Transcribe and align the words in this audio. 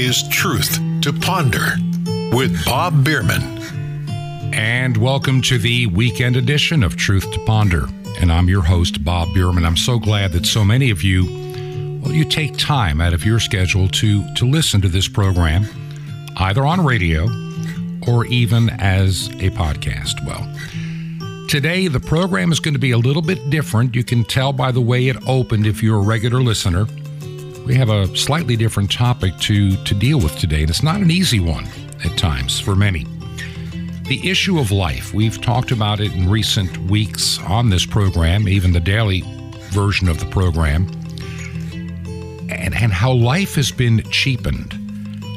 Is 0.00 0.26
Truth 0.28 0.80
to 1.02 1.12
Ponder 1.12 1.74
with 2.34 2.64
Bob 2.64 3.04
Bierman. 3.04 3.42
And 4.54 4.96
welcome 4.96 5.42
to 5.42 5.58
the 5.58 5.88
weekend 5.88 6.36
edition 6.36 6.82
of 6.82 6.96
Truth 6.96 7.30
to 7.32 7.38
Ponder. 7.44 7.84
And 8.18 8.32
I'm 8.32 8.48
your 8.48 8.62
host, 8.62 9.04
Bob 9.04 9.28
Bierman. 9.34 9.66
I'm 9.66 9.76
so 9.76 9.98
glad 9.98 10.32
that 10.32 10.46
so 10.46 10.64
many 10.64 10.88
of 10.88 11.02
you, 11.02 11.26
well, 12.02 12.14
you 12.14 12.24
take 12.24 12.56
time 12.56 13.02
out 13.02 13.12
of 13.12 13.26
your 13.26 13.38
schedule 13.40 13.88
to, 13.88 14.34
to 14.36 14.46
listen 14.46 14.80
to 14.80 14.88
this 14.88 15.06
program, 15.06 15.66
either 16.38 16.64
on 16.64 16.82
radio 16.82 17.24
or 18.08 18.24
even 18.24 18.70
as 18.70 19.26
a 19.26 19.50
podcast. 19.50 20.24
Well, 20.24 21.46
today 21.46 21.88
the 21.88 22.00
program 22.00 22.52
is 22.52 22.58
going 22.58 22.72
to 22.72 22.80
be 22.80 22.92
a 22.92 22.98
little 22.98 23.20
bit 23.20 23.50
different. 23.50 23.94
You 23.94 24.04
can 24.04 24.24
tell 24.24 24.54
by 24.54 24.72
the 24.72 24.80
way 24.80 25.08
it 25.08 25.16
opened 25.28 25.66
if 25.66 25.82
you're 25.82 25.98
a 25.98 26.02
regular 26.02 26.40
listener. 26.40 26.86
We 27.66 27.74
have 27.76 27.90
a 27.90 28.14
slightly 28.16 28.56
different 28.56 28.90
topic 28.90 29.36
to, 29.40 29.76
to 29.84 29.94
deal 29.94 30.18
with 30.18 30.36
today, 30.38 30.62
and 30.62 30.70
it's 30.70 30.82
not 30.82 31.00
an 31.00 31.10
easy 31.10 31.40
one 31.40 31.66
at 32.04 32.16
times 32.16 32.58
for 32.58 32.74
many. 32.74 33.06
The 34.08 34.20
issue 34.28 34.58
of 34.58 34.70
life. 34.72 35.14
We've 35.14 35.40
talked 35.40 35.70
about 35.70 36.00
it 36.00 36.12
in 36.12 36.28
recent 36.28 36.76
weeks 36.90 37.38
on 37.40 37.70
this 37.70 37.86
program, 37.86 38.48
even 38.48 38.72
the 38.72 38.80
daily 38.80 39.22
version 39.70 40.08
of 40.08 40.18
the 40.18 40.26
program, 40.26 40.88
and, 42.50 42.74
and 42.74 42.92
how 42.92 43.12
life 43.12 43.54
has 43.54 43.70
been 43.70 44.02
cheapened, 44.10 44.72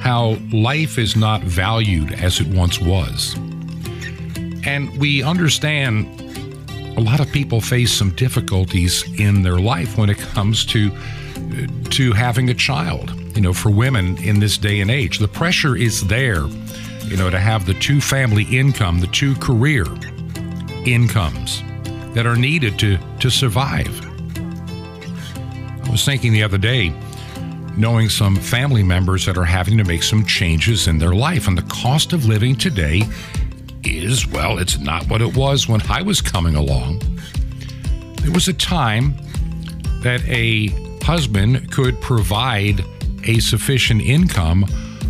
how 0.01 0.37
life 0.51 0.97
is 0.97 1.15
not 1.15 1.41
valued 1.43 2.13
as 2.13 2.39
it 2.39 2.47
once 2.47 2.79
was. 2.81 3.35
And 4.65 4.89
we 4.99 5.21
understand 5.21 6.07
a 6.97 7.01
lot 7.01 7.19
of 7.19 7.31
people 7.31 7.61
face 7.61 7.91
some 7.91 8.11
difficulties 8.11 9.03
in 9.19 9.43
their 9.43 9.59
life 9.59 9.97
when 9.97 10.09
it 10.09 10.17
comes 10.17 10.65
to 10.67 10.91
to 11.91 12.11
having 12.13 12.49
a 12.49 12.53
child. 12.53 13.11
You 13.35 13.41
know, 13.41 13.53
for 13.53 13.69
women 13.69 14.17
in 14.17 14.39
this 14.39 14.57
day 14.57 14.81
and 14.81 14.91
age, 14.91 15.19
the 15.19 15.27
pressure 15.27 15.75
is 15.75 16.07
there, 16.07 16.45
you 17.05 17.17
know, 17.17 17.29
to 17.29 17.39
have 17.39 17.65
the 17.65 17.73
two 17.73 17.99
family 17.99 18.43
income, 18.43 18.99
the 18.99 19.07
two 19.07 19.35
career 19.35 19.85
incomes 20.85 21.63
that 22.13 22.25
are 22.25 22.35
needed 22.35 22.77
to, 22.79 22.97
to 23.19 23.29
survive. 23.29 23.89
I 25.85 25.89
was 25.89 26.05
thinking 26.05 26.33
the 26.33 26.43
other 26.43 26.57
day, 26.57 26.93
knowing 27.75 28.09
some 28.09 28.35
family 28.35 28.83
members 28.83 29.25
that 29.25 29.37
are 29.37 29.45
having 29.45 29.77
to 29.77 29.83
make 29.83 30.03
some 30.03 30.25
changes 30.25 30.87
in 30.87 30.99
their 30.99 31.13
life, 31.13 31.47
and 31.47 31.57
the 31.57 31.63
cost 31.63 32.13
of 32.13 32.25
living 32.25 32.55
today 32.55 33.03
is, 33.83 34.27
well, 34.27 34.59
it's 34.59 34.77
not 34.77 35.07
what 35.09 35.21
it 35.21 35.35
was 35.35 35.67
when 35.67 35.81
I 35.89 36.01
was 36.01 36.21
coming 36.21 36.55
along. 36.55 37.01
There 38.21 38.31
was 38.31 38.47
a 38.47 38.53
time 38.53 39.15
that 40.01 40.21
a 40.27 40.82
husband 41.03 41.71
could 41.71 41.99
provide 42.01 42.83
a 43.25 43.39
sufficient 43.39 44.01
income 44.01 44.65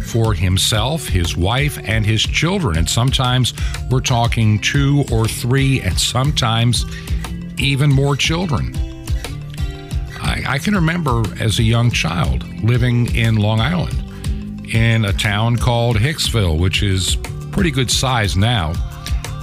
for 0.07 0.33
himself, 0.33 1.07
his 1.07 1.37
wife, 1.37 1.79
and 1.83 2.05
his 2.05 2.21
children. 2.21 2.77
And 2.77 2.89
sometimes 2.89 3.53
we're 3.89 4.01
talking 4.01 4.59
two 4.59 5.05
or 5.11 5.27
three, 5.27 5.81
and 5.81 5.99
sometimes 5.99 6.85
even 7.57 7.91
more 7.91 8.15
children. 8.15 8.75
I, 10.21 10.43
I, 10.47 10.57
can 10.59 10.73
remember 10.75 11.23
as 11.39 11.59
a 11.59 11.63
young 11.63 11.91
child 11.91 12.43
living 12.63 13.13
in 13.15 13.35
Long 13.35 13.59
Island 13.59 14.03
in 14.73 15.05
a 15.05 15.13
town 15.13 15.57
called 15.57 15.97
Hicksville, 15.97 16.59
which 16.59 16.81
is 16.81 17.17
pretty 17.51 17.71
good 17.71 17.91
size 17.91 18.35
now. 18.35 18.73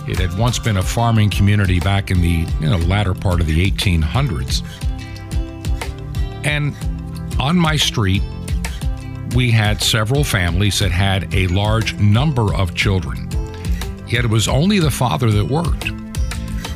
It 0.09 0.19
had 0.19 0.37
once 0.39 0.59
been 0.59 0.79
a 0.79 0.83
farming 0.83 1.31
community 1.31 1.79
back 1.79 2.11
in 2.11 2.21
the 2.21 2.47
you 2.61 2.71
know, 2.71 2.79
latter 2.79 3.15
part 3.15 3.41
of 3.41 3.47
the 3.47 3.71
1800s. 3.71 4.63
And 6.45 6.75
on 7.39 7.57
my 7.57 7.77
street, 7.77 8.23
we 9.35 9.51
had 9.51 9.81
several 9.81 10.25
families 10.25 10.79
that 10.81 10.91
had 10.91 11.33
a 11.35 11.47
large 11.49 11.95
number 11.95 12.55
of 12.55 12.75
children. 12.75 13.29
Yet 14.09 14.25
it 14.25 14.31
was 14.31 14.49
only 14.49 14.81
the 14.81 14.91
father 14.91 15.31
that 15.31 15.45
worked. 15.45 15.91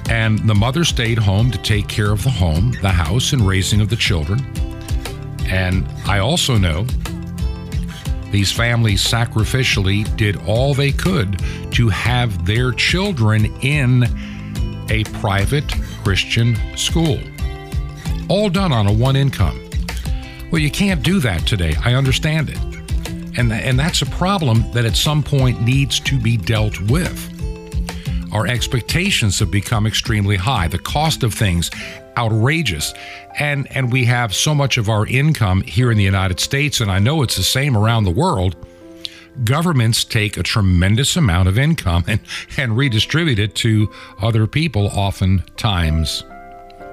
And 0.08 0.38
the 0.48 0.54
mother 0.54 0.84
stayed 0.84 1.18
home 1.18 1.50
to 1.50 1.58
take 1.58 1.88
care 1.88 2.12
of 2.12 2.22
the 2.22 2.30
home, 2.30 2.72
the 2.82 2.90
house, 2.90 3.32
and 3.32 3.42
raising 3.42 3.80
of 3.80 3.88
the 3.88 3.96
children. 3.96 4.40
And 5.46 5.86
I 6.06 6.18
also 6.18 6.56
know 6.58 6.86
these 8.30 8.52
families 8.52 9.02
sacrificially 9.02 10.04
did 10.16 10.36
all 10.46 10.74
they 10.74 10.92
could 10.92 11.40
to 11.72 11.88
have 11.88 12.46
their 12.46 12.72
children 12.72 13.46
in 13.62 14.04
a 14.90 15.04
private 15.04 15.72
Christian 16.02 16.56
school 16.76 17.18
all 18.28 18.50
done 18.50 18.72
on 18.72 18.86
a 18.86 18.92
one 18.92 19.16
income. 19.16 19.60
Well, 20.50 20.60
you 20.60 20.70
can't 20.70 21.02
do 21.02 21.20
that 21.20 21.46
today. 21.46 21.74
I 21.84 21.94
understand 21.94 22.50
it. 22.50 22.58
And, 23.36 23.52
and 23.52 23.78
that's 23.78 24.02
a 24.02 24.06
problem 24.06 24.70
that 24.72 24.84
at 24.84 24.96
some 24.96 25.22
point 25.22 25.60
needs 25.62 25.98
to 26.00 26.18
be 26.18 26.36
dealt 26.36 26.80
with. 26.82 27.30
Our 28.32 28.46
expectations 28.46 29.38
have 29.38 29.50
become 29.50 29.86
extremely 29.86 30.36
high. 30.36 30.68
The 30.68 30.78
cost 30.78 31.22
of 31.22 31.34
things 31.34 31.70
outrageous. 32.16 32.94
And 33.38 33.70
and 33.70 33.92
we 33.92 34.04
have 34.04 34.34
so 34.34 34.54
much 34.54 34.76
of 34.76 34.88
our 34.88 35.06
income 35.06 35.62
here 35.62 35.90
in 35.90 35.98
the 35.98 36.04
United 36.04 36.40
States 36.40 36.80
and 36.80 36.90
I 36.90 36.98
know 36.98 37.22
it's 37.22 37.36
the 37.36 37.42
same 37.42 37.76
around 37.76 38.04
the 38.04 38.10
world. 38.10 38.56
Governments 39.42 40.04
take 40.04 40.36
a 40.36 40.44
tremendous 40.44 41.16
amount 41.16 41.48
of 41.48 41.58
income 41.58 42.04
and, 42.06 42.20
and 42.56 42.76
redistribute 42.76 43.40
it 43.40 43.56
to 43.56 43.92
other 44.20 44.46
people 44.46 44.86
oftentimes 44.94 46.22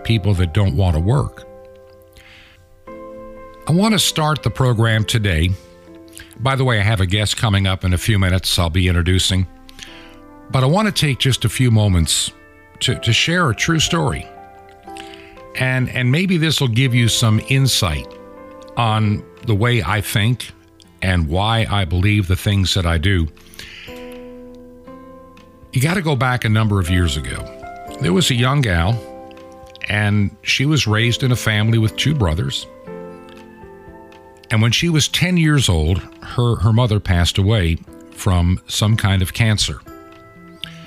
people 0.04 0.34
that 0.36 0.54
don't 0.54 0.76
want 0.76 0.96
to 0.96 1.02
work. 1.02 1.48
I 3.68 3.74
want 3.74 3.94
to 3.94 4.00
start 4.00 4.44
the 4.44 4.50
program 4.50 5.06
today. 5.06 5.52
By 6.40 6.56
the 6.56 6.66
way, 6.66 6.80
I 6.80 6.84
have 6.84 7.00
a 7.00 7.06
guest 7.06 7.38
coming 7.38 7.68
up 7.68 7.84
in 7.84 7.94
a 7.94 7.98
few 7.98 8.18
minutes, 8.18 8.58
I'll 8.58 8.70
be 8.70 8.88
introducing. 8.88 9.48
But 10.50 10.64
I 10.64 10.68
want 10.68 10.88
to 10.88 10.92
take 10.92 11.20
just 11.20 11.46
a 11.46 11.50
few 11.50 11.72
moments 11.72 12.32
to, 12.82 13.00
to 13.00 13.14
share 13.14 13.50
a 13.50 13.56
true 13.56 13.80
story. 13.80 14.28
And, 15.56 15.90
and 15.90 16.12
maybe 16.12 16.38
this 16.38 16.60
will 16.60 16.68
give 16.68 16.96
you 16.96 17.08
some 17.08 17.42
insight 17.50 18.08
on 18.78 19.24
the 19.46 19.56
way 19.56 19.84
I 19.84 20.02
think 20.02 20.52
and 21.02 21.28
why 21.28 21.66
I 21.70 21.86
believe 21.86 22.28
the 22.28 22.36
things 22.36 22.74
that 22.74 22.86
I 22.86 22.98
do. 22.98 23.28
You 25.74 25.82
got 25.82 25.94
to 25.94 26.02
go 26.02 26.16
back 26.16 26.44
a 26.44 26.50
number 26.50 26.80
of 26.80 26.90
years 26.90 27.16
ago. 27.16 27.48
There 28.02 28.14
was 28.14 28.30
a 28.32 28.36
young 28.36 28.62
gal 28.62 28.94
and 29.90 30.36
she 30.44 30.66
was 30.66 30.88
raised 30.88 31.24
in 31.24 31.32
a 31.32 31.36
family 31.36 31.78
with 31.78 31.96
two 31.96 32.16
brothers. 32.16 32.68
And 34.50 34.62
when 34.62 34.72
she 34.72 34.90
was 34.90 35.08
10 35.08 35.38
years 35.38 35.70
old, 35.70 36.00
her, 36.22 36.56
her 36.58 36.74
mother 36.74 37.00
passed 37.00 37.38
away 37.38 37.78
from 38.12 38.62
some 38.68 38.98
kind 38.98 39.22
of 39.22 39.34
cancer. 39.34 39.80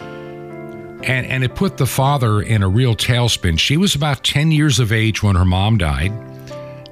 And, 0.00 1.26
and 1.26 1.44
it 1.44 1.54
put 1.54 1.76
the 1.76 1.86
father 1.86 2.40
in 2.40 2.62
a 2.62 2.68
real 2.68 2.94
tailspin. 2.94 3.58
She 3.58 3.76
was 3.76 3.94
about 3.94 4.24
10 4.24 4.52
years 4.52 4.78
of 4.78 4.92
age 4.92 5.22
when 5.22 5.36
her 5.36 5.44
mom 5.44 5.78
died, 5.78 6.12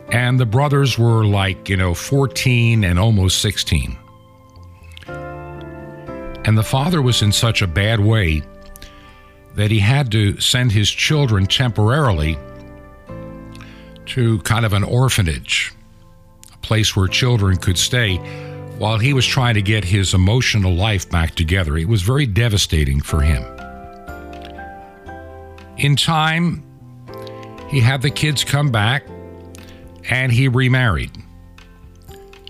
and 0.08 0.38
the 0.38 0.46
brothers 0.46 0.98
were 0.98 1.24
like, 1.24 1.68
you 1.68 1.76
know, 1.76 1.94
14 1.94 2.84
and 2.84 2.98
almost 2.98 3.40
16. 3.40 3.96
And 6.44 6.58
the 6.58 6.64
father 6.64 7.00
was 7.00 7.22
in 7.22 7.32
such 7.32 7.62
a 7.62 7.66
bad 7.66 8.00
way 8.00 8.42
that 9.54 9.70
he 9.70 9.78
had 9.78 10.10
to 10.12 10.40
send 10.40 10.72
his 10.72 10.90
children 10.90 11.46
temporarily 11.46 12.38
to 14.06 14.38
kind 14.40 14.64
of 14.64 14.72
an 14.72 14.84
orphanage, 14.84 15.72
a 16.52 16.56
place 16.58 16.96
where 16.96 17.06
children 17.08 17.56
could 17.56 17.78
stay 17.78 18.16
while 18.78 18.98
he 18.98 19.12
was 19.12 19.26
trying 19.26 19.54
to 19.54 19.62
get 19.62 19.84
his 19.84 20.14
emotional 20.14 20.74
life 20.74 21.08
back 21.08 21.34
together. 21.34 21.76
It 21.76 21.88
was 21.88 22.02
very 22.02 22.26
devastating 22.26 23.00
for 23.00 23.20
him. 23.20 23.42
In 25.78 25.96
time, 25.96 26.64
he 27.68 27.80
had 27.80 28.02
the 28.02 28.10
kids 28.10 28.44
come 28.44 28.70
back 28.70 29.06
and 30.10 30.32
he 30.32 30.48
remarried. 30.48 31.10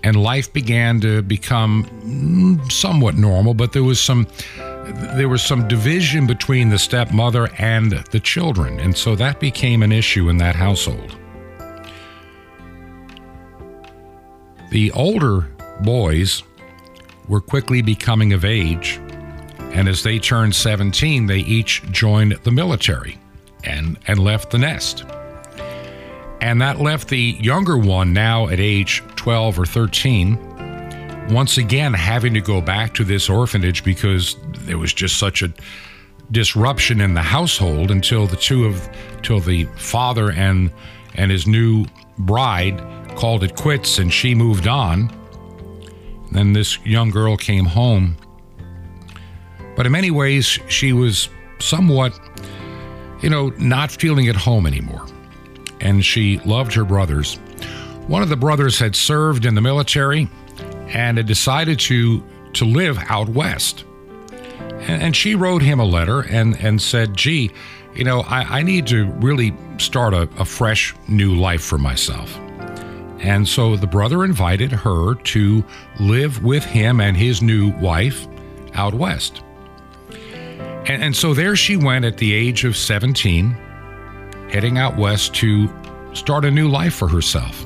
And 0.03 0.21
life 0.21 0.51
began 0.51 0.99
to 1.01 1.21
become 1.21 2.61
somewhat 2.69 3.15
normal, 3.15 3.53
but 3.53 3.71
there 3.71 3.83
was 3.83 4.01
some 4.01 4.27
there 5.15 5.29
was 5.29 5.41
some 5.41 5.67
division 5.67 6.27
between 6.27 6.69
the 6.69 6.79
stepmother 6.79 7.49
and 7.57 7.91
the 8.11 8.19
children, 8.19 8.79
and 8.79 8.95
so 8.95 9.15
that 9.15 9.39
became 9.39 9.83
an 9.83 9.91
issue 9.91 10.29
in 10.29 10.37
that 10.37 10.55
household. 10.55 11.17
The 14.71 14.91
older 14.91 15.41
boys 15.81 16.43
were 17.27 17.41
quickly 17.41 17.81
becoming 17.81 18.33
of 18.33 18.43
age, 18.43 18.99
and 19.73 19.87
as 19.87 20.03
they 20.03 20.19
turned 20.19 20.55
17, 20.55 21.27
they 21.27 21.39
each 21.39 21.83
joined 21.91 22.33
the 22.43 22.51
military 22.51 23.17
and, 23.63 23.97
and 24.07 24.19
left 24.19 24.51
the 24.51 24.57
nest. 24.57 25.05
And 26.41 26.61
that 26.61 26.81
left 26.81 27.07
the 27.07 27.37
younger 27.39 27.77
one, 27.77 28.11
now 28.11 28.49
at 28.49 28.59
age 28.59 29.01
12 29.15 29.59
or 29.59 29.65
13, 29.65 30.52
once 31.29 31.57
again 31.57 31.93
having 31.93 32.33
to 32.33 32.41
go 32.41 32.61
back 32.61 32.93
to 32.93 33.03
this 33.03 33.29
orphanage 33.29 33.83
because 33.83 34.35
there 34.59 34.77
was 34.77 34.93
just 34.93 35.17
such 35.17 35.41
a 35.41 35.53
disruption 36.31 37.01
in 37.01 37.13
the 37.13 37.21
household 37.21 37.91
until 37.91 38.27
the 38.27 38.35
two 38.35 38.65
of 38.65 38.89
till 39.21 39.39
the 39.39 39.65
father 39.77 40.31
and 40.31 40.71
and 41.15 41.31
his 41.31 41.45
new 41.45 41.85
bride 42.19 42.81
called 43.15 43.43
it 43.43 43.55
quits 43.55 43.99
and 43.99 44.11
she 44.11 44.33
moved 44.33 44.67
on 44.67 45.11
and 46.35 46.55
this 46.55 46.79
young 46.85 47.09
girl 47.09 47.37
came 47.37 47.65
home. 47.65 48.17
But 49.75 49.85
in 49.85 49.91
many 49.91 50.11
ways, 50.11 50.45
she 50.67 50.93
was 50.93 51.29
somewhat, 51.59 52.19
you 53.21 53.29
know, 53.29 53.49
not 53.57 53.91
feeling 53.91 54.27
at 54.27 54.35
home 54.35 54.67
anymore. 54.67 55.05
And 55.81 56.03
she 56.03 56.39
loved 56.39 56.73
her 56.73 56.85
brothers. 56.85 57.35
One 58.07 58.21
of 58.21 58.29
the 58.29 58.35
brothers 58.35 58.79
had 58.79 58.95
served 58.95 59.45
in 59.45 59.55
the 59.55 59.61
military 59.61 60.29
and 60.93 61.17
had 61.17 61.25
decided 61.25 61.79
to, 61.79 62.23
to 62.53 62.65
live 62.65 62.97
out 63.09 63.29
west. 63.29 63.83
And, 64.59 65.01
and 65.01 65.15
she 65.15 65.35
wrote 65.35 65.61
him 65.61 65.79
a 65.79 65.85
letter 65.85 66.21
and, 66.21 66.55
and 66.59 66.81
said, 66.81 67.17
Gee, 67.17 67.51
you 67.95 68.03
know, 68.03 68.21
I, 68.21 68.59
I 68.59 68.63
need 68.63 68.87
to 68.87 69.05
really 69.05 69.53
start 69.77 70.13
a, 70.13 70.29
a 70.37 70.45
fresh 70.45 70.95
new 71.07 71.35
life 71.35 71.63
for 71.63 71.77
myself. 71.77 72.37
And 73.19 73.47
so 73.47 73.75
the 73.75 73.87
brother 73.87 74.25
invited 74.25 74.71
her 74.71 75.15
to 75.15 75.63
live 75.99 76.43
with 76.43 76.63
him 76.65 76.99
and 76.99 77.15
his 77.15 77.41
new 77.41 77.71
wife 77.77 78.27
out 78.73 78.93
west. 78.93 79.41
And, 80.85 81.01
and, 81.01 81.15
so 81.15 81.33
there 81.33 81.55
she 81.55 81.77
went 81.77 82.03
at 82.03 82.17
the 82.17 82.33
age 82.33 82.65
of 82.65 82.75
17, 82.75 83.51
heading 84.49 84.77
out 84.77 84.97
west 84.97 85.33
to 85.35 85.69
start 86.13 86.43
a 86.43 86.51
new 86.51 86.67
life 86.67 86.93
for 86.93 87.07
herself. 87.07 87.65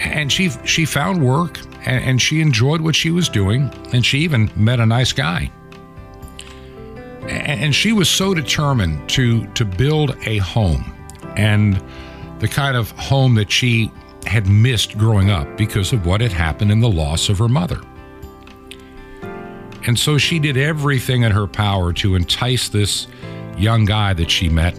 And 0.00 0.30
she 0.30 0.50
she 0.64 0.84
found 0.84 1.24
work 1.24 1.58
and, 1.86 2.04
and 2.04 2.22
she 2.22 2.40
enjoyed 2.40 2.80
what 2.80 2.94
she 2.94 3.10
was 3.10 3.28
doing, 3.28 3.70
and 3.92 4.04
she 4.04 4.18
even 4.18 4.50
met 4.56 4.80
a 4.80 4.86
nice 4.86 5.12
guy. 5.12 5.50
And, 7.22 7.60
and 7.60 7.74
she 7.74 7.92
was 7.92 8.08
so 8.08 8.34
determined 8.34 9.08
to 9.10 9.46
to 9.54 9.64
build 9.64 10.16
a 10.26 10.38
home 10.38 10.92
and 11.36 11.82
the 12.38 12.48
kind 12.48 12.76
of 12.76 12.90
home 12.92 13.34
that 13.36 13.50
she 13.50 13.90
had 14.26 14.48
missed 14.48 14.98
growing 14.98 15.30
up 15.30 15.56
because 15.56 15.92
of 15.92 16.04
what 16.04 16.20
had 16.20 16.32
happened 16.32 16.70
in 16.70 16.80
the 16.80 16.88
loss 16.88 17.28
of 17.28 17.38
her 17.38 17.48
mother. 17.48 17.80
And 19.86 19.98
so 19.98 20.18
she 20.18 20.38
did 20.38 20.56
everything 20.56 21.22
in 21.22 21.30
her 21.30 21.46
power 21.46 21.92
to 21.94 22.16
entice 22.16 22.68
this 22.68 23.06
young 23.56 23.84
guy 23.84 24.14
that 24.14 24.30
she 24.30 24.48
met 24.48 24.78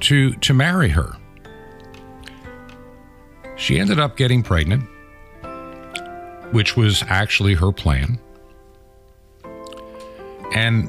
to, 0.00 0.32
to 0.36 0.54
marry 0.54 0.88
her. 0.88 1.12
She 3.58 3.78
ended 3.78 3.98
up 3.98 4.16
getting 4.16 4.42
pregnant, 4.42 4.84
which 6.52 6.76
was 6.76 7.02
actually 7.08 7.54
her 7.54 7.72
plan. 7.72 8.18
And 10.54 10.88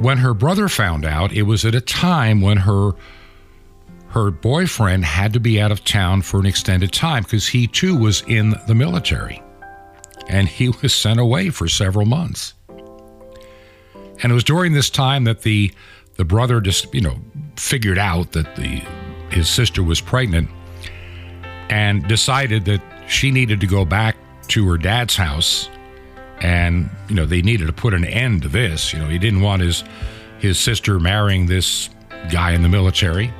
when 0.00 0.18
her 0.18 0.34
brother 0.34 0.68
found 0.68 1.04
out, 1.04 1.32
it 1.32 1.42
was 1.42 1.64
at 1.64 1.74
a 1.74 1.80
time 1.80 2.40
when 2.40 2.58
her 2.58 2.92
her 4.08 4.30
boyfriend 4.30 5.06
had 5.06 5.32
to 5.32 5.40
be 5.40 5.58
out 5.58 5.72
of 5.72 5.84
town 5.84 6.20
for 6.20 6.38
an 6.38 6.44
extended 6.44 6.92
time 6.92 7.22
because 7.22 7.46
he 7.46 7.66
too 7.66 7.96
was 7.96 8.22
in 8.26 8.54
the 8.66 8.74
military 8.74 9.42
and 10.28 10.46
he 10.46 10.68
was 10.82 10.92
sent 10.92 11.18
away 11.18 11.48
for 11.48 11.66
several 11.66 12.04
months. 12.04 12.52
And 14.22 14.30
it 14.30 14.34
was 14.34 14.44
during 14.44 14.72
this 14.72 14.90
time 14.90 15.24
that 15.24 15.42
the 15.42 15.72
the 16.16 16.24
brother 16.24 16.60
just, 16.60 16.92
you 16.92 17.00
know, 17.00 17.16
figured 17.56 17.96
out 17.96 18.32
that 18.32 18.56
the 18.56 18.82
his 19.30 19.48
sister 19.48 19.82
was 19.82 20.00
pregnant 20.00 20.50
and 21.72 22.06
decided 22.06 22.64
that 22.66 22.82
she 23.08 23.30
needed 23.30 23.60
to 23.60 23.66
go 23.66 23.84
back 23.84 24.16
to 24.48 24.68
her 24.68 24.76
dad's 24.76 25.16
house 25.16 25.68
and 26.40 26.90
you 27.08 27.14
know 27.14 27.26
they 27.26 27.42
needed 27.42 27.66
to 27.66 27.72
put 27.72 27.94
an 27.94 28.04
end 28.04 28.42
to 28.42 28.48
this 28.48 28.92
you 28.92 28.98
know 28.98 29.06
he 29.08 29.18
didn't 29.18 29.40
want 29.40 29.62
his 29.62 29.84
his 30.38 30.58
sister 30.58 30.98
marrying 30.98 31.46
this 31.46 31.88
guy 32.30 32.52
in 32.52 32.62
the 32.62 32.68
military 32.68 33.32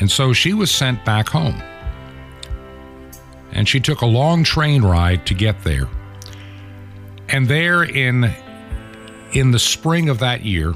and 0.00 0.10
so 0.10 0.32
she 0.32 0.54
was 0.54 0.70
sent 0.70 1.04
back 1.04 1.28
home. 1.28 1.62
And 3.52 3.68
she 3.68 3.80
took 3.80 4.00
a 4.00 4.06
long 4.06 4.42
train 4.42 4.82
ride 4.82 5.26
to 5.26 5.34
get 5.34 5.62
there. 5.62 5.88
And 7.28 7.46
there 7.46 7.84
in 7.84 8.34
in 9.32 9.52
the 9.52 9.58
spring 9.58 10.08
of 10.08 10.18
that 10.18 10.44
year, 10.44 10.74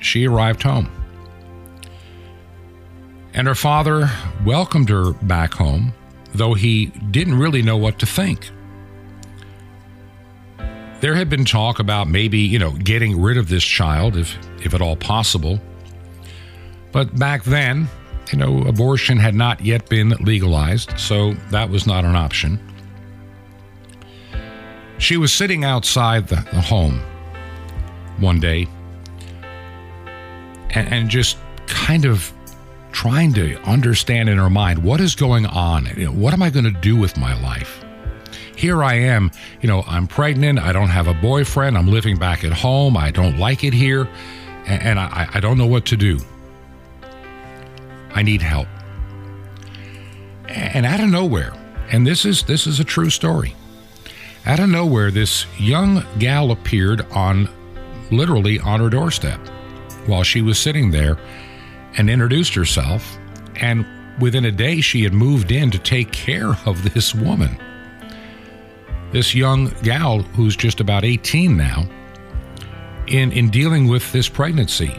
she 0.00 0.26
arrived 0.26 0.62
home. 0.62 0.88
And 3.40 3.48
her 3.48 3.54
father 3.54 4.10
welcomed 4.44 4.90
her 4.90 5.14
back 5.14 5.54
home, 5.54 5.94
though 6.34 6.52
he 6.52 6.88
didn't 7.10 7.38
really 7.38 7.62
know 7.62 7.78
what 7.78 7.98
to 8.00 8.04
think. 8.04 8.50
There 11.00 11.14
had 11.14 11.30
been 11.30 11.46
talk 11.46 11.78
about 11.78 12.06
maybe, 12.06 12.38
you 12.40 12.58
know, 12.58 12.72
getting 12.72 13.18
rid 13.18 13.38
of 13.38 13.48
this 13.48 13.64
child 13.64 14.18
if 14.18 14.36
if 14.62 14.74
at 14.74 14.82
all 14.82 14.94
possible. 14.94 15.58
But 16.92 17.18
back 17.18 17.44
then, 17.44 17.88
you 18.30 18.36
know, 18.36 18.58
abortion 18.64 19.16
had 19.16 19.34
not 19.34 19.64
yet 19.64 19.88
been 19.88 20.10
legalized, 20.20 21.00
so 21.00 21.32
that 21.50 21.70
was 21.70 21.86
not 21.86 22.04
an 22.04 22.16
option. 22.16 22.60
She 24.98 25.16
was 25.16 25.32
sitting 25.32 25.64
outside 25.64 26.28
the, 26.28 26.46
the 26.52 26.60
home 26.60 27.00
one 28.18 28.38
day 28.38 28.68
and, 30.74 30.92
and, 30.92 31.08
just 31.08 31.38
kind 31.66 32.04
of 32.04 32.30
trying 32.92 33.32
to 33.34 33.56
understand 33.62 34.28
in 34.28 34.38
her 34.38 34.50
mind 34.50 34.82
what 34.82 35.00
is 35.00 35.14
going 35.14 35.46
on. 35.46 35.86
You 35.96 36.06
know, 36.06 36.12
what 36.12 36.34
am 36.34 36.42
I 36.42 36.50
going 36.50 36.64
to 36.64 36.70
do 36.70 36.96
with 36.96 37.16
my 37.16 37.40
life? 37.42 37.84
Here 38.56 38.84
I 38.84 38.94
am, 38.94 39.30
you 39.62 39.68
know, 39.68 39.82
I'm 39.86 40.06
pregnant, 40.06 40.58
I 40.58 40.72
don't 40.72 40.88
have 40.88 41.06
a 41.06 41.14
boyfriend, 41.14 41.78
I'm 41.78 41.88
living 41.88 42.18
back 42.18 42.44
at 42.44 42.52
home, 42.52 42.96
I 42.96 43.10
don't 43.10 43.38
like 43.38 43.64
it 43.64 43.72
here, 43.72 44.06
and, 44.66 44.82
and 44.82 45.00
I, 45.00 45.28
I 45.32 45.40
don't 45.40 45.56
know 45.56 45.66
what 45.66 45.86
to 45.86 45.96
do. 45.96 46.18
I 48.12 48.22
need 48.22 48.42
help. 48.42 48.68
And 50.46 50.84
out 50.84 51.00
of 51.00 51.08
nowhere, 51.08 51.54
and 51.90 52.06
this 52.06 52.24
is 52.24 52.42
this 52.42 52.66
is 52.66 52.80
a 52.80 52.84
true 52.84 53.08
story. 53.08 53.54
Out 54.46 54.58
of 54.58 54.68
nowhere, 54.68 55.10
this 55.10 55.46
young 55.58 56.04
gal 56.18 56.50
appeared 56.50 57.02
on 57.12 57.48
literally 58.10 58.58
on 58.58 58.80
her 58.80 58.90
doorstep 58.90 59.38
while 60.06 60.22
she 60.22 60.42
was 60.42 60.58
sitting 60.58 60.90
there 60.90 61.18
and 61.96 62.10
introduced 62.10 62.54
herself. 62.54 63.18
And 63.56 63.86
within 64.20 64.44
a 64.44 64.52
day, 64.52 64.80
she 64.80 65.02
had 65.02 65.12
moved 65.12 65.50
in 65.50 65.70
to 65.70 65.78
take 65.78 66.12
care 66.12 66.56
of 66.66 66.94
this 66.94 67.14
woman. 67.14 67.56
This 69.12 69.34
young 69.34 69.70
gal 69.82 70.20
who's 70.22 70.56
just 70.56 70.80
about 70.80 71.04
18 71.04 71.56
now, 71.56 71.88
in, 73.06 73.32
in 73.32 73.50
dealing 73.50 73.88
with 73.88 74.10
this 74.12 74.28
pregnancy. 74.28 74.94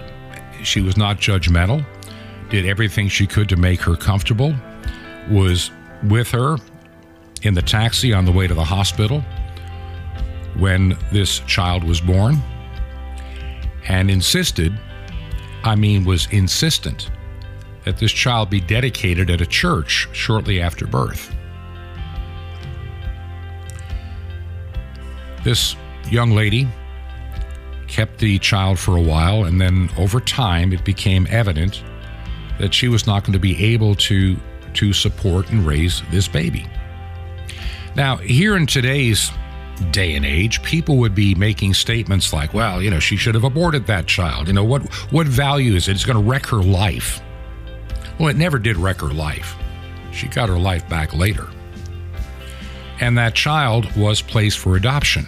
She 0.63 0.81
was 0.81 0.98
not 0.98 1.17
judgmental 1.17 1.86
did 2.51 2.65
everything 2.65 3.07
she 3.07 3.25
could 3.25 3.50
to 3.50 3.55
make 3.55 3.81
her 3.81 3.95
comfortable, 3.95 4.53
was 5.29 5.71
with 6.03 6.29
her 6.29 6.57
in 7.41 7.53
the 7.53 7.62
taxi 7.62 8.13
on 8.13 8.25
the 8.25 8.31
way 8.31 8.45
to 8.45 8.53
the 8.53 8.63
hospital 8.63 9.24
when 10.57 10.98
this 11.13 11.39
child 11.41 11.83
was 11.83 12.01
born, 12.01 12.38
and 13.88 14.12
insisted, 14.12 14.77
I 15.63 15.75
mean, 15.75 16.06
was 16.06 16.27
insistent, 16.32 17.12
that 17.86 17.98
this 17.98 18.12
child 18.12 18.50
be 18.50 18.62
dedicated 18.62 19.30
at 19.30 19.41
a 19.41 19.46
church 19.46 20.08
shortly 20.13 20.62
after 20.62 20.88
birth. 20.88 21.34
This 25.44 25.75
young 26.10 26.32
lady 26.32 26.68
kept 27.88 28.20
the 28.20 28.39
child 28.39 28.80
for 28.80 28.96
a 28.96 29.01
while, 29.01 29.46
and 29.46 29.60
then 29.60 29.89
over 29.98 30.20
time 30.20 30.72
it 30.72 30.84
became 30.86 31.27
evident 31.30 31.84
that 32.60 32.74
she 32.74 32.88
was 32.88 33.08
not 33.08 33.24
going 33.24 33.34
to 33.34 33.39
be 33.39 33.74
able 33.74 33.96
to 33.96 34.38
to 34.74 34.94
support 34.94 35.50
and 35.50 35.65
raise 35.65 36.01
this 36.12 36.30
baby. 36.30 36.65
Now, 37.96 38.15
here 38.15 38.56
in 38.56 38.65
today's 38.65 39.32
day 39.91 40.15
and 40.15 40.25
age, 40.25 40.61
people 40.63 40.97
would 40.97 41.15
be 41.15 41.35
making 41.35 41.73
statements 41.73 42.33
like, 42.33 42.53
"Well, 42.53 42.81
you 42.81 42.89
know, 42.89 43.00
she 43.00 43.17
should 43.17 43.35
have 43.35 43.43
aborted 43.43 43.88
that 43.88 44.07
child. 44.07 44.47
You 44.47 44.53
know, 44.53 44.63
what 44.63 44.83
what 45.11 45.27
value 45.27 45.75
is 45.75 45.88
it? 45.88 45.93
It's 45.93 46.05
going 46.05 46.17
to 46.17 46.29
wreck 46.29 46.45
her 46.47 46.61
life." 46.61 47.21
Well, 48.19 48.29
it 48.29 48.38
never 48.38 48.59
did 48.59 48.77
wreck 48.77 49.01
her 49.01 49.07
life. 49.07 49.55
She 50.11 50.27
got 50.27 50.50
her 50.50 50.59
life 50.59 50.88
back 50.88 51.13
later. 51.13 51.47
And 53.00 53.17
that 53.17 53.33
child 53.33 53.95
was 53.95 54.21
placed 54.21 54.59
for 54.59 54.75
adoption. 54.75 55.25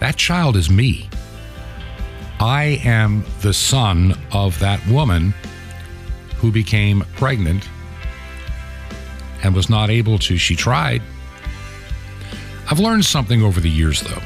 That 0.00 0.16
child 0.16 0.56
is 0.56 0.70
me. 0.70 1.08
I 2.40 2.80
am 2.84 3.24
the 3.42 3.52
son 3.52 4.18
of 4.32 4.58
that 4.60 4.84
woman 4.86 5.34
who 6.38 6.50
became 6.50 7.04
pregnant 7.14 7.68
and 9.42 9.54
was 9.54 9.68
not 9.68 9.90
able 9.90 10.18
to. 10.18 10.36
She 10.38 10.56
tried. 10.56 11.02
I've 12.72 12.80
learned 12.80 13.04
something 13.04 13.42
over 13.42 13.60
the 13.60 13.68
years, 13.68 14.00
though. 14.00 14.22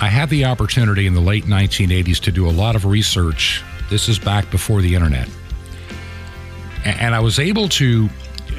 I 0.00 0.08
had 0.08 0.30
the 0.30 0.46
opportunity 0.46 1.06
in 1.06 1.14
the 1.14 1.20
late 1.20 1.44
1980s 1.44 2.18
to 2.22 2.32
do 2.32 2.48
a 2.48 2.50
lot 2.50 2.74
of 2.74 2.84
research. 2.84 3.62
This 3.88 4.08
is 4.08 4.18
back 4.18 4.50
before 4.50 4.82
the 4.82 4.96
internet. 4.96 5.28
And 6.84 7.14
I 7.14 7.20
was 7.20 7.38
able 7.38 7.68
to 7.68 8.08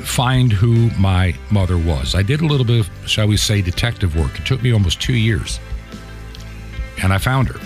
find 0.06 0.54
who 0.54 0.90
my 0.92 1.36
mother 1.52 1.78
was. 1.78 2.16
I 2.16 2.24
did 2.24 2.40
a 2.40 2.46
little 2.46 2.66
bit 2.66 2.88
of, 2.88 3.10
shall 3.10 3.28
we 3.28 3.36
say, 3.36 3.62
detective 3.62 4.16
work. 4.16 4.40
It 4.40 4.46
took 4.46 4.64
me 4.64 4.72
almost 4.72 5.02
two 5.02 5.16
years. 5.16 5.60
And 7.04 7.12
I 7.12 7.18
found 7.18 7.50
her 7.50 7.60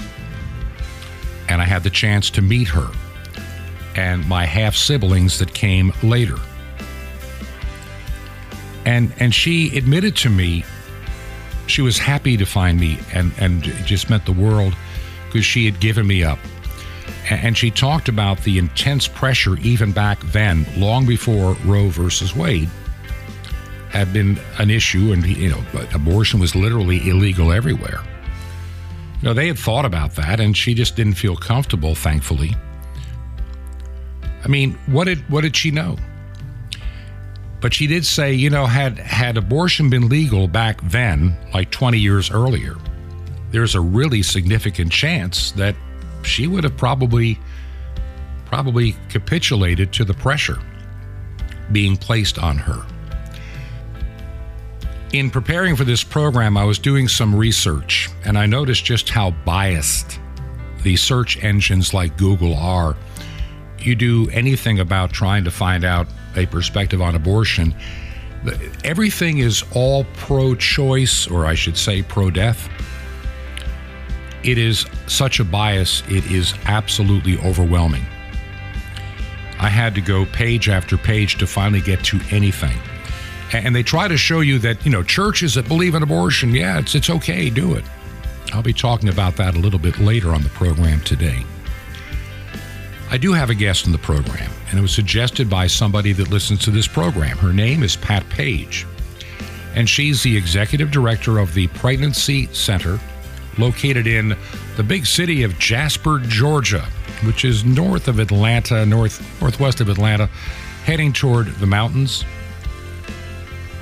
and 1.50 1.62
I 1.62 1.66
had 1.66 1.84
the 1.84 1.92
chance 1.92 2.32
to 2.32 2.42
meet 2.42 2.70
her 2.70 2.90
and 3.96 4.28
my 4.28 4.48
half 4.48 4.76
siblings 4.76 5.38
that 5.38 5.54
came 5.54 5.94
later. 6.02 6.38
And 8.88 9.14
and 9.20 9.36
she 9.36 9.78
admitted 9.78 10.16
to 10.16 10.32
me 10.32 10.66
she 11.68 11.82
was 11.82 11.98
happy 11.98 12.38
to 12.38 12.46
find 12.46 12.80
me 12.80 13.00
and, 13.14 13.32
and 13.40 13.64
just 13.86 14.10
meant 14.10 14.26
the 14.26 14.34
world 14.34 14.76
because 15.28 15.46
she 15.46 15.66
had 15.66 15.80
given 15.80 16.06
me 16.06 16.24
up. 16.24 16.40
And 17.30 17.58
she 17.58 17.72
talked 17.72 18.10
about 18.10 18.40
the 18.42 18.58
intense 18.58 19.08
pressure 19.08 19.58
even 19.60 19.92
back 19.92 20.20
then, 20.32 20.66
long 20.78 21.06
before 21.06 21.54
Roe 21.66 21.90
versus 21.90 22.36
Wade 22.36 22.70
had 23.90 24.12
been 24.12 24.40
an 24.58 24.72
issue, 24.72 25.14
and 25.14 25.26
you 25.26 25.50
know, 25.50 25.64
abortion 25.94 26.40
was 26.40 26.56
literally 26.56 27.08
illegal 27.08 27.52
everywhere. 27.54 28.02
You 29.22 29.30
know, 29.30 29.34
they 29.34 29.48
had 29.48 29.58
thought 29.58 29.86
about 29.86 30.16
that, 30.16 30.40
and 30.40 30.58
she 30.58 30.74
just 30.74 30.96
didn't 30.96 31.14
feel 31.14 31.38
comfortable. 31.38 31.94
Thankfully, 31.94 32.56
I 34.44 34.48
mean, 34.48 34.74
what 34.88 35.06
did 35.06 35.20
what 35.30 35.42
did 35.42 35.56
she 35.56 35.72
know? 35.72 35.98
But 37.64 37.74
she 37.74 37.88
did 37.88 38.06
say, 38.06 38.34
you 38.34 38.50
know, 38.50 38.66
had 38.66 39.00
had 39.00 39.38
abortion 39.38 39.90
been 39.90 40.10
legal 40.10 40.50
back 40.50 40.82
then, 40.82 41.38
like 41.54 41.72
20 41.72 41.98
years 41.98 42.30
earlier, 42.30 42.76
there's 43.52 43.74
a 43.74 43.80
really 43.80 44.22
significant 44.22 44.92
chance 44.92 45.54
that 45.54 45.74
she 46.24 46.46
would 46.46 46.66
have 46.66 46.76
probably 46.76 47.40
probably 48.44 48.98
capitulated 49.08 49.94
to 49.94 50.04
the 50.04 50.14
pressure 50.14 50.60
being 51.72 51.96
placed 51.96 52.38
on 52.38 52.58
her. 52.58 52.86
In 55.14 55.30
preparing 55.30 55.78
for 55.78 55.86
this 55.86 56.04
program, 56.04 56.58
I 56.58 56.66
was 56.66 56.78
doing 56.78 57.08
some 57.08 57.34
research 57.34 58.10
and 58.26 58.38
I 58.38 58.46
noticed 58.46 58.84
just 58.84 59.08
how 59.08 59.32
biased 59.46 60.20
the 60.82 60.98
search 60.98 61.42
engines 61.42 61.94
like 61.94 62.18
Google 62.18 62.58
are. 62.58 62.98
You 63.84 63.96
do 63.96 64.30
anything 64.32 64.80
about 64.80 65.12
trying 65.12 65.44
to 65.44 65.52
find 65.52 65.84
out 65.84 66.08
a 66.36 66.46
perspective 66.46 67.02
on 67.02 67.16
abortion, 67.16 67.76
everything 68.84 69.40
is 69.40 69.64
all 69.74 70.06
pro 70.16 70.56
choice, 70.56 71.28
or 71.28 71.46
I 71.46 71.54
should 71.54 71.78
say 71.78 72.02
pro 72.02 72.30
death. 72.30 72.70
It 74.44 74.58
is 74.58 74.86
such 75.08 75.40
a 75.40 75.44
bias, 75.44 76.04
it 76.10 76.26
is 76.32 76.54
absolutely 76.66 77.38
overwhelming. 77.40 78.06
I 79.60 79.70
had 79.70 79.96
to 79.96 80.02
go 80.02 80.26
page 80.26 80.68
after 80.68 80.98
page 80.98 81.38
to 81.38 81.48
finally 81.48 81.80
get 81.80 82.04
to 82.06 82.20
anything. 82.32 82.78
And 83.54 83.76
they 83.76 83.84
try 83.84 84.08
to 84.08 84.18
show 84.18 84.42
you 84.42 84.60
that, 84.60 84.84
you 84.84 84.92
know, 84.92 85.04
churches 85.04 85.54
that 85.54 85.68
believe 85.68 85.96
in 85.96 86.04
abortion, 86.04 86.54
yeah, 86.54 86.80
it's, 86.80 86.96
it's 86.96 87.10
okay, 87.10 87.50
do 87.50 87.76
it. 87.76 87.86
I'll 88.52 88.64
be 88.64 88.74
talking 88.74 89.10
about 89.10 89.36
that 89.38 89.56
a 89.56 89.60
little 89.60 89.80
bit 89.80 90.00
later 90.00 90.34
on 90.34 90.42
the 90.42 90.50
program 90.50 91.00
today. 91.02 91.46
I 93.14 93.18
do 93.18 93.32
have 93.32 93.52
a 93.52 93.54
guest 93.54 93.86
in 93.86 93.92
the 93.92 94.00
program, 94.00 94.50
and 94.72 94.80
it 94.80 94.82
was 94.82 94.92
suggested 94.92 95.48
by 95.48 95.68
somebody 95.68 96.14
that 96.14 96.32
listens 96.32 96.62
to 96.62 96.72
this 96.72 96.88
program. 96.88 97.38
Her 97.38 97.54
name 97.54 97.84
is 97.84 97.96
Pat 97.96 98.28
Page, 98.30 98.88
and 99.76 99.88
she's 99.88 100.24
the 100.24 100.36
executive 100.36 100.90
director 100.90 101.38
of 101.38 101.54
the 101.54 101.68
Pregnancy 101.68 102.48
Center 102.54 103.00
located 103.60 104.08
in 104.08 104.36
the 104.78 104.84
big 104.84 105.06
city 105.06 105.44
of 105.44 105.60
Jasper, 105.60 106.22
Georgia, 106.24 106.88
which 107.24 107.46
is 107.46 107.64
north 107.64 108.08
of 108.08 108.18
Atlanta, 108.18 108.84
north 108.84 109.22
northwest 109.40 109.80
of 109.80 109.90
Atlanta, 109.90 110.26
heading 110.84 111.14
toward 111.14 111.50
the 111.58 111.68
mountains. 111.68 112.26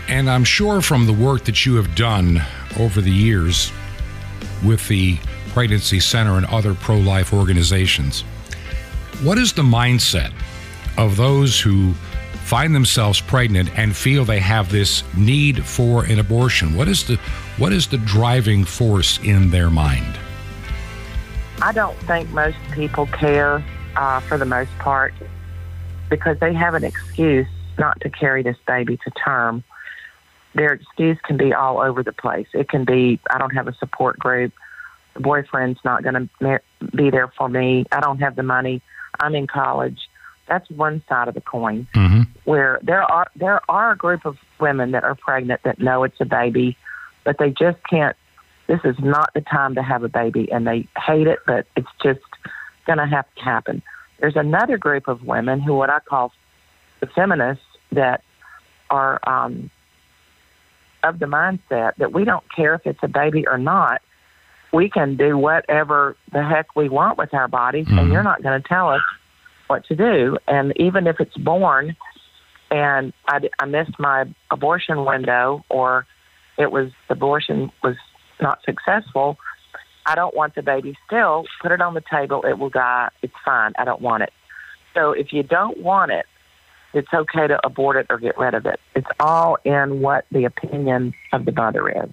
And 0.10 0.30
I'm 0.30 0.44
sure 0.44 0.82
from 0.82 1.06
the 1.06 1.14
work 1.14 1.46
that 1.46 1.66
you 1.66 1.76
have 1.76 1.96
done 1.96 2.42
over 2.78 3.00
the 3.00 3.12
years 3.12 3.72
with 4.62 4.86
the 4.90 5.18
Pregnancy 5.54 6.02
Center 6.02 6.36
and 6.36 6.46
other 6.48 6.74
pro 6.74 6.98
life 6.98 7.32
organizations, 7.32 8.26
what 9.24 9.38
is 9.38 9.54
the 9.54 9.62
mindset 9.62 10.34
of 10.98 11.16
those 11.16 11.60
who 11.60 11.94
find 12.46 12.74
themselves 12.74 13.22
pregnant 13.22 13.70
and 13.78 13.96
feel 13.96 14.25
they 14.25 14.40
have 14.40 14.72
this 14.72 15.04
need 15.16 15.63
for 15.63 16.06
an 16.06 16.20
abortion? 16.20 16.75
What 16.75 16.88
is 16.88 17.06
the 17.06 17.18
what 17.58 17.72
is 17.72 17.88
the 17.88 18.00
driving 18.00 18.66
force 18.66 19.20
in 19.20 19.51
their 19.51 19.70
mind? 19.70 20.18
I 21.62 21.72
don't 21.72 21.98
think 22.00 22.30
most 22.32 22.58
people 22.72 23.06
care 23.08 23.63
uh, 23.96 24.20
for 24.22 24.38
the 24.40 24.46
most 24.46 24.72
part 24.80 25.13
because 26.10 26.40
they 26.40 26.54
have 26.54 26.74
an 26.74 26.84
excuse 26.84 27.48
not 27.78 28.01
to 28.01 28.10
carry 28.10 28.42
this 28.42 28.58
baby 28.66 28.98
to 28.98 29.12
term. 29.12 29.63
Their 30.56 30.74
excuse 30.74 31.20
can 31.24 31.38
be 31.38 31.54
all 31.54 31.80
over 31.80 32.01
the 32.01 32.12
place. 32.12 32.48
It 32.54 32.68
can 32.68 32.84
be, 32.84 33.20
I 33.30 33.38
don't 33.38 33.51
have 33.51 33.68
a 33.68 33.75
support 33.75 34.18
group. 34.18 34.51
The 35.13 35.20
boyfriend's 35.20 35.80
not 35.86 36.04
going 36.04 36.30
to 36.40 36.62
be 36.96 37.10
there 37.12 37.32
for 37.38 37.48
me. 37.48 37.86
I 37.92 38.01
don't 38.01 38.20
have 38.20 38.36
the 38.36 38.44
money. 38.44 38.82
I'm 39.22 39.36
in 39.36 39.48
college. 39.48 40.10
That's 40.48 40.70
one 40.70 41.01
side 41.08 41.28
of 41.28 41.34
the 41.34 41.42
coin. 41.42 41.88
Mm-hmm. 41.96 42.24
Where 42.44 42.80
there 42.82 43.04
are 43.04 43.28
there 43.36 43.62
are 43.70 43.94
a 43.94 43.98
group 43.98 44.25
of 44.25 44.38
women 44.60 44.92
that 44.92 45.04
are 45.04 45.16
pregnant 45.16 45.62
that 45.63 45.80
know 45.80 46.04
it's 46.04 46.20
a 46.20 46.25
baby, 46.25 46.78
but 47.24 47.38
they 47.38 47.51
just 47.51 47.78
can't. 47.90 48.18
This 48.68 48.80
is 48.84 48.96
not 49.00 49.34
the 49.34 49.42
time 49.42 49.75
to 49.75 49.84
have 49.84 50.04
a 50.04 50.10
baby, 50.10 50.51
and 50.51 50.68
they 50.68 50.88
hate 50.98 51.28
it, 51.28 51.40
but 51.46 51.68
it's 51.75 51.90
just 52.04 52.20
going 52.86 53.00
to 53.00 53.06
have 53.06 53.25
to 53.36 53.42
happen. 53.42 53.82
There's 54.20 54.36
another 54.36 54.78
group 54.78 55.08
of 55.08 55.24
women 55.24 55.60
who, 55.62 55.74
what 55.74 55.90
I 55.90 56.00
call 56.00 56.32
the 57.00 57.08
feminists, 57.08 57.63
that 57.92 58.24
are 58.90 59.20
um, 59.28 59.70
of 61.04 61.20
the 61.20 61.25
mindset 61.25 61.96
that 61.98 62.13
we 62.13 62.24
don't 62.24 62.44
care 62.56 62.75
if 62.75 62.86
it's 62.86 63.00
a 63.01 63.08
baby 63.08 63.48
or 63.48 63.58
not 63.58 64.01
we 64.74 64.90
can 64.90 65.18
do 65.18 65.38
whatever 65.38 66.16
the 66.32 66.44
heck 66.44 66.75
we 66.75 66.90
want 66.90 67.18
with 67.18 67.34
our 67.34 67.48
bodies, 67.48 67.88
mm-hmm. 67.88 68.00
and 68.00 68.12
you're 68.12 68.24
not 68.24 68.42
going 68.42 68.62
to 68.62 68.68
tell 68.68 68.90
us 68.90 69.01
what 69.68 69.86
to 69.86 69.96
do. 69.96 70.38
And 70.48 70.74
even 70.78 71.08
if 71.08 71.20
it's 71.20 71.36
born 71.38 71.96
and 72.70 73.13
I, 73.28 73.40
I 73.60 73.66
missed 73.66 74.00
my 74.00 74.25
abortion 74.50 75.06
window 75.06 75.66
or 75.70 76.06
it 76.58 76.72
was 76.72 76.92
the 77.08 77.16
abortion 77.16 77.72
was 77.84 77.96
not 78.42 78.60
successful, 78.66 79.38
I 80.06 80.16
don't 80.16 80.36
want 80.36 80.56
the 80.56 80.62
baby 80.62 80.98
still. 81.06 81.46
Put 81.62 81.72
it 81.72 81.82
on 81.82 81.94
the 81.94 82.04
table. 82.10 82.44
It 82.44 82.58
will 82.58 82.70
die. 82.70 83.10
It's 83.22 83.34
fine. 83.46 83.74
I 83.78 83.86
don't 83.86 84.01
want 84.01 84.24
it. 84.24 84.34
So 84.94 85.12
if 85.12 85.32
you 85.32 85.44
don't 85.44 85.78
want 85.78 86.12
it, 86.12 86.25
it's 86.94 87.13
okay 87.13 87.48
to 87.48 87.60
abort 87.66 87.96
it 87.96 88.08
or 88.10 88.18
get 88.18 88.38
rid 88.38 88.54
of 88.54 88.66
it. 88.66 88.80
It's 88.96 89.08
all 89.20 89.58
in 89.63 90.01
what 90.01 90.25
the 90.32 90.46
opinion 90.46 91.13
of 91.32 91.46
the 91.46 91.51
mother 91.51 91.88
is. 91.90 92.10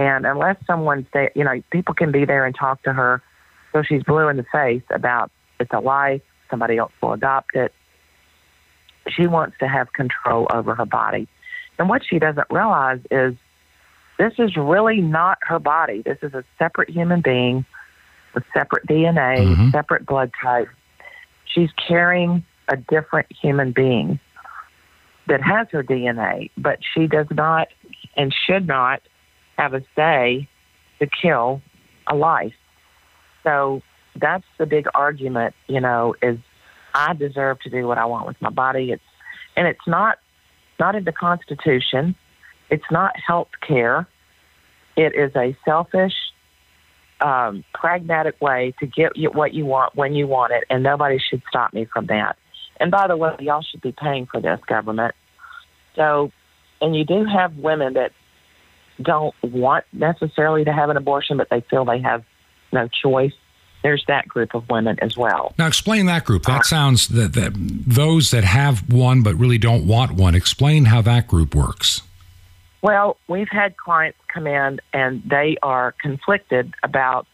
And 0.00 0.24
unless 0.24 0.56
someone's 0.66 1.04
there, 1.12 1.30
you 1.34 1.44
know, 1.44 1.62
people 1.70 1.92
can 1.92 2.10
be 2.10 2.24
there 2.24 2.46
and 2.46 2.54
talk 2.54 2.82
to 2.84 2.92
her 2.94 3.22
so 3.74 3.82
she's 3.82 4.02
blue 4.02 4.28
in 4.28 4.38
the 4.38 4.46
face 4.50 4.82
about 4.88 5.30
it's 5.60 5.70
a 5.74 5.78
life, 5.78 6.22
somebody 6.48 6.78
else 6.78 6.92
will 7.02 7.12
adopt 7.12 7.54
it. 7.54 7.74
She 9.10 9.26
wants 9.26 9.58
to 9.60 9.68
have 9.68 9.92
control 9.92 10.48
over 10.54 10.74
her 10.74 10.86
body. 10.86 11.28
And 11.78 11.90
what 11.90 12.00
she 12.02 12.18
doesn't 12.18 12.46
realize 12.48 13.00
is 13.10 13.34
this 14.18 14.32
is 14.38 14.56
really 14.56 15.02
not 15.02 15.36
her 15.42 15.58
body. 15.58 16.00
This 16.02 16.16
is 16.22 16.32
a 16.32 16.44
separate 16.58 16.88
human 16.88 17.20
being 17.20 17.66
with 18.34 18.44
separate 18.54 18.86
DNA, 18.86 19.44
mm-hmm. 19.44 19.68
separate 19.68 20.06
blood 20.06 20.30
type. 20.42 20.68
She's 21.44 21.70
carrying 21.86 22.42
a 22.68 22.78
different 22.78 23.26
human 23.30 23.72
being 23.72 24.18
that 25.26 25.42
has 25.42 25.68
her 25.72 25.84
DNA, 25.84 26.50
but 26.56 26.78
she 26.94 27.06
does 27.06 27.26
not 27.30 27.68
and 28.16 28.34
should 28.46 28.66
not 28.66 29.02
have 29.60 29.74
a 29.74 29.82
say 29.94 30.48
to 31.00 31.06
kill 31.06 31.60
a 32.06 32.16
life. 32.16 32.54
So 33.42 33.82
that's 34.16 34.44
the 34.58 34.66
big 34.66 34.86
argument, 34.94 35.54
you 35.66 35.80
know, 35.80 36.14
is 36.22 36.38
I 36.94 37.12
deserve 37.14 37.60
to 37.60 37.70
do 37.70 37.86
what 37.86 37.98
I 37.98 38.06
want 38.06 38.26
with 38.26 38.40
my 38.40 38.50
body. 38.50 38.90
It's 38.90 39.02
and 39.56 39.66
it's 39.66 39.86
not 39.86 40.18
not 40.78 40.94
in 40.94 41.04
the 41.04 41.12
Constitution. 41.12 42.14
It's 42.70 42.90
not 42.90 43.12
health 43.16 43.50
care. 43.66 44.08
It 44.96 45.14
is 45.14 45.34
a 45.36 45.56
selfish, 45.64 46.14
um, 47.20 47.64
pragmatic 47.74 48.40
way 48.40 48.74
to 48.80 48.86
get 48.86 49.12
what 49.34 49.52
you 49.52 49.66
want 49.66 49.94
when 49.94 50.14
you 50.14 50.26
want 50.26 50.52
it, 50.52 50.64
and 50.70 50.82
nobody 50.82 51.18
should 51.18 51.42
stop 51.48 51.72
me 51.74 51.84
from 51.84 52.06
that. 52.06 52.36
And 52.78 52.90
by 52.90 53.08
the 53.08 53.16
way, 53.16 53.36
y'all 53.40 53.62
should 53.62 53.82
be 53.82 53.92
paying 53.92 54.26
for 54.26 54.40
this, 54.40 54.58
government. 54.66 55.14
So, 55.96 56.32
and 56.80 56.96
you 56.96 57.04
do 57.04 57.24
have 57.24 57.56
women 57.56 57.94
that 57.94 58.12
don't 59.02 59.34
want 59.42 59.84
necessarily 59.92 60.64
to 60.64 60.72
have 60.72 60.90
an 60.90 60.96
abortion, 60.96 61.36
but 61.36 61.48
they 61.50 61.60
feel 61.62 61.84
they 61.84 62.00
have 62.00 62.24
no 62.72 62.88
choice. 62.88 63.32
There's 63.82 64.04
that 64.08 64.28
group 64.28 64.54
of 64.54 64.68
women 64.68 64.98
as 65.00 65.16
well. 65.16 65.54
Now, 65.58 65.66
explain 65.66 66.06
that 66.06 66.24
group. 66.24 66.44
That 66.44 66.66
sounds 66.66 67.08
that, 67.08 67.32
that 67.32 67.52
those 67.54 68.30
that 68.30 68.44
have 68.44 68.92
one 68.92 69.22
but 69.22 69.34
really 69.36 69.56
don't 69.56 69.86
want 69.86 70.12
one. 70.12 70.34
Explain 70.34 70.86
how 70.86 71.00
that 71.02 71.26
group 71.26 71.54
works. 71.54 72.02
Well, 72.82 73.16
we've 73.28 73.48
had 73.50 73.76
clients 73.76 74.18
come 74.32 74.46
in 74.46 74.80
and 74.92 75.22
they 75.24 75.56
are 75.62 75.94
conflicted 76.00 76.74
about 76.82 77.26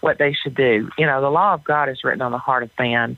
what 0.00 0.18
they 0.18 0.34
should 0.34 0.54
do. 0.54 0.90
You 0.98 1.06
know, 1.06 1.20
the 1.20 1.30
law 1.30 1.54
of 1.54 1.64
God 1.64 1.88
is 1.88 2.04
written 2.04 2.22
on 2.22 2.32
the 2.32 2.38
heart 2.38 2.62
of 2.62 2.70
man. 2.78 3.16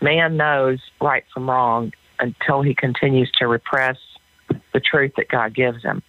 Man 0.00 0.36
knows 0.36 0.80
right 1.00 1.24
from 1.32 1.48
wrong 1.48 1.92
until 2.18 2.62
he 2.62 2.74
continues 2.74 3.30
to 3.38 3.46
repress 3.46 3.96
the 4.72 4.80
truth 4.80 5.12
that 5.16 5.28
God 5.28 5.54
gives 5.54 5.82
him. 5.82 6.02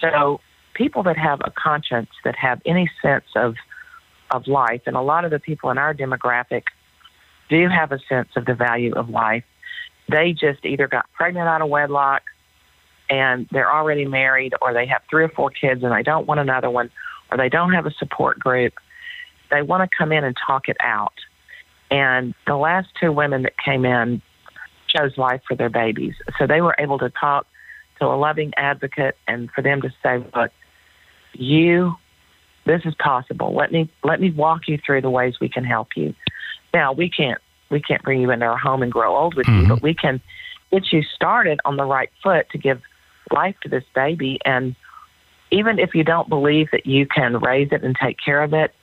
So 0.00 0.40
people 0.74 1.02
that 1.04 1.16
have 1.16 1.40
a 1.44 1.50
conscience, 1.50 2.10
that 2.24 2.36
have 2.36 2.60
any 2.64 2.90
sense 3.02 3.26
of 3.36 3.56
of 4.30 4.46
life, 4.46 4.82
and 4.86 4.96
a 4.96 5.00
lot 5.00 5.24
of 5.24 5.32
the 5.32 5.40
people 5.40 5.70
in 5.70 5.78
our 5.78 5.92
demographic 5.92 6.64
do 7.48 7.68
have 7.68 7.90
a 7.90 7.98
sense 8.08 8.28
of 8.36 8.44
the 8.46 8.54
value 8.54 8.94
of 8.94 9.08
life. 9.08 9.44
They 10.08 10.32
just 10.32 10.64
either 10.64 10.86
got 10.86 11.06
pregnant 11.12 11.48
out 11.48 11.62
of 11.62 11.68
wedlock 11.68 12.22
and 13.10 13.48
they're 13.50 13.70
already 13.70 14.06
married 14.06 14.54
or 14.62 14.72
they 14.72 14.86
have 14.86 15.02
three 15.10 15.24
or 15.24 15.28
four 15.28 15.50
kids 15.50 15.82
and 15.82 15.92
they 15.92 16.04
don't 16.04 16.26
want 16.26 16.38
another 16.38 16.70
one 16.70 16.90
or 17.30 17.36
they 17.36 17.48
don't 17.48 17.72
have 17.72 17.86
a 17.86 17.90
support 17.90 18.38
group, 18.38 18.72
they 19.50 19.62
want 19.62 19.88
to 19.88 19.96
come 19.96 20.12
in 20.12 20.24
and 20.24 20.36
talk 20.46 20.68
it 20.68 20.76
out. 20.80 21.14
And 21.90 22.34
the 22.46 22.56
last 22.56 22.88
two 23.00 23.12
women 23.12 23.42
that 23.42 23.54
came 23.58 23.84
in 23.84 24.22
chose 24.88 25.16
life 25.18 25.40
for 25.46 25.56
their 25.56 25.68
babies. 25.68 26.14
So 26.38 26.46
they 26.46 26.60
were 26.60 26.76
able 26.78 26.98
to 26.98 27.10
talk 27.10 27.46
to 28.00 28.06
a 28.06 28.16
loving 28.16 28.52
advocate 28.56 29.16
and 29.28 29.50
for 29.50 29.62
them 29.62 29.82
to 29.82 29.90
say, 30.02 30.18
look, 30.34 30.50
you, 31.32 31.94
this 32.66 32.82
is 32.84 32.94
possible. 32.96 33.54
Let 33.54 33.72
me, 33.72 33.88
let 34.02 34.20
me 34.20 34.30
walk 34.30 34.68
you 34.68 34.78
through 34.84 35.02
the 35.02 35.10
ways 35.10 35.34
we 35.40 35.48
can 35.48 35.64
help 35.64 35.88
you. 35.96 36.14
Now 36.74 36.92
we 36.92 37.08
can't, 37.08 37.40
we 37.70 37.80
can't 37.80 38.02
bring 38.02 38.20
you 38.20 38.30
into 38.30 38.46
our 38.46 38.58
home 38.58 38.82
and 38.82 38.90
grow 38.90 39.16
old 39.16 39.34
with 39.34 39.46
mm-hmm. 39.46 39.62
you, 39.62 39.68
but 39.68 39.82
we 39.82 39.94
can 39.94 40.20
get 40.72 40.92
you 40.92 41.02
started 41.02 41.60
on 41.64 41.76
the 41.76 41.84
right 41.84 42.10
foot 42.22 42.48
to 42.50 42.58
give 42.58 42.80
life 43.32 43.56
to 43.62 43.68
this 43.68 43.84
baby. 43.94 44.38
And 44.44 44.74
even 45.50 45.78
if 45.78 45.94
you 45.94 46.04
don't 46.04 46.28
believe 46.28 46.68
that 46.72 46.86
you 46.86 47.06
can 47.06 47.38
raise 47.38 47.68
it 47.72 47.84
and 47.84 47.96
take 48.00 48.16
care 48.24 48.42
of 48.42 48.52
it, 48.54 48.74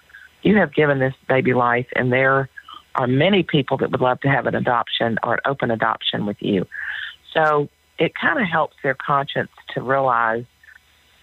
you 0.44 0.58
have 0.58 0.74
given 0.74 1.00
this 1.00 1.16
baby 1.28 1.54
life, 1.54 1.88
and 1.96 2.12
there 2.12 2.50
are 2.96 3.08
many 3.08 3.44
people 3.44 3.78
that 3.78 3.92
would 3.92 4.02
love 4.02 4.20
to 4.22 4.30
have 4.30 4.46
an 4.46 4.56
adoption 4.56 5.18
or 5.24 5.36
an 5.36 5.40
open 5.46 5.72
adoption 5.72 6.26
with 6.26 6.38
you. 6.40 6.66
So 7.34 7.70
it 8.00 8.14
kind 8.16 8.40
of 8.40 8.48
helps 8.48 8.76
their 8.84 8.96
conscience 8.96 9.52
to 9.74 9.82
realize 9.82 10.46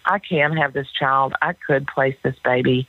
I 0.05 0.19
can 0.19 0.57
have 0.57 0.73
this 0.73 0.89
child. 0.99 1.35
I 1.41 1.55
could 1.55 1.87
place 1.87 2.17
this 2.23 2.37
baby 2.45 2.89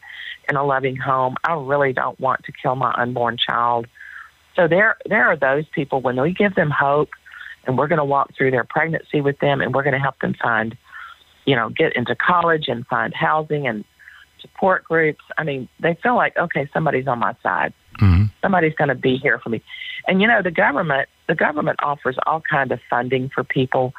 in 0.49 0.55
a 0.55 0.63
loving 0.63 0.95
home. 0.95 1.35
I 1.43 1.53
really 1.53 1.93
don't 1.93 2.19
want 2.19 2.43
to 2.45 2.51
kill 2.51 2.75
my 2.75 2.93
unborn 2.97 3.37
child. 3.37 3.87
So 4.55 4.67
there, 4.67 4.97
there 5.07 5.25
are 5.25 5.37
those 5.37 5.65
people 5.73 6.01
when 6.01 6.19
we 6.19 6.33
give 6.33 6.55
them 6.55 6.69
hope 6.69 7.09
and 7.65 7.77
we're 7.77 7.87
going 7.87 7.99
to 7.99 8.05
walk 8.05 8.35
through 8.35 8.51
their 8.51 8.63
pregnancy 8.63 9.21
with 9.21 9.39
them 9.39 9.61
and 9.61 9.73
we're 9.73 9.83
going 9.83 9.93
to 9.93 9.99
help 9.99 10.19
them 10.19 10.35
find, 10.41 10.77
you 11.45 11.55
know, 11.55 11.69
get 11.69 11.95
into 11.95 12.15
college 12.15 12.67
and 12.67 12.85
find 12.87 13.13
housing 13.13 13.67
and 13.67 13.83
support 14.39 14.83
groups. 14.83 15.23
I 15.37 15.43
mean, 15.43 15.67
they 15.79 15.97
feel 16.01 16.15
like, 16.15 16.37
okay, 16.37 16.69
somebody's 16.73 17.07
on 17.07 17.19
my 17.19 17.35
side. 17.41 17.73
Mm-hmm. 17.99 18.25
Somebody's 18.41 18.75
going 18.75 18.89
to 18.89 18.95
be 18.95 19.17
here 19.17 19.39
for 19.39 19.49
me. 19.49 19.61
And 20.07 20.21
you 20.21 20.27
know, 20.27 20.41
the 20.41 20.51
government, 20.51 21.09
the 21.27 21.35
government 21.35 21.79
offers 21.81 22.17
all 22.25 22.41
kind 22.41 22.71
of 22.71 22.79
funding 22.89 23.29
for 23.33 23.43
people, 23.43 23.93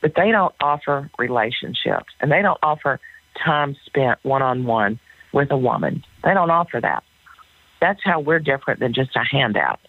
but 0.00 0.14
they 0.16 0.30
don't 0.30 0.54
offer 0.60 1.10
relationships 1.18 2.12
and 2.20 2.30
they 2.30 2.42
don't 2.42 2.58
offer 2.62 3.00
time 3.42 3.76
spent 3.86 4.18
one 4.22 4.42
on 4.42 4.64
one 4.64 4.98
with 5.32 5.50
a 5.50 5.56
woman. 5.56 6.04
They 6.24 6.34
don't 6.34 6.50
offer 6.50 6.80
that. 6.80 7.02
That's 7.80 8.00
how 8.04 8.20
we're 8.20 8.38
different 8.38 8.80
than 8.80 8.92
just 8.92 9.16
a 9.16 9.24
handout 9.24 9.80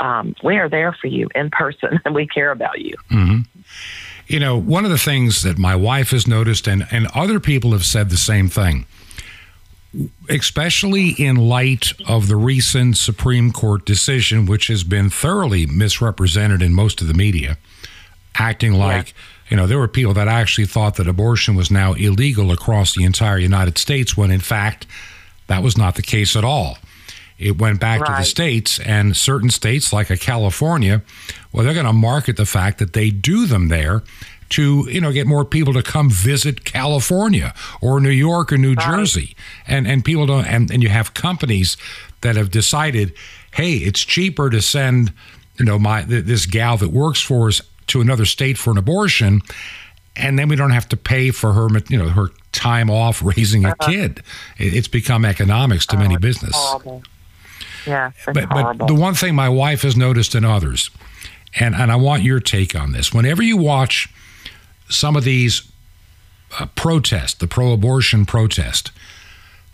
um, 0.00 0.34
we 0.42 0.56
are 0.56 0.68
there 0.68 0.92
for 0.92 1.06
you 1.06 1.28
in 1.34 1.50
person 1.50 2.00
and 2.04 2.14
we 2.14 2.26
care 2.26 2.50
about 2.50 2.80
you. 2.80 2.94
Mm-hmm. 3.10 3.40
You 4.26 4.40
know, 4.40 4.58
one 4.58 4.84
of 4.84 4.90
the 4.90 4.98
things 4.98 5.42
that 5.42 5.56
my 5.56 5.76
wife 5.76 6.10
has 6.10 6.26
noticed, 6.26 6.66
and, 6.66 6.86
and 6.90 7.06
other 7.14 7.38
people 7.38 7.70
have 7.72 7.84
said 7.84 8.10
the 8.10 8.16
same 8.16 8.48
thing, 8.48 8.86
especially 10.28 11.10
in 11.10 11.36
light 11.36 11.92
of 12.06 12.28
the 12.28 12.36
recent 12.36 12.96
Supreme 12.96 13.52
Court 13.52 13.84
decision, 13.84 14.46
which 14.46 14.66
has 14.68 14.84
been 14.84 15.10
thoroughly 15.10 15.66
misrepresented 15.66 16.62
in 16.62 16.74
most 16.74 17.00
of 17.00 17.08
the 17.08 17.14
media, 17.14 17.58
acting 18.34 18.74
like, 18.74 19.08
yeah. 19.08 19.14
you 19.50 19.56
know, 19.56 19.66
there 19.66 19.78
were 19.78 19.88
people 19.88 20.14
that 20.14 20.28
actually 20.28 20.66
thought 20.66 20.96
that 20.96 21.08
abortion 21.08 21.54
was 21.54 21.70
now 21.70 21.94
illegal 21.94 22.50
across 22.52 22.94
the 22.94 23.04
entire 23.04 23.38
United 23.38 23.78
States, 23.78 24.16
when 24.16 24.30
in 24.30 24.40
fact, 24.40 24.86
that 25.46 25.62
was 25.62 25.78
not 25.78 25.94
the 25.94 26.02
case 26.02 26.36
at 26.36 26.44
all. 26.44 26.78
It 27.38 27.58
went 27.58 27.80
back 27.80 28.00
right. 28.00 28.16
to 28.16 28.22
the 28.22 28.24
states, 28.24 28.78
and 28.80 29.16
certain 29.16 29.50
states, 29.50 29.92
like 29.92 30.08
a 30.08 30.16
California, 30.16 31.02
well, 31.52 31.64
they're 31.64 31.74
going 31.74 31.86
to 31.86 31.92
market 31.92 32.36
the 32.36 32.46
fact 32.46 32.78
that 32.78 32.94
they 32.94 33.10
do 33.10 33.46
them 33.46 33.68
there 33.68 34.02
to 34.50 34.86
you 34.90 35.00
know 35.00 35.12
get 35.12 35.26
more 35.26 35.44
people 35.44 35.72
to 35.72 35.82
come 35.82 36.10
visit 36.10 36.64
California 36.64 37.54
or 37.80 38.00
New 38.00 38.10
York 38.10 38.52
or 38.52 38.58
New 38.58 38.74
right. 38.74 38.86
Jersey, 38.86 39.36
and 39.66 39.86
and 39.86 40.04
people 40.04 40.26
don't, 40.26 40.46
and, 40.46 40.70
and 40.70 40.82
you 40.82 40.88
have 40.88 41.14
companies 41.14 41.76
that 42.20 42.36
have 42.36 42.50
decided, 42.50 43.12
hey, 43.52 43.74
it's 43.74 44.00
cheaper 44.00 44.50
to 44.50 44.62
send 44.62 45.12
you 45.58 45.64
know 45.64 45.78
my 45.78 46.02
this 46.02 46.46
gal 46.46 46.76
that 46.76 46.90
works 46.90 47.20
for 47.20 47.48
us 47.48 47.60
to 47.88 48.00
another 48.00 48.24
state 48.24 48.58
for 48.58 48.70
an 48.70 48.78
abortion, 48.78 49.42
and 50.14 50.38
then 50.38 50.48
we 50.48 50.56
don't 50.56 50.70
have 50.70 50.88
to 50.88 50.96
pay 50.96 51.30
for 51.30 51.52
her 51.52 51.68
you 51.88 51.98
know 51.98 52.08
her 52.08 52.28
time 52.52 52.90
off 52.90 53.22
raising 53.22 53.64
a 53.64 53.70
uh-huh. 53.70 53.90
kid. 53.90 54.22
It's 54.58 54.88
become 54.88 55.24
economics 55.24 55.86
to 55.86 55.96
oh, 55.96 56.00
many 56.00 56.16
business. 56.16 56.56
Yeah, 57.86 58.10
but, 58.26 58.48
but 58.48 58.88
the 58.88 58.96
one 58.96 59.14
thing 59.14 59.36
my 59.36 59.48
wife 59.48 59.82
has 59.82 59.96
noticed 59.96 60.34
in 60.34 60.44
others, 60.44 60.90
and, 61.54 61.72
and 61.74 61.92
I 61.92 61.96
want 61.96 62.24
your 62.24 62.40
take 62.40 62.74
on 62.74 62.90
this. 62.90 63.14
Whenever 63.14 63.44
you 63.44 63.56
watch 63.56 64.08
some 64.88 65.16
of 65.16 65.24
these 65.24 65.70
uh, 66.58 66.66
protests, 66.74 67.34
the 67.34 67.46
pro 67.46 67.72
abortion 67.72 68.26
protest, 68.26 68.90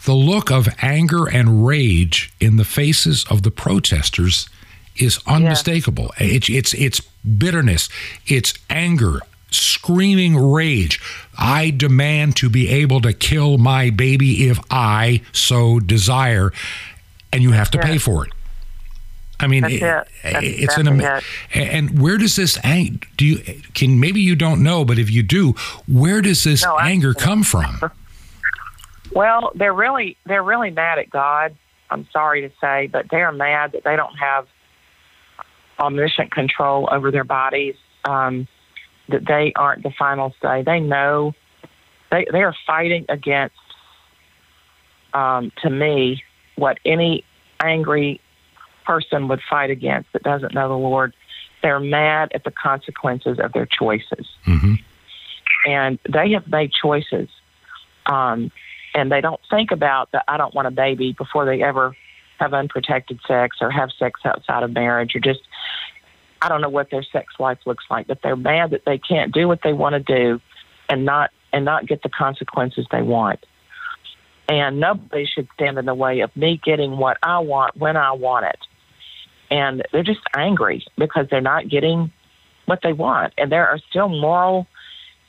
the 0.05 0.14
look 0.14 0.51
of 0.51 0.68
anger 0.81 1.29
and 1.29 1.66
rage 1.66 2.33
in 2.40 2.57
the 2.57 2.64
faces 2.64 3.25
of 3.31 3.42
the 3.42 3.51
protesters 3.51 4.48
is 4.96 5.20
unmistakable. 5.27 6.11
Yeah. 6.18 6.27
It's, 6.27 6.48
it's, 6.48 6.75
it's 6.75 7.01
bitterness, 7.01 7.88
it's 8.27 8.55
anger, 8.68 9.20
screaming 9.51 10.37
rage. 10.37 11.01
I 11.38 11.70
demand 11.70 12.37
to 12.37 12.51
be 12.51 12.68
able 12.68 13.01
to 13.03 13.12
kill 13.12 13.59
my 13.59 13.90
baby 13.90 14.48
if 14.48 14.59
I 14.70 15.22
so 15.33 15.79
desire 15.79 16.53
and 17.33 17.42
you 17.42 17.53
have 17.53 17.70
to 17.72 17.79
pay 17.79 17.98
for 17.98 18.27
it. 18.27 18.33
I 19.42 19.46
mean, 19.48 19.64
it, 19.64 19.83
it. 19.83 20.09
it's 20.22 20.76
an 20.76 21.00
it. 21.00 21.24
and 21.52 22.00
where 22.00 22.16
does 22.16 22.37
this 22.37 22.59
anger? 22.62 23.07
do 23.16 23.26
you 23.26 23.61
can 23.74 24.00
maybe 24.00 24.20
you 24.20 24.37
don't 24.37 24.62
know, 24.62 24.85
but 24.85 24.98
if 24.98 25.11
you 25.11 25.22
do, 25.22 25.55
where 25.87 26.20
does 26.20 26.44
this 26.44 26.64
no, 26.64 26.78
anger 26.78 27.14
come 27.14 27.42
from? 27.42 27.90
Well, 29.14 29.52
they're 29.55 29.74
really 29.74 30.16
they're 30.24 30.42
really 30.42 30.70
mad 30.70 30.98
at 30.98 31.11
God. 31.11 31.55
I'm 31.90 32.09
sorry 32.12 32.48
to 32.48 32.50
say, 32.61 32.87
but 32.87 33.11
they 33.11 33.18
are 33.18 33.33
mad 33.33 33.72
that 33.72 33.85
they 33.85 33.94
don't 33.94 34.16
have 34.16 34.46
omniscient 35.78 36.31
control 36.31 36.88
over 36.90 37.11
their 37.11 37.24
bodies. 37.24 37.74
Um, 38.05 38.48
that 39.09 39.26
they 39.26 39.52
aren't 39.55 39.83
the 39.83 39.92
final 39.98 40.35
say. 40.40 40.62
They 40.62 40.81
know 40.81 41.35
they 42.11 42.26
they 42.31 42.42
are 42.42 42.55
fighting 42.66 43.05
against. 43.09 43.55
Um, 45.12 45.52
to 45.62 45.68
me, 45.68 46.22
what 46.57 46.78
any 46.87 47.24
angry 47.62 48.20
person 48.85 49.29
would 49.29 49.40
fight 49.49 49.71
against 49.71 50.12
that 50.12 50.23
doesn't 50.23 50.55
know 50.55 50.68
the 50.68 50.77
Lord. 50.77 51.14
They're 51.62 51.81
mad 51.81 52.33
at 52.35 52.45
the 52.45 52.51
consequences 52.51 53.38
of 53.38 53.53
their 53.53 53.66
choices. 53.66 54.27
Mm-hmm. 54.47 54.75
And 55.66 55.99
they 56.12 56.33
have 56.33 56.49
made 56.49 56.73
choices. 56.73 57.29
Um, 58.07 58.51
and 58.95 59.11
they 59.11 59.21
don't 59.21 59.40
think 59.49 59.71
about 59.71 60.11
that 60.12 60.25
I 60.29 60.37
don't 60.37 60.55
want 60.55 60.68
a 60.68 60.73
baby 60.73 61.12
before 61.12 61.45
they 61.45 61.62
ever 61.62 61.97
have 62.40 62.53
unprotected 62.53 63.21
sex 63.27 63.59
or 63.61 63.71
have 63.71 63.90
sex 63.99 64.21
outside 64.25 64.64
of 64.64 64.73
marriage 64.73 65.14
or 65.14 65.21
just 65.21 65.40
I 66.40 66.49
don't 66.49 66.61
know 66.61 66.68
what 66.68 66.90
their 66.90 67.05
sex 67.05 67.35
life 67.38 67.59
looks 67.64 67.85
like, 67.88 68.09
but 68.09 68.18
they're 68.21 68.35
mad 68.35 68.71
that 68.71 68.85
they 68.85 68.99
can't 68.99 69.33
do 69.33 69.47
what 69.47 69.61
they 69.62 69.73
want 69.73 69.92
to 69.95 70.01
do 70.01 70.40
and 70.88 71.05
not 71.05 71.31
and 71.53 71.64
not 71.64 71.87
get 71.87 72.03
the 72.03 72.09
consequences 72.09 72.87
they 72.90 73.03
want 73.03 73.45
and 74.49 74.81
nobody 74.81 75.27
should 75.27 75.49
stand 75.55 75.79
in 75.79 75.87
the 75.87 75.95
way 75.95 76.21
of 76.21 76.35
me 76.37 76.61
getting 76.62 76.97
what 76.97 77.18
I 77.23 77.38
want 77.38 77.77
when 77.77 77.97
I 77.97 78.12
want 78.12 78.47
it. 78.47 78.59
And 79.53 79.83
they're 79.93 80.03
just 80.03 80.23
angry 80.35 80.83
because 80.97 81.27
they're 81.31 81.43
not 81.43 81.69
getting 81.69 82.11
what 82.65 82.81
they 82.83 82.95
want. 82.95 83.35
And 83.37 83.53
there 83.53 83.69
are 83.69 83.79
still 83.91 84.09
moral, 84.09 84.67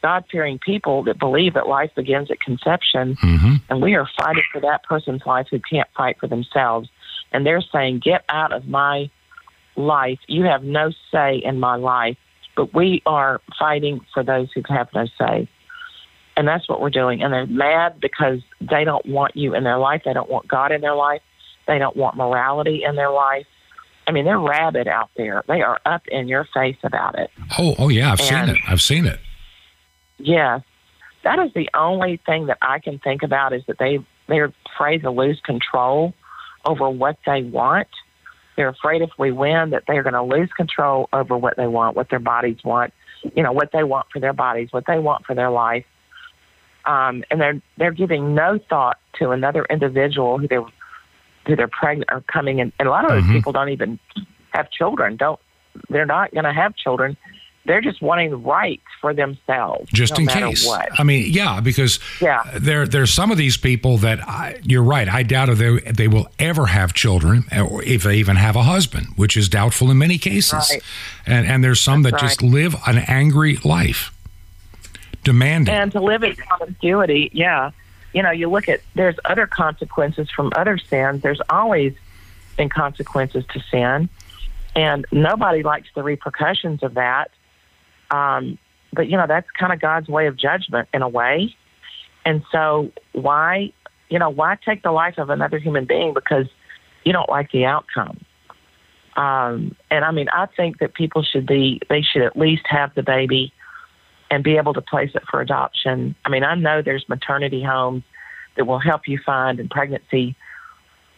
God 0.02 0.24
fearing 0.32 0.60
people 0.60 1.04
that 1.04 1.20
believe 1.20 1.56
that 1.56 1.68
life 1.68 1.92
begins 1.94 2.32
at 2.32 2.40
conception. 2.40 3.18
Mm-hmm. 3.18 3.56
And 3.70 3.82
we 3.82 3.96
are 3.96 4.08
fighting 4.18 4.44
for 4.54 4.62
that 4.62 4.84
person's 4.84 5.24
life 5.26 5.48
who 5.52 5.60
can't 5.60 5.90
fight 5.98 6.22
for 6.22 6.28
themselves. 6.28 6.88
And 7.34 7.46
they're 7.46 7.64
saying, 7.74 8.00
Get 8.00 8.24
out 8.30 8.54
of 8.54 8.66
my 8.66 9.10
life. 9.76 10.20
You 10.28 10.46
have 10.46 10.64
no 10.64 10.92
say 11.12 11.42
in 11.44 11.60
my 11.60 11.76
life. 11.76 12.16
But 12.56 12.74
we 12.74 13.02
are 13.06 13.42
fighting 13.60 14.00
for 14.14 14.24
those 14.24 14.48
who 14.54 14.62
have 14.70 14.88
no 14.96 15.06
say. 15.20 15.50
And 16.38 16.48
that's 16.48 16.70
what 16.70 16.80
we're 16.80 16.92
doing. 16.92 17.22
And 17.22 17.34
they're 17.34 17.46
mad 17.46 18.00
because 18.00 18.40
they 18.62 18.86
don't 18.86 19.06
want 19.06 19.36
you 19.36 19.54
in 19.54 19.66
their 19.66 19.80
life. 19.80 20.04
They 20.06 20.14
don't 20.14 20.30
want 20.30 20.48
God 20.48 20.72
in 20.72 20.80
their 20.80 20.96
life. 20.96 21.22
They 21.68 21.78
don't 21.78 21.98
want 21.98 22.16
morality 22.16 22.84
in 22.88 22.96
their 22.96 23.12
life. 23.12 23.46
I 24.08 24.12
mean, 24.12 24.26
they're 24.26 24.40
rabid 24.40 24.88
out 24.88 25.10
there. 25.16 25.44
They 25.48 25.62
are 25.62 25.80
up 25.86 26.08
in 26.08 26.28
your 26.28 26.48
face 26.54 26.78
about 26.84 27.18
it. 27.18 27.30
Oh, 27.58 27.76
oh 27.80 27.90
yeah, 27.90 28.12
I've 28.12 28.20
and, 28.20 28.48
seen 28.48 28.56
it. 28.56 28.62
I've 28.68 28.82
seen 28.82 29.06
it. 29.06 29.20
Yes, 30.18 30.62
that 31.24 31.40
is 31.40 31.54
the 31.54 31.70
only 31.74 32.18
thing 32.26 32.48
that 32.48 32.58
I 32.62 32.80
can 32.80 33.00
think 33.00 33.24
about 33.24 33.54
is 33.54 33.64
that 33.68 33.78
they 33.80 34.00
they're 34.28 34.54
afraid 34.74 35.02
to 35.02 35.12
lose 35.12 35.40
control 35.46 36.14
over 36.66 36.90
what 36.90 37.18
they 37.26 37.44
want. 37.44 37.88
They're 38.56 38.70
afraid 38.70 39.02
if 39.02 39.10
we 39.18 39.32
win 39.32 39.72
that 39.72 39.84
they're 39.88 40.04
going 40.04 40.14
to 40.14 40.24
lose 40.24 40.50
control 40.56 41.10
over 41.12 41.36
what 41.36 41.58
they 41.58 41.68
want, 41.68 41.96
what 41.96 42.10
their 42.10 42.20
bodies 42.20 42.58
want, 42.64 42.94
you 43.36 43.42
know, 43.42 43.52
what 43.52 43.72
they 43.74 43.84
want 43.84 44.08
for 44.14 44.20
their 44.20 44.34
bodies, 44.34 44.70
what 44.72 44.86
they 44.86 45.00
want 45.00 45.26
for 45.26 45.34
their 45.34 45.50
life 45.50 45.86
um, 46.86 47.24
and 47.32 47.40
they're 47.40 47.62
they're 47.78 47.92
giving 47.92 48.36
no 48.36 48.60
thought 48.70 49.00
to 49.20 49.32
another 49.32 49.66
individual 49.70 50.38
who 50.38 50.48
they're 50.48 50.66
who 51.46 51.56
they're 51.56 51.68
pregnant 51.68 52.10
or 52.12 52.22
coming 52.22 52.60
in. 52.60 52.72
And 52.80 52.88
a 52.88 52.92
lot 52.92 53.06
of 53.06 53.12
those 53.12 53.24
mm-hmm. 53.24 53.34
people 53.34 53.52
don't 53.52 53.70
even 53.70 54.00
have 54.52 54.70
children. 54.72 55.16
Don't 55.16 55.40
they're 55.90 56.06
not 56.06 56.32
going 56.32 56.44
to 56.44 56.54
have 56.54 56.76
children 56.76 57.18
they're 57.66 57.82
just 57.82 58.02
wanting 58.02 58.44
rights 58.44 58.84
for 59.00 59.14
themselves, 59.14 59.90
just 59.92 60.14
no 60.14 60.22
in 60.22 60.28
case. 60.28 60.66
What. 60.68 60.90
I 61.00 61.04
mean, 61.04 61.32
yeah, 61.32 61.62
because 61.62 62.00
Yeah. 62.20 62.44
there 62.56 62.86
there's 62.86 63.14
some 63.14 63.32
of 63.32 63.38
these 63.38 63.56
people 63.56 63.98
that 64.00 64.28
I, 64.28 64.60
you're 64.64 64.84
right. 64.84 65.08
I 65.08 65.24
doubt 65.24 65.50
if 65.50 65.58
they 65.58 65.80
they 65.92 66.08
will 66.08 66.28
ever 66.40 66.66
have 66.66 66.94
children, 66.94 67.46
or 67.56 67.82
if 67.84 68.04
they 68.04 68.18
even 68.18 68.36
have 68.36 68.56
a 68.56 68.64
husband, 68.64 69.08
which 69.16 69.38
is 69.38 69.48
doubtful 69.48 69.90
in 69.92 69.98
many 69.98 70.18
cases. 70.18 70.70
Right. 70.72 70.82
And 71.26 71.48
and 71.48 71.64
there's 71.64 71.80
some 71.80 72.04
That's 72.04 72.22
that 72.22 72.22
just 72.22 72.44
live 72.44 72.76
an 72.86 72.98
angry 72.98 73.58
life, 73.64 74.12
demanding. 75.24 75.74
and 75.74 75.92
to 75.94 76.02
live 76.02 76.24
in 76.24 76.36
promiscuity, 76.36 77.30
yeah. 77.34 77.72
You 78.14 78.24
know, 78.24 78.32
you 78.32 78.50
look 78.50 78.70
at 78.70 78.82
there's 78.96 79.16
other 79.26 79.48
consequences 79.48 80.30
from 80.30 80.52
other 80.56 80.78
sins. 80.78 81.22
There's 81.22 81.42
always 81.50 81.94
been 82.58 82.70
consequences 82.70 83.44
to 83.54 83.60
sin, 83.72 84.10
and 84.76 85.06
nobody 85.12 85.64
likes 85.64 85.90
the 85.96 86.04
repercussions 86.04 86.84
of 86.84 86.94
that. 86.94 87.32
Um, 88.12 88.58
but 88.92 89.10
you 89.10 89.18
know, 89.18 89.26
that's 89.28 89.50
kind 89.52 89.74
of 89.74 89.82
God's 89.82 90.08
way 90.08 90.28
of 90.28 90.38
judgment 90.38 90.90
in 90.94 91.02
a 91.02 91.10
way. 91.10 91.56
And 92.26 92.44
so, 92.52 92.92
why, 93.12 93.74
you 94.10 94.20
know, 94.20 94.30
why 94.30 94.58
take 94.64 94.84
the 94.84 94.92
life 94.92 95.18
of 95.18 95.30
another 95.30 95.58
human 95.58 95.86
being 95.86 96.14
because 96.14 96.46
you 97.04 97.12
don't 97.12 97.30
like 97.30 97.52
the 97.52 97.66
outcome? 97.66 98.24
Um, 99.16 99.76
and 99.92 100.04
I 100.06 100.12
mean, 100.12 100.28
I 100.30 100.48
think 100.58 100.80
that 100.80 100.94
people 100.94 101.24
should 101.24 101.46
be, 101.46 101.82
they 101.90 102.02
should 102.02 102.24
at 102.24 102.38
least 102.38 102.64
have 102.68 102.96
the 102.96 103.04
baby 103.04 103.54
and 104.34 104.44
be 104.44 104.58
able 104.58 104.74
to 104.74 104.82
place 104.82 105.12
it 105.14 105.22
for 105.30 105.42
adoption. 105.42 106.16
I 106.26 106.30
mean, 106.30 106.44
I 106.44 106.56
know 106.56 106.82
there's 106.82 107.08
maternity 107.08 107.62
homes 107.62 108.02
that 108.58 108.66
will 108.66 108.80
help 108.80 109.08
you 109.08 109.20
find 109.24 109.60
and 109.60 109.70
pregnancy 109.70 110.36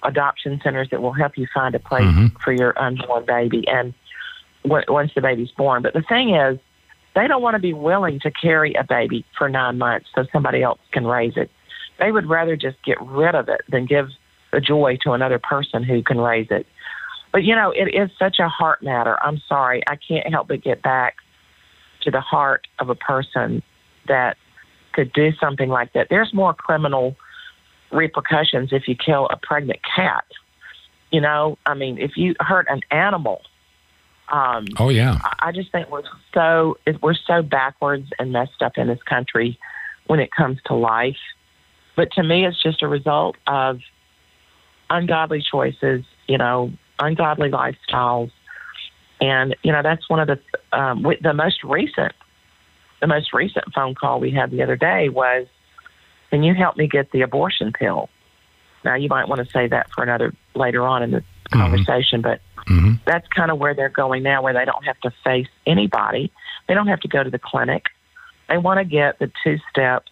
adoption 0.04 0.60
centers 0.62 0.89
that 0.91 1.01
will 1.01 1.13
help 1.13 1.38
you 1.38 1.47
find 1.54 1.73
a 1.75 1.80
place 1.80 2.04
Mhm. 2.04 2.38
for 2.41 2.51
your 2.51 2.78
unborn 2.78 3.23
baby 3.25 3.65
and 3.69 3.93
w- 4.63 4.84
once 4.89 5.13
the 5.13 5.21
baby's 5.21 5.51
born. 5.51 5.82
But 5.82 5.93
the 5.93 6.01
thing 6.01 6.36
is, 6.36 6.60
they 7.13 7.25
don't 7.28 7.41
want 7.41 7.56
to 7.56 7.60
be 7.60 7.71
willing 7.71 8.19
to 8.19 8.32
carry 8.32 8.73
a 8.73 8.84
baby 8.84 9.23
for 9.38 9.47
nine 9.47 9.78
months 9.78 10.10
so 10.13 10.25
somebody 10.34 10.62
else 10.62 10.80
can 10.91 11.08
raise 11.08 11.38
it. 11.38 11.49
They 11.97 12.12
would 12.12 12.28
rather 12.28 12.58
just 12.58 12.75
get 12.84 13.01
rid 13.01 13.34
of 13.34 13.47
it 13.47 13.62
than 13.69 13.86
give 13.86 14.10
the 14.51 14.60
joy 14.60 14.97
to 15.04 15.13
another 15.13 15.39
person 15.39 15.84
who 15.84 16.04
can 16.04 16.19
raise 16.19 16.51
it. 16.51 16.67
But 17.32 17.45
you 17.45 17.56
know, 17.56 17.71
it 17.71 17.95
is 17.95 18.10
such 18.19 18.39
a 18.39 18.49
heart 18.49 18.84
matter. 18.84 19.17
I'm 19.23 19.38
sorry, 19.47 19.82
I 19.88 19.95
can't 19.95 20.28
help 20.28 20.49
but 20.49 20.62
get 20.62 20.82
back 20.82 21.15
to 22.06 22.12
the 22.12 22.22
heart 22.22 22.68
of 22.80 22.89
a 22.89 22.96
person 22.96 23.62
that 24.08 24.38
could 24.94 25.12
do 25.13 25.32
something 25.39 25.70
like 25.70 25.94
that. 25.94 26.08
There's 26.10 26.34
more 26.34 26.54
criminal 26.54 27.15
repercussions 27.91 28.70
if 28.72 28.88
you 28.88 28.96
kill 28.96 29.28
a 29.30 29.38
pregnant 29.38 29.80
cat. 29.84 30.26
You 31.12 31.22
know, 31.22 31.58
I 31.65 31.74
mean, 31.74 31.98
if 31.98 32.18
you 32.18 32.36
hurt 32.39 32.68
an 32.70 32.82
animal, 32.91 33.41
um, 34.30 34.65
oh 34.80 34.89
yeah, 34.89 35.20
I- 35.24 35.50
I 35.50 35.52
just 35.52 35.72
think 35.72 35.89
we're 35.89 36.04
so 36.34 36.78
we're 37.02 37.13
so 37.13 37.41
backwards 37.41 38.10
and 38.18 38.32
messed 38.32 38.62
up 38.62 38.78
in 38.78 38.88
this 38.88 39.02
country 39.04 39.60
when 40.08 40.20
it 40.20 40.32
comes 40.32 40.60
to 40.65 40.74
life. 40.74 41.18
But 41.96 42.12
to 42.13 42.24
me, 42.24 42.46
it's 42.46 42.62
just 42.62 42.82
a 42.82 42.88
result 42.88 43.38
of 43.48 43.80
ungodly 44.89 45.41
choices. 45.41 46.04
You 46.28 46.38
know, 46.38 46.72
ungodly 47.00 47.50
lifestyles, 47.50 48.32
and 49.21 49.56
you 49.63 49.71
know 49.71 49.82
that's 49.82 50.10
one 50.10 50.19
of 50.19 50.28
the 50.28 50.78
um, 50.78 51.06
the 51.21 51.34
most 51.34 51.63
recent 51.63 52.13
the 53.01 53.08
most 53.08 53.34
recent 53.34 53.65
phone 53.73 53.95
call 53.95 54.19
we 54.19 54.32
had 54.32 54.51
the 54.51 54.63
other 54.63 54.75
day 54.75 55.10
was, 55.10 55.47
"Can 56.30 56.43
you 56.43 56.54
help 56.54 56.78
me 56.78 56.88
get 56.88 57.12
the 57.12 57.21
abortion 57.21 57.71
pill?" 57.71 58.10
Now 58.84 58.95
you 58.95 59.10
might 59.10 59.28
want 59.28 59.45
to 59.45 59.51
say 59.51 59.67
that 59.67 59.88
for 59.93 60.04
another 60.04 60.34
later 60.54 60.84
on 60.88 61.04
in 61.04 61.12
the 61.12 61.23
Mhm. 61.51 61.60
conversation, 61.60 62.21
but 62.21 62.41
hmm 62.67 62.93
that's 63.06 63.28
kind 63.28 63.51
of 63.51 63.60
where 63.60 63.75
they're 63.75 63.89
going 63.89 64.23
now, 64.23 64.41
where 64.41 64.54
they 64.54 64.65
don't 64.65 64.84
have 64.84 64.99
to 65.01 65.12
face 65.23 65.47
anybody. 65.67 66.32
They 66.67 66.73
don't 66.73 66.88
have 66.88 67.01
to 67.01 67.08
go 67.08 67.23
to 67.23 67.30
the 67.30 67.38
clinic. 67.38 67.86
They 68.49 68.58
want 68.58 68.80
to 68.80 68.84
get 68.84 69.19
the 69.19 69.32
two 69.43 69.60
step 69.69 70.06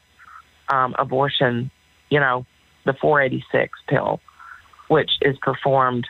um, 0.69 0.95
abortion, 0.99 1.71
you 2.09 2.19
know, 2.19 2.45
the 2.85 2.93
486 2.93 3.79
pill, 3.87 4.19
which 4.89 5.11
is 5.21 5.37
performed 5.39 6.07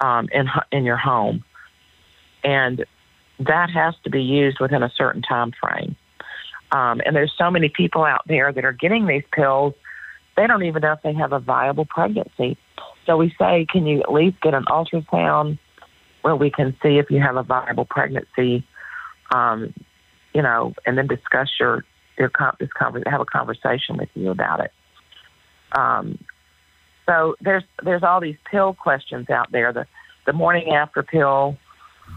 um, 0.00 0.28
in, 0.32 0.48
in 0.72 0.84
your 0.84 0.96
home. 0.96 1.44
And 2.44 2.84
that 3.38 3.70
has 3.70 3.94
to 4.04 4.10
be 4.10 4.22
used 4.22 4.58
within 4.60 4.82
a 4.82 4.90
certain 4.96 5.22
time 5.22 5.52
frame. 5.60 5.96
Um, 6.70 7.00
and 7.04 7.14
there's 7.14 7.32
so 7.36 7.50
many 7.50 7.68
people 7.68 8.04
out 8.04 8.22
there 8.26 8.52
that 8.52 8.64
are 8.64 8.72
getting 8.72 9.06
these 9.06 9.24
pills, 9.32 9.74
they 10.36 10.46
don't 10.46 10.62
even 10.62 10.80
know 10.82 10.92
if 10.92 11.02
they 11.02 11.12
have 11.12 11.32
a 11.32 11.38
viable 11.38 11.84
pregnancy. 11.84 12.56
So 13.04 13.16
we 13.16 13.34
say, 13.38 13.66
can 13.68 13.86
you 13.86 14.00
at 14.00 14.12
least 14.12 14.40
get 14.40 14.54
an 14.54 14.64
ultrasound 14.64 15.58
where 16.22 16.36
we 16.36 16.50
can 16.50 16.74
see 16.82 16.98
if 16.98 17.10
you 17.10 17.20
have 17.20 17.36
a 17.36 17.42
viable 17.42 17.84
pregnancy, 17.84 18.64
um, 19.34 19.74
you 20.32 20.40
know, 20.40 20.72
and 20.86 20.96
then 20.96 21.06
discuss 21.06 21.50
your 21.60 21.84
your 22.18 22.30
this 22.60 22.68
have 22.78 23.20
a 23.20 23.24
conversation 23.24 23.96
with 23.96 24.08
you 24.14 24.30
about 24.30 24.60
it. 24.60 24.72
Um, 25.72 26.18
so 27.06 27.34
there's 27.40 27.64
there's 27.82 28.02
all 28.02 28.20
these 28.20 28.36
pill 28.50 28.74
questions 28.74 29.28
out 29.30 29.50
there. 29.50 29.72
The 29.72 29.86
the 30.26 30.32
morning 30.32 30.72
after 30.72 31.02
pill, 31.02 31.58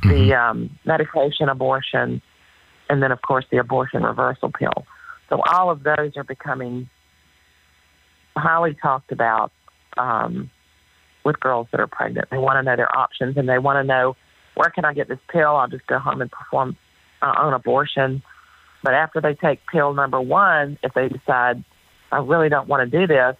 the 0.04 0.34
um, 0.34 0.78
medication 0.86 1.50
abortion, 1.50 2.22
and 2.90 3.02
then 3.02 3.12
of 3.12 3.22
course 3.22 3.46
the 3.52 3.58
abortion 3.58 4.04
reversal 4.04 4.52
pill. 4.52 4.86
So 5.30 5.42
all 5.52 5.70
of 5.70 5.84
those 5.84 6.18
are 6.18 6.24
becoming 6.24 6.90
highly 8.36 8.76
talked 8.76 9.12
about 9.12 9.52
um, 9.98 10.50
with 11.24 11.40
girls 11.40 11.68
that 11.72 11.80
are 11.80 11.88
pregnant. 11.88 12.30
They 12.30 12.38
want 12.38 12.58
to 12.58 12.64
know 12.64 12.76
their 12.76 12.96
options 12.96 13.38
and 13.38 13.50
they 13.50 13.58
want 13.58 13.78
to 13.78 13.84
know 13.84 14.16
where 14.56 14.70
can 14.70 14.86
I 14.86 14.94
get 14.94 15.08
this 15.08 15.20
pill? 15.30 15.56
I'll 15.56 15.68
just 15.68 15.88
go 15.88 16.00
home 16.00 16.22
and 16.22 16.32
perform 16.32 16.78
uh, 17.22 17.34
own 17.40 17.54
abortion. 17.54 18.22
But 18.84 18.94
after 18.94 19.20
they 19.20 19.34
take 19.34 19.60
pill 19.72 19.94
number 19.94 20.22
one, 20.22 20.78
if 20.84 20.94
they 20.94 21.10
decide 21.10 21.64
I 22.12 22.20
really 22.20 22.50
don't 22.50 22.68
want 22.68 22.90
to 22.90 23.00
do 23.00 23.08
this, 23.08 23.36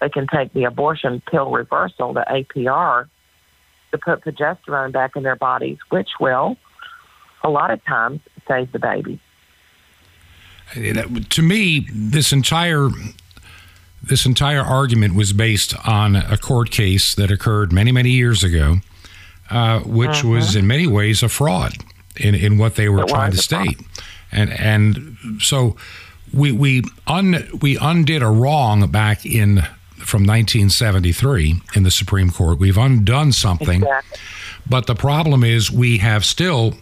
they 0.00 0.08
can 0.08 0.26
take 0.26 0.52
the 0.52 0.64
abortion 0.64 1.22
pill 1.30 1.50
reversal, 1.50 2.12
the 2.12 2.24
APR, 2.28 3.08
to 3.92 3.98
put 3.98 4.22
progesterone 4.22 4.92
back 4.92 5.16
in 5.16 5.22
their 5.22 5.36
bodies, 5.36 5.78
which 5.90 6.10
will, 6.20 6.56
a 7.42 7.50
lot 7.50 7.70
of 7.70 7.84
times, 7.84 8.20
save 8.46 8.70
the 8.72 8.78
baby. 8.78 9.20
to 11.30 11.42
me, 11.42 11.88
this 11.92 12.32
entire 12.32 12.88
this 14.02 14.24
entire 14.24 14.62
argument 14.62 15.14
was 15.14 15.32
based 15.34 15.74
on 15.86 16.16
a 16.16 16.38
court 16.38 16.70
case 16.70 17.14
that 17.14 17.30
occurred 17.30 17.72
many 17.72 17.92
many 17.92 18.10
years 18.10 18.42
ago, 18.42 18.76
uh, 19.50 19.80
which 19.80 20.24
was 20.24 20.56
in 20.56 20.66
many 20.66 20.86
ways 20.86 21.22
a 21.22 21.28
fraud 21.28 21.74
in, 22.16 22.34
in 22.34 22.56
what 22.56 22.76
they 22.76 22.88
were. 22.88 23.02
It 23.02 23.08
trying 23.08 23.32
to 23.32 23.38
a 23.38 23.42
fraud. 23.42 23.68
state, 23.68 23.86
and 24.32 24.52
and 24.52 25.16
so 25.40 25.76
we 26.32 26.52
we 26.52 26.82
un, 27.06 27.48
we 27.60 27.76
undid 27.76 28.22
a 28.22 28.28
wrong 28.30 28.90
back 28.90 29.26
in 29.26 29.66
from 30.00 30.22
1973 30.22 31.62
in 31.74 31.82
the 31.82 31.90
Supreme 31.90 32.30
Court. 32.30 32.58
We've 32.58 32.78
undone 32.78 33.32
something. 33.32 33.82
Exactly. 33.82 34.18
But 34.68 34.86
the 34.86 34.94
problem 34.94 35.44
is 35.44 35.70
we 35.70 35.98
have 35.98 36.24
still 36.24 36.74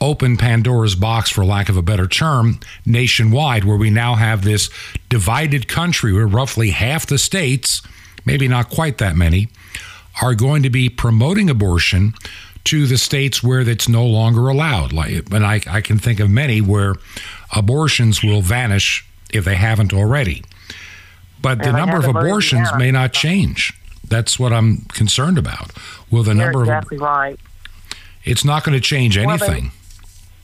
opened 0.00 0.38
Pandora's 0.38 0.94
box, 0.94 1.30
for 1.30 1.44
lack 1.44 1.68
of 1.68 1.76
a 1.76 1.82
better 1.82 2.06
term, 2.06 2.60
nationwide, 2.84 3.64
where 3.64 3.76
we 3.76 3.90
now 3.90 4.14
have 4.14 4.44
this 4.44 4.70
divided 5.08 5.68
country 5.68 6.12
where 6.12 6.26
roughly 6.26 6.70
half 6.70 7.06
the 7.06 7.18
states, 7.18 7.82
maybe 8.24 8.46
not 8.46 8.68
quite 8.68 8.98
that 8.98 9.16
many, 9.16 9.48
are 10.22 10.34
going 10.34 10.62
to 10.62 10.70
be 10.70 10.88
promoting 10.88 11.48
abortion 11.48 12.14
to 12.64 12.86
the 12.86 12.98
states 12.98 13.42
where 13.42 13.60
it's 13.60 13.88
no 13.88 14.04
longer 14.04 14.48
allowed. 14.48 14.92
Like, 14.92 15.30
and 15.30 15.46
I, 15.46 15.60
I 15.68 15.80
can 15.80 15.98
think 15.98 16.20
of 16.20 16.28
many 16.28 16.60
where 16.60 16.96
abortions 17.54 18.22
will 18.22 18.42
vanish 18.42 19.06
if 19.32 19.44
they 19.44 19.54
haven't 19.54 19.94
already. 19.94 20.42
But 21.46 21.62
the 21.62 21.70
number 21.70 21.96
of 21.96 22.06
abortions 22.06 22.68
may 22.76 22.90
not 22.90 23.12
change. 23.12 23.72
That's 24.08 24.36
what 24.36 24.52
I'm 24.52 24.78
concerned 24.88 25.38
about. 25.38 25.70
Will 26.10 26.24
the 26.24 26.34
number 26.34 26.62
exactly 26.62 26.98
right. 26.98 27.34
of 27.34 27.40
it's 28.24 28.44
not 28.44 28.64
going 28.64 28.74
to 28.74 28.80
change 28.80 29.16
Well, 29.16 29.36
they- 29.38 29.46
anything. 29.46 29.70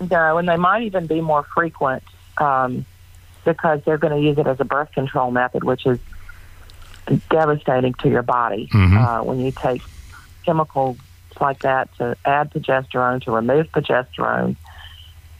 No, 0.08 0.38
and 0.38 0.48
they 0.48 0.56
might 0.56 0.82
even 0.84 1.06
be 1.08 1.20
more 1.20 1.42
frequent 1.54 2.04
um, 2.38 2.86
because 3.44 3.80
they're 3.84 3.98
going 3.98 4.12
to 4.14 4.20
use 4.20 4.38
it 4.38 4.46
as 4.46 4.60
a 4.60 4.64
birth 4.64 4.92
control 4.92 5.32
method, 5.32 5.64
which 5.64 5.86
is 5.86 5.98
devastating 7.30 7.94
to 7.94 8.08
your 8.08 8.22
body. 8.22 8.68
Mhm. 8.72 8.96
Uh, 8.96 9.24
when 9.24 9.40
you 9.40 9.50
take 9.50 9.82
chemicals 10.44 10.98
like 11.40 11.60
that 11.60 11.92
to 11.98 12.16
add 12.24 12.52
progesterone, 12.52 13.22
to 13.24 13.32
remove 13.32 13.70
progesterone, 13.72 14.54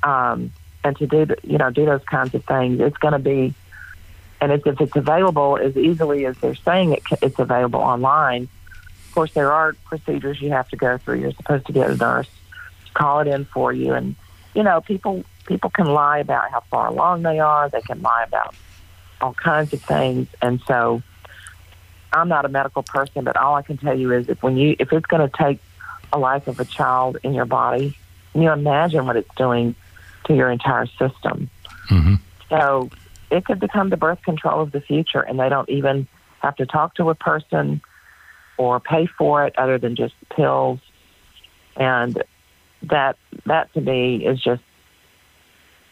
um, 0.02 0.50
and 0.82 0.96
to 0.96 1.06
do 1.06 1.24
the- 1.24 1.38
you 1.44 1.58
know 1.58 1.70
do 1.70 1.84
those 1.84 2.02
kinds 2.04 2.34
of 2.34 2.44
things, 2.46 2.80
it's 2.80 2.96
going 2.96 3.12
to 3.12 3.18
be. 3.20 3.54
And 4.42 4.50
it's, 4.50 4.66
if 4.66 4.80
it's 4.80 4.96
available 4.96 5.56
as 5.56 5.76
easily 5.76 6.26
as 6.26 6.36
they're 6.38 6.56
saying 6.56 6.94
it, 6.94 7.02
it's 7.22 7.38
available 7.38 7.78
online. 7.78 8.48
Of 9.06 9.14
course, 9.14 9.32
there 9.34 9.52
are 9.52 9.74
procedures 9.84 10.42
you 10.42 10.50
have 10.50 10.68
to 10.70 10.76
go 10.76 10.98
through. 10.98 11.20
You're 11.20 11.32
supposed 11.32 11.66
to 11.66 11.72
get 11.72 11.88
a 11.88 11.96
nurse 11.96 12.28
to 12.86 12.92
call 12.92 13.20
it 13.20 13.28
in 13.28 13.44
for 13.44 13.72
you, 13.72 13.94
and 13.94 14.16
you 14.52 14.64
know, 14.64 14.80
people 14.80 15.24
people 15.46 15.70
can 15.70 15.86
lie 15.86 16.18
about 16.18 16.50
how 16.50 16.60
far 16.70 16.88
along 16.88 17.22
they 17.22 17.38
are. 17.38 17.68
They 17.68 17.82
can 17.82 18.02
lie 18.02 18.24
about 18.26 18.56
all 19.20 19.32
kinds 19.32 19.72
of 19.72 19.80
things, 19.82 20.26
and 20.42 20.60
so 20.66 21.04
I'm 22.12 22.28
not 22.28 22.44
a 22.44 22.48
medical 22.48 22.82
person, 22.82 23.22
but 23.22 23.36
all 23.36 23.54
I 23.54 23.62
can 23.62 23.76
tell 23.76 23.96
you 23.96 24.12
is 24.12 24.28
if 24.28 24.42
when 24.42 24.56
you 24.56 24.74
if 24.80 24.92
it's 24.92 25.06
going 25.06 25.28
to 25.28 25.36
take 25.36 25.60
a 26.12 26.18
life 26.18 26.48
of 26.48 26.58
a 26.58 26.64
child 26.64 27.16
in 27.22 27.32
your 27.32 27.46
body, 27.46 27.96
can 28.32 28.42
you 28.42 28.50
imagine 28.50 29.06
what 29.06 29.14
it's 29.14 29.32
doing 29.36 29.76
to 30.24 30.34
your 30.34 30.50
entire 30.50 30.86
system. 30.86 31.48
Mm-hmm. 31.88 32.14
So 32.48 32.90
it 33.32 33.46
could 33.46 33.58
become 33.58 33.88
the 33.88 33.96
birth 33.96 34.22
control 34.22 34.60
of 34.60 34.72
the 34.72 34.80
future, 34.80 35.20
and 35.20 35.40
they 35.40 35.48
don't 35.48 35.68
even 35.70 36.06
have 36.40 36.54
to 36.56 36.66
talk 36.66 36.94
to 36.96 37.08
a 37.08 37.14
person 37.14 37.80
or 38.58 38.78
pay 38.78 39.06
for 39.06 39.46
it 39.46 39.58
other 39.58 39.78
than 39.78 39.96
just 39.96 40.14
pills. 40.36 40.78
And 41.76 42.22
that 42.82 43.16
that 43.46 43.72
to 43.72 43.80
me 43.80 44.26
is 44.26 44.40
just 44.40 44.62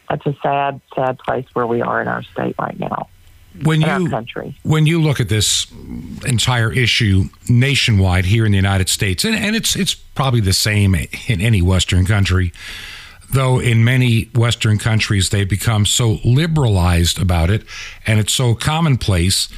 that's 0.09 0.27
a 0.27 0.37
sad, 0.43 0.81
sad 0.95 1.19
place 1.19 1.47
where 1.55 1.67
we 1.67 1.81
are 1.81 2.03
in 2.03 2.09
our 2.09 2.23
state 2.23 2.57
right 2.59 2.79
now. 2.79 3.09
When 3.65 3.81
you 3.81 4.09
country. 4.09 4.57
when 4.63 4.87
you 4.87 5.01
look 5.01 5.19
at 5.19 5.29
this 5.29 5.67
entire 6.25 6.73
issue 6.73 7.25
nationwide 7.49 8.27
here 8.27 8.45
in 8.45 8.53
the 8.53 8.57
United 8.57 8.89
States, 8.89 9.25
and, 9.25 9.35
and 9.35 9.57
it's 9.57 9.75
it's 9.75 9.95
probably 9.95 10.41
the 10.41 10.53
same 10.53 10.95
in 10.95 11.41
any 11.41 11.63
Western 11.63 12.05
country, 12.05 12.53
though 13.33 13.59
in 13.61 13.85
many 13.85 14.25
Western 14.35 14.79
countries 14.79 15.31
they've 15.31 15.49
become 15.49 15.87
so 15.87 16.19
liberalized 16.25 17.21
about 17.21 17.51
it, 17.51 17.63
and 18.07 18.19
it's 18.21 18.33
so 18.33 18.55
commonplace, 18.55 19.49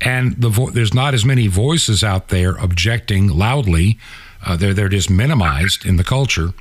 and 0.00 0.40
the 0.40 0.48
vo- 0.48 0.70
there's 0.70 0.94
not 0.94 1.14
as 1.14 1.24
many 1.24 1.46
voices 1.46 2.02
out 2.02 2.28
there 2.28 2.56
objecting 2.56 3.28
loudly. 3.28 3.98
Uh, 4.44 4.56
they're 4.56 4.74
they're 4.74 4.88
just 4.88 5.10
minimized 5.10 5.84
in 5.84 5.96
the 5.96 6.04
culture. 6.04 6.52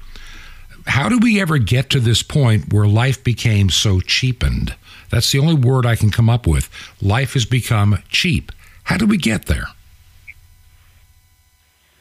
How 0.88 1.08
do 1.10 1.18
we 1.20 1.40
ever 1.40 1.58
get 1.58 1.90
to 1.92 2.00
this 2.00 2.24
point 2.24 2.74
where 2.74 2.88
life 2.88 3.24
became 3.24 3.70
so 3.70 4.00
cheapened? 4.00 4.76
That's 5.10 5.32
the 5.32 5.40
only 5.40 5.56
word 5.56 5.86
I 5.86 5.96
can 5.96 6.10
come 6.12 6.30
up 6.30 6.46
with. 6.48 6.70
Life 7.02 7.34
has 7.34 7.46
become 7.46 8.00
cheap. 8.10 8.52
How 8.84 8.98
do 8.98 9.06
we 9.06 9.18
get 9.18 9.46
there? 9.46 9.68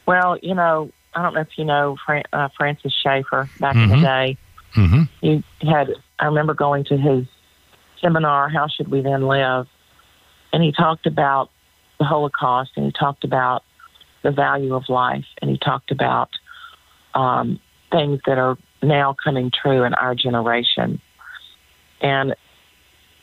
Well, 0.05 0.37
you 0.41 0.55
know, 0.55 0.91
I 1.13 1.21
don't 1.21 1.33
know 1.35 1.41
if 1.41 1.57
you 1.57 1.65
know 1.65 1.97
Fran- 2.05 2.23
uh, 2.33 2.49
Francis 2.57 2.93
Schaeffer 3.03 3.49
back 3.59 3.75
in 3.75 3.89
Mhm. 3.89 3.89
the 3.89 4.01
day. 4.01 4.37
Mm-hmm. 4.75 5.03
He 5.21 5.43
had, 5.61 5.89
I 6.19 6.25
remember 6.25 6.53
going 6.53 6.85
to 6.85 6.97
his 6.97 7.25
seminar, 8.01 8.49
How 8.49 8.67
Should 8.67 8.89
We 8.89 9.01
Then 9.01 9.27
Live? 9.27 9.67
And 10.51 10.63
he 10.63 10.71
talked 10.71 11.05
about 11.05 11.49
the 11.99 12.05
Holocaust 12.05 12.71
and 12.75 12.85
he 12.85 12.91
talked 12.91 13.23
about 13.23 13.63
the 14.23 14.31
value 14.31 14.75
of 14.75 14.89
life 14.89 15.25
and 15.41 15.49
he 15.49 15.57
talked 15.57 15.91
about 15.91 16.29
um, 17.13 17.59
things 17.91 18.19
that 18.25 18.37
are 18.37 18.57
now 18.81 19.15
coming 19.23 19.51
true 19.51 19.83
in 19.83 19.93
our 19.93 20.15
generation. 20.15 21.01
And 22.01 22.35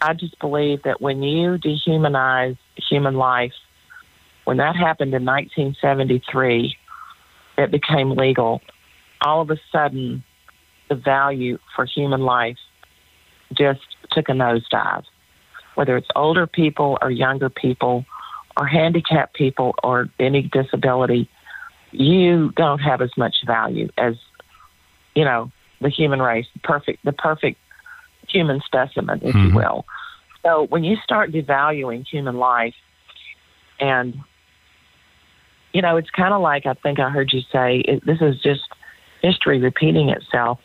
I 0.00 0.12
just 0.14 0.38
believe 0.38 0.82
that 0.82 1.00
when 1.00 1.22
you 1.22 1.58
dehumanize 1.58 2.58
human 2.76 3.14
life, 3.14 3.54
when 4.44 4.58
that 4.58 4.76
happened 4.76 5.14
in 5.14 5.24
1973, 5.24 6.76
it 7.58 7.70
became 7.70 8.10
legal. 8.10 8.60
All 9.22 9.40
of 9.40 9.50
a 9.50 9.58
sudden, 9.72 10.22
the 10.88 10.94
value 10.94 11.58
for 11.74 11.84
human 11.84 12.22
life 12.22 12.58
just 13.52 13.80
took 14.10 14.28
a 14.28 14.32
nosedive. 14.32 15.04
Whether 15.74 15.96
it's 15.96 16.08
older 16.16 16.46
people 16.46 16.98
or 17.02 17.10
younger 17.10 17.50
people 17.50 18.04
or 18.56 18.66
handicapped 18.66 19.34
people 19.34 19.74
or 19.82 20.08
any 20.18 20.42
disability, 20.42 21.28
you 21.92 22.52
don't 22.56 22.78
have 22.78 23.02
as 23.02 23.10
much 23.16 23.36
value 23.46 23.88
as, 23.98 24.14
you 25.14 25.24
know, 25.24 25.50
the 25.80 25.90
human 25.90 26.22
race, 26.22 26.46
perfect, 26.62 27.04
the 27.04 27.12
perfect 27.12 27.58
human 28.28 28.60
specimen, 28.62 29.20
if 29.22 29.34
you 29.34 29.50
Mhm. 29.50 29.54
will. 29.54 29.86
So 30.42 30.62
when 30.64 30.84
you 30.84 30.96
start 30.96 31.32
devaluing 31.32 32.06
human 32.06 32.38
life, 32.38 32.74
and 33.78 34.18
you 35.72 35.82
know, 35.82 35.98
it's 35.98 36.08
kind 36.10 36.32
of 36.32 36.40
like 36.40 36.64
I 36.64 36.72
think 36.72 36.98
I 36.98 37.10
heard 37.10 37.32
you 37.34 37.42
say 37.52 37.80
it, 37.80 38.04
this 38.06 38.22
is 38.22 38.40
just 38.40 38.62
history 39.20 39.58
repeating 39.58 40.08
itself. 40.08 40.58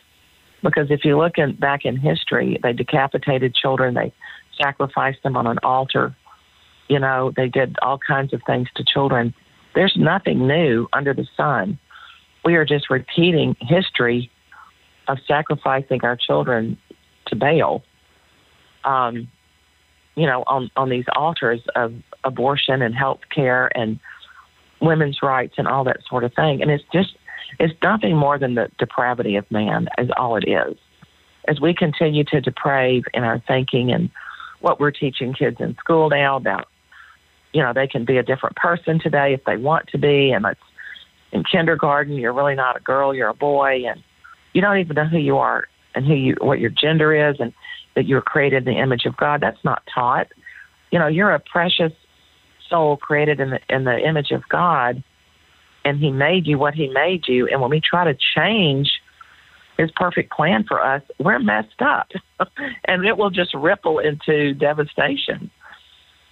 Because 0.62 0.90
if 0.90 1.04
you 1.04 1.18
look 1.18 1.38
in, 1.38 1.56
back 1.56 1.84
in 1.84 1.96
history, 1.96 2.58
they 2.62 2.72
decapitated 2.72 3.54
children, 3.54 3.94
they 3.94 4.12
sacrificed 4.60 5.22
them 5.22 5.36
on 5.36 5.46
an 5.46 5.58
altar. 5.62 6.14
You 6.88 6.98
know, 6.98 7.32
they 7.36 7.48
did 7.48 7.76
all 7.82 7.98
kinds 7.98 8.32
of 8.32 8.42
things 8.46 8.68
to 8.76 8.84
children. 8.84 9.34
There's 9.74 9.96
nothing 9.96 10.46
new 10.46 10.88
under 10.92 11.14
the 11.14 11.26
sun. 11.36 11.78
We 12.44 12.56
are 12.56 12.64
just 12.64 12.90
repeating 12.90 13.56
history 13.60 14.30
of 15.08 15.18
sacrificing 15.26 16.00
our 16.04 16.16
children 16.16 16.76
to 17.26 17.36
Baal. 17.36 17.82
Um, 18.84 19.28
you 20.14 20.26
know, 20.26 20.44
on 20.46 20.70
on 20.76 20.90
these 20.90 21.06
altars 21.16 21.60
of 21.74 21.94
abortion 22.24 22.82
and 22.82 22.94
health 22.94 23.20
care 23.34 23.70
and 23.76 23.98
women's 24.80 25.22
rights 25.22 25.54
and 25.56 25.66
all 25.66 25.84
that 25.84 25.98
sort 26.08 26.24
of 26.24 26.34
thing. 26.34 26.60
And 26.60 26.70
it's 26.70 26.84
just 26.92 27.16
it's 27.58 27.74
nothing 27.82 28.16
more 28.16 28.38
than 28.38 28.54
the 28.54 28.70
depravity 28.78 29.36
of 29.36 29.50
man 29.50 29.88
is 29.98 30.10
all 30.16 30.36
it 30.36 30.48
is. 30.48 30.76
As 31.48 31.60
we 31.60 31.74
continue 31.74 32.24
to 32.24 32.40
deprave 32.40 33.04
in 33.14 33.24
our 33.24 33.40
thinking 33.46 33.92
and 33.92 34.10
what 34.60 34.78
we're 34.78 34.92
teaching 34.92 35.34
kids 35.34 35.56
in 35.60 35.76
school 35.76 36.08
now 36.08 36.36
about, 36.36 36.68
you 37.52 37.62
know, 37.62 37.72
they 37.72 37.86
can 37.86 38.04
be 38.04 38.16
a 38.16 38.22
different 38.22 38.56
person 38.56 39.00
today 39.00 39.34
if 39.34 39.44
they 39.44 39.56
want 39.56 39.88
to 39.88 39.98
be, 39.98 40.30
and 40.30 40.46
it's 40.46 40.60
in 41.32 41.44
kindergarten 41.44 42.14
you're 42.14 42.32
really 42.32 42.54
not 42.54 42.76
a 42.76 42.80
girl, 42.80 43.14
you're 43.14 43.28
a 43.28 43.34
boy, 43.34 43.84
and 43.86 44.02
you 44.52 44.60
don't 44.60 44.78
even 44.78 44.94
know 44.94 45.06
who 45.06 45.18
you 45.18 45.38
are 45.38 45.64
and 45.94 46.06
who 46.06 46.14
you 46.14 46.36
what 46.40 46.60
your 46.60 46.70
gender 46.70 47.30
is, 47.30 47.36
and 47.40 47.52
that 47.94 48.06
you're 48.06 48.22
created 48.22 48.66
in 48.66 48.74
the 48.74 48.80
image 48.80 49.04
of 49.04 49.16
God. 49.16 49.40
That's 49.40 49.62
not 49.64 49.82
taught. 49.92 50.28
You 50.90 50.98
know, 50.98 51.08
you're 51.08 51.32
a 51.32 51.40
precious 51.40 51.92
soul 52.68 52.96
created 52.96 53.40
in 53.40 53.50
the 53.50 53.60
in 53.68 53.84
the 53.84 53.98
image 53.98 54.30
of 54.30 54.48
God, 54.48 55.02
and 55.84 55.98
He 55.98 56.10
made 56.10 56.46
you 56.46 56.58
what 56.58 56.74
He 56.74 56.88
made 56.88 57.28
you. 57.28 57.48
And 57.48 57.60
when 57.60 57.70
we 57.70 57.80
try 57.80 58.04
to 58.04 58.16
change 58.36 58.90
His 59.78 59.90
perfect 59.92 60.32
plan 60.32 60.64
for 60.64 60.82
us, 60.82 61.02
we're 61.18 61.38
messed 61.38 61.80
up, 61.80 62.08
and 62.84 63.04
it 63.04 63.16
will 63.16 63.30
just 63.30 63.54
ripple 63.54 63.98
into 63.98 64.54
devastation. 64.54 65.50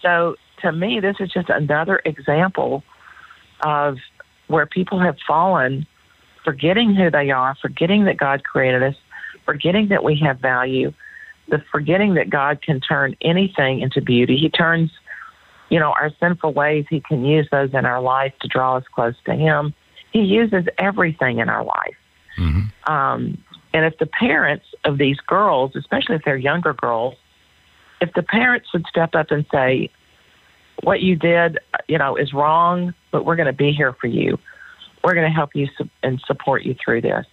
So, 0.02 0.36
to 0.62 0.72
me, 0.72 1.00
this 1.00 1.16
is 1.20 1.30
just 1.30 1.48
another 1.48 2.00
example 2.04 2.82
of 3.62 3.96
where 4.48 4.66
people 4.66 4.98
have 4.98 5.16
fallen, 5.26 5.86
forgetting 6.44 6.94
who 6.94 7.10
they 7.10 7.30
are, 7.30 7.56
forgetting 7.60 8.04
that 8.04 8.16
God 8.16 8.44
created 8.44 8.82
us, 8.82 8.94
forgetting 9.44 9.88
that 9.88 10.04
we 10.04 10.18
have 10.22 10.38
value, 10.38 10.92
the 11.48 11.62
forgetting 11.70 12.14
that 12.14 12.30
God 12.30 12.62
can 12.62 12.80
turn 12.80 13.16
anything 13.22 13.80
into 13.80 14.00
beauty. 14.00 14.36
He 14.36 14.48
turns 14.48 14.90
you 15.70 15.78
know, 15.78 15.92
our 15.92 16.10
sinful 16.20 16.52
ways, 16.52 16.84
He 16.90 17.00
can 17.00 17.24
use 17.24 17.48
those 17.50 17.72
in 17.72 17.86
our 17.86 18.00
life 18.00 18.34
to 18.40 18.48
draw 18.48 18.76
us 18.76 18.84
close 18.92 19.14
to 19.24 19.34
Him. 19.34 19.72
He 20.12 20.20
uses 20.20 20.66
everything 20.76 21.38
in 21.38 21.48
our 21.48 21.64
life. 21.64 21.96
Mm-hmm. 22.36 22.92
Um, 22.92 23.38
and 23.72 23.84
if 23.84 23.98
the 23.98 24.06
parents 24.06 24.66
of 24.84 24.98
these 24.98 25.18
girls, 25.18 25.76
especially 25.76 26.16
if 26.16 26.22
they're 26.24 26.36
younger 26.36 26.74
girls, 26.74 27.14
if 28.00 28.12
the 28.14 28.22
parents 28.22 28.72
would 28.72 28.84
step 28.86 29.14
up 29.14 29.30
and 29.30 29.46
say, 29.52 29.90
what 30.82 31.00
you 31.00 31.14
did, 31.16 31.58
you 31.88 31.98
know, 31.98 32.16
is 32.16 32.32
wrong, 32.32 32.94
but 33.10 33.24
we're 33.24 33.36
going 33.36 33.46
to 33.46 33.52
be 33.52 33.72
here 33.72 33.92
for 33.92 34.06
you. 34.06 34.38
We're 35.04 35.14
going 35.14 35.26
to 35.26 35.34
help 35.34 35.54
you 35.54 35.68
su- 35.78 35.90
and 36.02 36.20
support 36.26 36.62
you 36.62 36.74
through 36.82 37.02
this. 37.02 37.26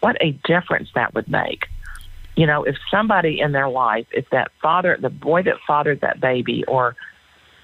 What 0.00 0.16
a 0.20 0.32
difference 0.44 0.88
that 0.94 1.14
would 1.14 1.28
make. 1.28 1.66
You 2.36 2.46
know, 2.46 2.64
if 2.64 2.76
somebody 2.90 3.40
in 3.40 3.52
their 3.52 3.68
life, 3.68 4.06
if 4.10 4.28
that 4.30 4.50
father, 4.60 4.96
the 5.00 5.10
boy 5.10 5.42
that 5.44 5.56
fathered 5.66 6.00
that 6.00 6.20
baby, 6.20 6.64
or 6.64 6.96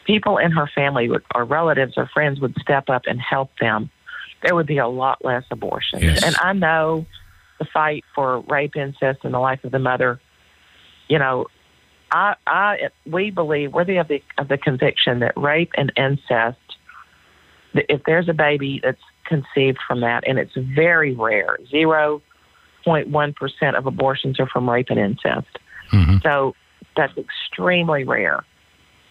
people 0.06 0.38
in 0.38 0.50
her 0.52 0.68
family 0.74 1.08
would, 1.08 1.22
or 1.34 1.44
relatives 1.44 1.94
or 1.96 2.06
friends 2.06 2.40
would 2.40 2.56
step 2.60 2.88
up 2.88 3.02
and 3.06 3.20
help 3.20 3.50
them, 3.60 3.90
there 4.42 4.54
would 4.54 4.66
be 4.66 4.78
a 4.78 4.88
lot 4.88 5.24
less 5.24 5.44
abortions. 5.50 6.02
Yes. 6.02 6.24
And 6.24 6.34
I 6.40 6.52
know 6.52 7.06
the 7.58 7.66
fight 7.66 8.04
for 8.14 8.40
rape, 8.40 8.76
incest, 8.76 9.20
and 9.22 9.34
the 9.34 9.38
life 9.38 9.62
of 9.64 9.72
the 9.72 9.78
mother. 9.78 10.20
You 11.08 11.18
know, 11.18 11.46
I, 12.10 12.34
I, 12.46 12.88
we 13.06 13.30
believe 13.30 13.72
worthy 13.72 13.98
of 13.98 14.08
the 14.08 14.22
of 14.38 14.48
the 14.48 14.58
conviction 14.58 15.20
that 15.20 15.36
rape 15.36 15.72
and 15.76 15.92
incest. 15.96 16.58
that 17.74 17.84
If 17.88 18.02
there's 18.04 18.28
a 18.28 18.32
baby 18.32 18.80
that's 18.82 19.02
conceived 19.26 19.78
from 19.86 20.00
that, 20.00 20.26
and 20.26 20.38
it's 20.38 20.54
very 20.56 21.14
rare, 21.14 21.58
zero 21.70 22.22
point 22.84 23.08
one 23.08 23.34
percent 23.34 23.76
of 23.76 23.86
abortions 23.86 24.40
are 24.40 24.48
from 24.48 24.68
rape 24.68 24.86
and 24.88 24.98
incest. 24.98 25.58
Mm-hmm. 25.92 26.16
So 26.22 26.54
that's 26.96 27.12
extremely 27.16 28.04
rare. 28.04 28.44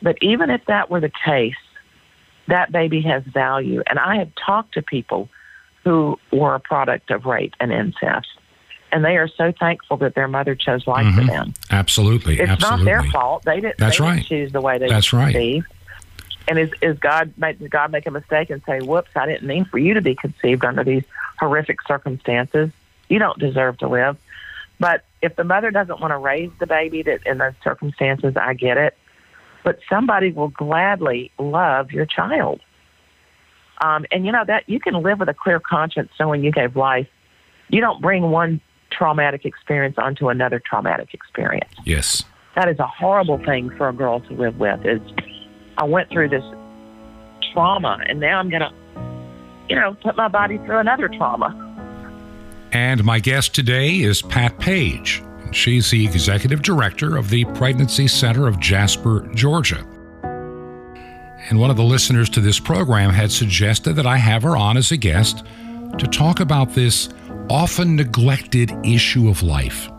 But 0.01 0.17
even 0.21 0.49
if 0.49 0.65
that 0.65 0.89
were 0.89 0.99
the 0.99 1.11
case, 1.25 1.55
that 2.47 2.71
baby 2.71 3.01
has 3.01 3.23
value. 3.23 3.83
And 3.87 3.99
I 3.99 4.17
have 4.17 4.31
talked 4.35 4.73
to 4.75 4.81
people 4.81 5.29
who 5.83 6.19
were 6.31 6.55
a 6.55 6.59
product 6.59 7.11
of 7.11 7.25
rape 7.25 7.53
and 7.59 7.71
incest, 7.71 8.27
and 8.91 9.05
they 9.05 9.17
are 9.17 9.27
so 9.27 9.51
thankful 9.51 9.97
that 9.97 10.15
their 10.15 10.27
mother 10.27 10.55
chose 10.55 10.87
life 10.87 11.05
Mhm. 11.05 11.15
for 11.15 11.23
them. 11.25 11.53
Absolutely. 11.69 12.39
It's 12.39 12.49
absolutely. 12.49 12.85
not 12.85 12.85
their 12.85 13.11
fault. 13.11 13.43
They 13.45 13.61
didn't. 13.61 13.77
That's 13.77 13.97
they 13.97 14.05
didn't 14.05 14.17
right. 14.17 14.25
choose 14.25 14.51
the 14.51 14.61
way 14.61 14.77
they 14.77 14.87
That's 14.89 15.13
right. 15.13 15.31
conceived. 15.31 15.67
And 16.47 16.57
is 16.57 16.71
is 16.81 16.97
God 16.97 17.31
make 17.37 17.59
did 17.59 17.69
God 17.69 17.91
make 17.91 18.07
a 18.07 18.11
mistake 18.11 18.49
and 18.49 18.61
say, 18.65 18.79
"Whoops, 18.79 19.11
I 19.15 19.27
didn't 19.27 19.47
mean 19.47 19.65
for 19.65 19.77
you 19.77 19.93
to 19.93 20.01
be 20.01 20.15
conceived 20.15 20.65
under 20.65 20.83
these 20.83 21.03
horrific 21.39 21.81
circumstances. 21.87 22.71
You 23.07 23.19
don't 23.19 23.37
deserve 23.37 23.77
to 23.79 23.87
live." 23.87 24.17
But 24.79 25.03
if 25.21 25.35
the 25.35 25.43
mother 25.43 25.69
doesn't 25.69 25.99
want 25.99 26.11
to 26.11 26.17
raise 26.17 26.49
the 26.57 26.65
baby 26.65 27.03
that 27.03 27.21
in 27.27 27.37
those 27.37 27.53
circumstances, 27.63 28.35
I 28.35 28.53
get 28.55 28.77
it. 28.77 28.97
But 29.69 29.77
somebody 29.87 30.31
will 30.31 30.47
gladly 30.47 31.31
love 31.37 31.91
your 31.91 32.07
child. 32.07 32.59
Um, 33.81 34.03
and 34.11 34.25
you 34.25 34.31
know 34.31 34.43
that 34.47 34.67
you 34.67 34.79
can 34.79 34.95
live 35.03 35.19
with 35.19 35.29
a 35.29 35.33
clear 35.35 35.59
conscience 35.59 36.09
knowing 36.19 36.43
you 36.43 36.51
gave 36.51 36.75
life. 36.75 37.05
You 37.67 37.79
don't 37.79 38.01
bring 38.01 38.31
one 38.31 38.61
traumatic 38.91 39.45
experience 39.45 39.93
onto 39.99 40.29
another 40.29 40.59
traumatic 40.59 41.13
experience. 41.13 41.71
Yes. 41.85 42.23
That 42.55 42.67
is 42.67 42.79
a 42.79 42.87
horrible 42.87 43.37
thing 43.45 43.69
for 43.77 43.89
a 43.89 43.93
girl 43.93 44.21
to 44.21 44.33
live 44.33 44.57
with. 44.57 44.83
Is 44.87 45.01
I 45.77 45.83
went 45.83 46.09
through 46.09 46.29
this 46.29 46.43
trauma 47.53 47.99
and 48.07 48.19
now 48.19 48.39
I'm 48.39 48.49
going 48.49 48.63
to, 48.63 48.73
you 49.69 49.75
know, 49.75 49.95
put 50.01 50.15
my 50.15 50.29
body 50.29 50.57
through 50.65 50.79
another 50.79 51.09
trauma. 51.09 51.53
And 52.71 53.03
my 53.03 53.19
guest 53.19 53.53
today 53.53 53.99
is 53.99 54.23
Pat 54.23 54.57
Page. 54.57 55.21
She's 55.51 55.89
the 55.89 56.05
executive 56.05 56.61
director 56.61 57.17
of 57.17 57.29
the 57.29 57.45
Pregnancy 57.45 58.07
Center 58.07 58.47
of 58.47 58.59
Jasper, 58.59 59.29
Georgia. 59.33 59.85
And 61.49 61.59
one 61.59 61.71
of 61.71 61.77
the 61.77 61.83
listeners 61.83 62.29
to 62.31 62.41
this 62.41 62.59
program 62.59 63.11
had 63.11 63.31
suggested 63.31 63.93
that 63.93 64.05
I 64.05 64.17
have 64.17 64.43
her 64.43 64.55
on 64.55 64.77
as 64.77 64.91
a 64.91 64.97
guest 64.97 65.45
to 65.97 66.07
talk 66.07 66.39
about 66.39 66.73
this 66.73 67.09
often 67.49 67.95
neglected 67.95 68.71
issue 68.83 69.29
of 69.29 69.41
life. 69.41 69.89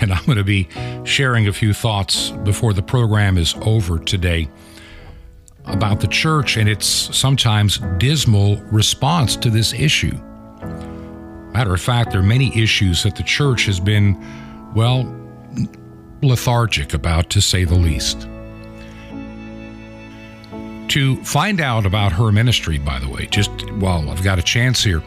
And 0.00 0.12
I'm 0.12 0.24
going 0.24 0.38
to 0.38 0.44
be 0.44 0.68
sharing 1.04 1.48
a 1.48 1.52
few 1.52 1.74
thoughts 1.74 2.30
before 2.30 2.72
the 2.72 2.82
program 2.82 3.36
is 3.36 3.54
over 3.62 3.98
today 3.98 4.48
about 5.66 6.00
the 6.00 6.06
church 6.06 6.56
and 6.56 6.68
its 6.68 6.86
sometimes 6.86 7.78
dismal 7.98 8.56
response 8.72 9.36
to 9.36 9.50
this 9.50 9.72
issue. 9.72 10.16
Matter 11.52 11.74
of 11.74 11.80
fact, 11.80 12.12
there 12.12 12.20
are 12.20 12.24
many 12.24 12.56
issues 12.56 13.02
that 13.02 13.16
the 13.16 13.22
church 13.22 13.66
has 13.66 13.80
been, 13.80 14.14
well, 14.74 15.14
lethargic 16.22 16.94
about, 16.94 17.30
to 17.30 17.40
say 17.40 17.64
the 17.64 17.74
least. 17.74 18.28
To 20.88 21.16
find 21.24 21.60
out 21.60 21.86
about 21.86 22.12
her 22.12 22.30
ministry, 22.32 22.78
by 22.78 22.98
the 22.98 23.08
way, 23.08 23.26
just 23.26 23.50
while 23.72 24.02
well, 24.02 24.10
I've 24.10 24.24
got 24.24 24.38
a 24.38 24.42
chance 24.42 24.82
here, 24.82 25.02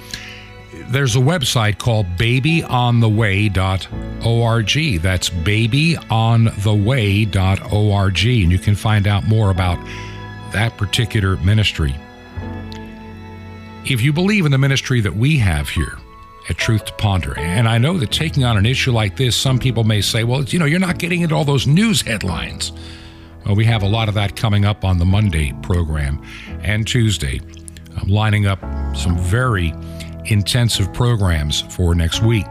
there's 0.88 1.16
a 1.16 1.20
website 1.20 1.78
called 1.78 2.08
babyontheway.org. 2.18 5.02
That's 5.02 5.30
babyontheway.org, 5.30 8.26
and 8.26 8.52
you 8.52 8.60
can 8.60 8.76
find 8.76 9.08
out 9.08 9.28
more 9.28 9.50
about 9.50 9.78
that 10.54 10.78
particular 10.78 11.38
ministry. 11.38 11.96
If 13.86 14.02
you 14.02 14.14
believe 14.14 14.46
in 14.46 14.52
the 14.52 14.58
ministry 14.58 15.02
that 15.02 15.16
we 15.16 15.38
have 15.40 15.68
here 15.68 15.98
at 16.50 16.58
Truth 16.58 16.86
to 16.86 16.94
Ponder, 16.94 17.38
and 17.38 17.68
I 17.68 17.78
know 17.78 17.98
that 17.98 18.12
taking 18.12 18.44
on 18.44 18.58
an 18.58 18.66
issue 18.66 18.92
like 18.92 19.18
this, 19.18 19.36
some 19.36 19.60
people 19.60 19.84
may 19.84 20.02
say, 20.02 20.24
well, 20.24 20.44
you 20.44 20.60
know, 20.60 20.66
you're 20.66 20.80
not 20.80 21.00
getting 21.00 21.22
into 21.22 21.36
all 21.36 21.46
those 21.46 21.68
news 21.68 22.02
headlines. 22.02 22.72
Well, 23.46 23.56
we 23.56 23.66
have 23.66 23.84
a 23.84 23.88
lot 23.88 24.08
of 24.08 24.16
that 24.16 24.36
coming 24.36 24.66
up 24.66 24.86
on 24.86 24.98
the 24.98 25.06
Monday 25.06 25.54
program 25.62 26.22
and 26.62 26.88
Tuesday. 26.88 27.42
I'm 27.98 28.08
lining 28.08 28.46
up 28.48 28.60
some 28.96 29.18
very 29.18 29.74
intensive 30.26 30.94
programs 30.94 31.62
for 31.62 31.94
next 31.94 32.22
week 32.22 32.46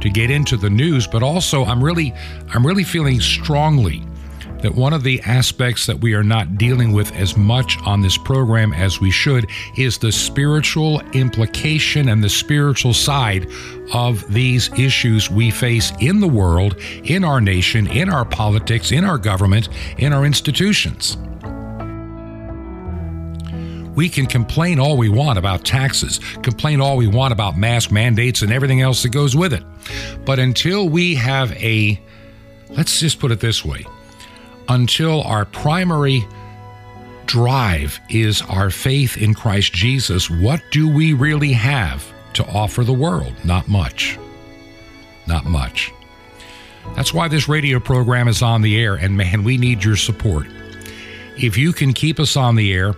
to 0.00 0.10
get 0.12 0.30
into 0.30 0.56
the 0.56 0.70
news, 0.70 1.06
but 1.06 1.22
also 1.22 1.64
I'm 1.64 1.82
really 1.82 2.12
I'm 2.52 2.66
really 2.66 2.84
feeling 2.84 3.20
strongly 3.20 4.02
that 4.62 4.74
one 4.74 4.92
of 4.92 5.02
the 5.02 5.20
aspects 5.22 5.86
that 5.86 6.00
we 6.00 6.14
are 6.14 6.22
not 6.22 6.56
dealing 6.56 6.92
with 6.92 7.12
as 7.14 7.36
much 7.36 7.78
on 7.84 8.00
this 8.00 8.16
program 8.16 8.72
as 8.72 9.00
we 9.00 9.10
should 9.10 9.48
is 9.76 9.98
the 9.98 10.12
spiritual 10.12 11.00
implication 11.12 12.08
and 12.08 12.22
the 12.22 12.28
spiritual 12.28 12.94
side 12.94 13.46
of 13.92 14.24
these 14.32 14.72
issues 14.78 15.30
we 15.30 15.50
face 15.50 15.92
in 16.00 16.20
the 16.20 16.28
world, 16.28 16.76
in 17.04 17.24
our 17.24 17.40
nation, 17.40 17.86
in 17.88 18.08
our 18.08 18.24
politics, 18.24 18.92
in 18.92 19.04
our 19.04 19.18
government, 19.18 19.68
in 19.98 20.12
our 20.12 20.24
institutions. 20.24 21.16
We 23.94 24.08
can 24.08 24.24
complain 24.26 24.78
all 24.78 24.96
we 24.96 25.10
want 25.10 25.38
about 25.38 25.66
taxes, 25.66 26.18
complain 26.42 26.80
all 26.80 26.96
we 26.96 27.08
want 27.08 27.32
about 27.32 27.58
mask 27.58 27.92
mandates 27.92 28.40
and 28.40 28.50
everything 28.50 28.80
else 28.80 29.02
that 29.02 29.10
goes 29.10 29.36
with 29.36 29.52
it. 29.52 29.62
But 30.24 30.38
until 30.38 30.88
we 30.88 31.14
have 31.16 31.52
a, 31.52 32.00
let's 32.70 33.00
just 33.00 33.18
put 33.18 33.32
it 33.32 33.40
this 33.40 33.62
way, 33.64 33.84
until 34.68 35.22
our 35.22 35.44
primary 35.44 36.26
drive 37.26 37.98
is 38.10 38.42
our 38.42 38.70
faith 38.70 39.16
in 39.16 39.34
Christ 39.34 39.72
Jesus, 39.72 40.28
what 40.28 40.62
do 40.70 40.88
we 40.88 41.12
really 41.12 41.52
have 41.52 42.12
to 42.34 42.46
offer 42.46 42.84
the 42.84 42.92
world? 42.92 43.32
Not 43.44 43.68
much. 43.68 44.18
Not 45.26 45.44
much. 45.44 45.92
That's 46.94 47.14
why 47.14 47.28
this 47.28 47.48
radio 47.48 47.80
program 47.80 48.28
is 48.28 48.42
on 48.42 48.62
the 48.62 48.78
air, 48.78 48.94
and 48.94 49.16
man, 49.16 49.44
we 49.44 49.56
need 49.56 49.84
your 49.84 49.96
support. 49.96 50.46
If 51.36 51.56
you 51.56 51.72
can 51.72 51.92
keep 51.92 52.20
us 52.20 52.36
on 52.36 52.56
the 52.56 52.72
air, 52.72 52.94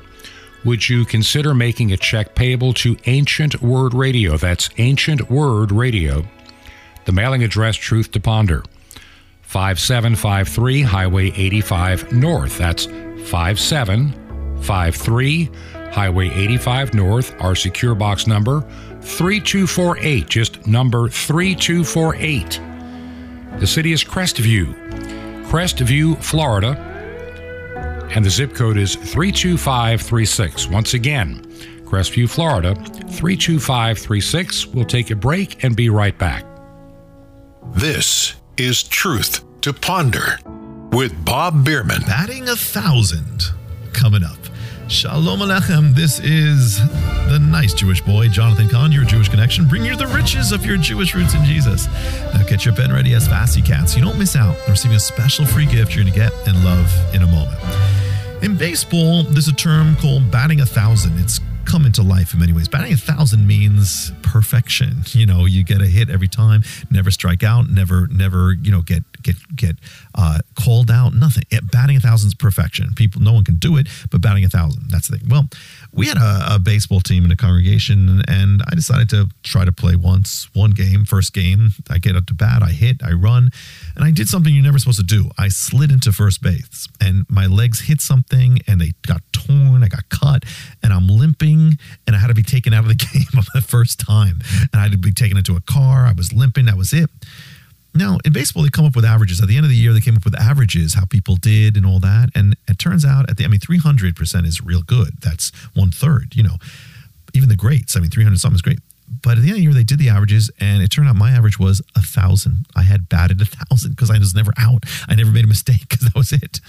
would 0.65 0.89
you 0.89 1.05
consider 1.05 1.55
making 1.55 1.93
a 1.93 1.97
check 1.97 2.35
payable 2.35 2.73
to 2.75 2.97
Ancient 3.07 3.61
Word 3.63 3.95
Radio? 3.95 4.37
That's 4.37 4.71
Ancient 4.79 5.31
Word 5.31 5.71
Radio. 5.71 6.25
The 7.05 7.13
mailing 7.13 7.45
address, 7.45 7.77
Truth 7.77 8.13
to 8.13 8.21
Ponder. 8.21 8.65
5753 9.55 10.83
Highway 10.83 11.33
85 11.37 12.13
North. 12.13 12.59
That's 12.59 12.87
5753 12.87 15.51
Highway 15.93 16.29
85 16.29 16.95
North. 16.95 17.41
Our 17.41 17.55
secure 17.55 17.95
box 17.95 18.27
number 18.27 18.63
3248, 19.03 20.29
just 20.29 20.67
number 20.67 21.09
3248. 21.09 22.61
The 23.61 23.67
city 23.69 23.93
is 23.93 24.03
Crestview, 24.03 24.75
Crestview, 25.45 26.21
Florida. 26.21 26.77
And 28.11 28.25
the 28.25 28.31
zip 28.31 28.55
code 28.55 28.77
is 28.77 28.97
32536. 28.97 30.69
Once 30.69 30.95
again, 30.95 31.45
Crestview, 31.85 32.29
Florida 32.29 32.75
32536. 32.75 34.67
We'll 34.67 34.85
take 34.85 35.13
a 35.13 35.17
break 35.17 35.63
and 35.63 35.77
be 35.77 35.91
right 35.91 36.19
back. 36.19 36.45
This 37.73 38.35
is 38.57 38.83
Truth 38.83 39.44
to 39.65 39.73
Ponder 39.73 40.39
with 40.93 41.25
Bob 41.25 41.65
Bierman. 41.65 42.03
Batting 42.03 42.51
a 42.51 42.55
thousand 42.55 43.45
coming 43.95 44.23
up. 44.23 44.37
Shalom 44.89 45.41
Aleichem. 45.41 45.95
This 45.95 46.21
is 46.21 46.87
the 47.31 47.39
nice 47.39 47.73
Jewish 47.73 48.03
boy, 48.03 48.29
Jonathan 48.29 48.69
Cahn, 48.69 48.93
your 48.93 49.07
Jewish 49.07 49.31
connection. 49.31 49.67
Bring 49.67 49.87
you 49.87 49.97
the 49.97 50.07
riches 50.09 50.53
of 50.53 50.67
your 50.67 50.77
Jewish 50.77 51.15
roots 51.15 51.33
in 51.33 51.43
Jesus. 51.47 51.87
Now 52.35 52.43
get 52.47 52.67
your 52.67 52.75
pen 52.75 52.93
ready 52.93 53.15
as 53.15 53.27
fast 53.27 53.53
as 53.53 53.57
you 53.57 53.63
can 53.63 53.87
so 53.89 53.97
you 53.97 54.05
don't 54.05 54.19
miss 54.19 54.37
out 54.37 54.55
on 54.55 54.69
receiving 54.69 54.99
a 54.99 55.01
special 55.01 55.47
free 55.47 55.65
gift 55.65 55.95
you're 55.95 56.05
going 56.05 56.13
to 56.13 56.21
get 56.21 56.33
and 56.47 56.63
love 56.63 57.15
in 57.15 57.23
a 57.23 57.27
moment. 57.27 57.59
In 58.43 58.59
baseball, 58.59 59.23
there's 59.23 59.49
a 59.49 59.55
term 59.55 59.97
called 59.97 60.31
batting 60.31 60.61
a 60.61 60.67
thousand. 60.67 61.19
It's 61.19 61.41
come 61.75 61.87
into 61.87 62.05
life 62.05 62.33
in 62.33 62.39
many 62.39 62.53
ways. 62.53 62.69
Batting 62.69 62.93
a 62.93 62.97
thousand 62.97 63.49
means 63.49 64.13
perfection. 64.23 65.03
You 65.09 65.27
know, 65.27 65.45
you 65.45 65.65
get 65.65 65.83
a 65.83 65.87
hit 65.87 66.09
every 66.09 66.29
time, 66.29 66.63
never 66.89 67.11
strike 67.11 67.43
out, 67.43 67.69
never, 67.69 68.07
never, 68.07 68.53
you 68.53 68.71
know, 68.71 68.81
get 68.81 69.03
get 69.23 69.35
get 69.57 69.75
uh, 70.15 70.39
called 70.55 70.91
out. 70.91 71.15
Nothing. 71.15 71.45
It, 71.51 71.71
batting 71.71 71.97
a 71.97 72.01
thousand 72.01 72.29
is 72.29 72.35
perfection. 72.35 72.93
People, 72.95 73.21
no 73.23 73.33
one 73.33 73.45
can 73.45 73.57
do 73.57 73.77
it, 73.77 73.89
but 74.11 74.21
batting 74.21 74.45
a 74.45 74.49
thousand, 74.49 74.91
that's 74.91 75.09
the 75.09 75.19
thing. 75.19 75.29
Well, 75.29 75.49
we 75.93 76.07
had 76.07 76.17
a, 76.17 76.55
a 76.55 76.59
baseball 76.59 77.01
team 77.01 77.25
in 77.25 77.31
a 77.31 77.37
congregation, 77.37 78.23
and 78.29 78.63
I 78.71 78.75
decided 78.75 79.09
to 79.11 79.29
try 79.43 79.65
to 79.65 79.73
play 79.73 79.97
once, 79.97 80.49
one 80.55 80.71
game, 80.71 81.05
first 81.05 81.33
game. 81.33 81.71
I 81.91 81.99
get 81.99 82.17
up 82.17 82.27
to 82.27 82.35
bat, 82.35 82.63
I 82.63 82.71
hit, 82.71 83.03
I 83.05 83.13
run, 83.13 83.51
and 83.97 84.05
I 84.05 84.11
did 84.11 84.29
something 84.29 84.53
you're 84.53 84.65
never 84.65 84.79
supposed 84.79 85.01
to 85.01 85.05
do. 85.05 85.31
I 85.39 85.49
slid 85.49 85.91
into 85.91 86.13
first 86.13 86.43
base, 86.43 86.89
and 87.01 87.27
my 87.29 87.47
legs 87.47 87.81
hit 87.81 88.01
something, 88.01 88.59
and 88.67 88.81
they 88.81 88.93
got 89.07 89.21
torn. 89.33 89.83
I 89.83 89.89
got 89.89 90.09
cut, 90.09 90.45
and 90.83 90.93
I'm 90.93 91.09
limping, 91.09 91.79
and 92.07 92.17
I 92.17 92.19
had 92.19 92.29
to 92.29 92.35
be 92.35 92.43
taken 92.43 92.73
out 92.73 92.85
of 92.85 92.89
the 92.89 92.95
game 93.13 93.43
for 93.43 93.51
the 93.53 93.61
first 93.61 94.01
time, 94.01 94.41
and 94.61 94.81
I 94.81 94.83
had 94.83 94.93
to 94.93 94.99
be 94.99 95.13
taken 95.13 95.37
into 95.37 95.57
a 95.57 95.61
car. 95.61 96.07
I 96.07 96.13
was 96.13 96.33
limping. 96.33 96.67
That 96.67 96.77
was 96.77 96.93
it. 96.93 97.11
Now, 97.95 98.19
in 98.25 98.33
baseball, 98.33 98.65
they 98.65 98.71
come 98.71 98.85
up 98.85 98.97
with 98.97 99.05
averages. 99.05 99.41
At 99.41 99.47
the 99.47 99.57
end 99.57 99.65
of 99.65 99.71
the 99.71 99.77
year, 99.77 99.93
they 99.93 100.01
came 100.01 100.17
up 100.17 100.25
with 100.25 100.35
averages, 100.35 100.95
how 100.95 101.05
people 101.05 101.37
did 101.37 101.77
and 101.77 101.87
all 101.87 102.01
that. 102.01 102.31
And 102.35 102.57
it 102.67 102.79
turns 102.79 103.05
out, 103.05 103.31
at 103.31 103.37
the, 103.37 103.45
I 103.45 103.49
mean, 103.49 103.61
300% 103.61 104.47
is 104.47 104.61
real 104.61 104.83
good. 104.83 105.21
That's 105.21 105.53
one 105.75 105.93
third, 105.93 106.35
you 106.35 106.43
know. 106.43 106.57
Even 107.35 107.49
the 107.49 107.57
greats, 107.57 107.97
I 107.97 108.01
mean, 108.01 108.11
300 108.11 108.39
something 108.39 108.57
is 108.57 108.63
great. 108.63 108.81
But 109.23 109.39
at 109.39 109.43
the 109.43 109.49
end 109.49 109.51
of 109.51 109.57
the 109.57 109.63
year, 109.63 109.75
they 109.75 109.85
did 109.85 109.99
the 109.99 110.09
averages, 110.09 110.51
and 110.59 110.83
it 110.83 110.89
turned 110.89 111.09
out 111.09 111.17
my 111.17 111.31
average 111.31 111.59
was 111.59 111.83
a 111.95 112.01
thousand. 112.01 112.67
I 112.75 112.83
had 112.83 113.09
batted 113.09 113.41
a 113.41 113.45
thousand 113.45 113.93
because 113.93 114.11
I 114.11 114.19
was 114.19 114.35
never 114.35 114.53
out. 114.57 114.85
I 115.09 115.15
never 115.15 115.31
made 115.31 115.45
a 115.45 115.49
mistake 115.49 115.89
because 115.89 116.01
that 116.05 116.15
was 116.15 116.33
it. 116.33 116.61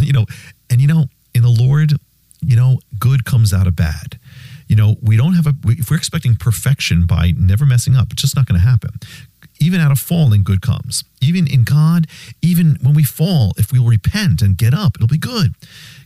You 0.00 0.12
know, 0.12 0.26
and 0.70 0.80
you 0.80 0.86
know, 0.86 1.06
in 1.34 1.42
the 1.42 1.48
Lord, 1.48 1.94
you 2.40 2.56
know, 2.56 2.78
good 2.98 3.24
comes 3.24 3.54
out 3.54 3.66
of 3.66 3.76
bad. 3.76 4.18
You 4.66 4.76
know, 4.76 4.96
we 5.02 5.16
don't 5.16 5.32
have 5.34 5.46
a, 5.46 5.54
if 5.66 5.90
we're 5.90 5.96
expecting 5.96 6.36
perfection 6.36 7.06
by 7.06 7.32
never 7.36 7.64
messing 7.64 7.96
up, 7.96 8.08
it's 8.12 8.20
just 8.20 8.36
not 8.36 8.46
going 8.46 8.60
to 8.60 8.66
happen 8.66 9.00
even 9.60 9.80
out 9.80 9.90
of 9.90 9.98
falling, 9.98 10.42
good 10.44 10.62
comes. 10.62 11.04
Even 11.20 11.46
in 11.46 11.64
God, 11.64 12.06
even 12.42 12.78
when 12.82 12.94
we 12.94 13.02
fall, 13.02 13.52
if 13.56 13.72
we'll 13.72 13.84
repent 13.84 14.40
and 14.42 14.56
get 14.56 14.72
up, 14.72 14.96
it'll 14.96 15.08
be 15.08 15.18
good 15.18 15.54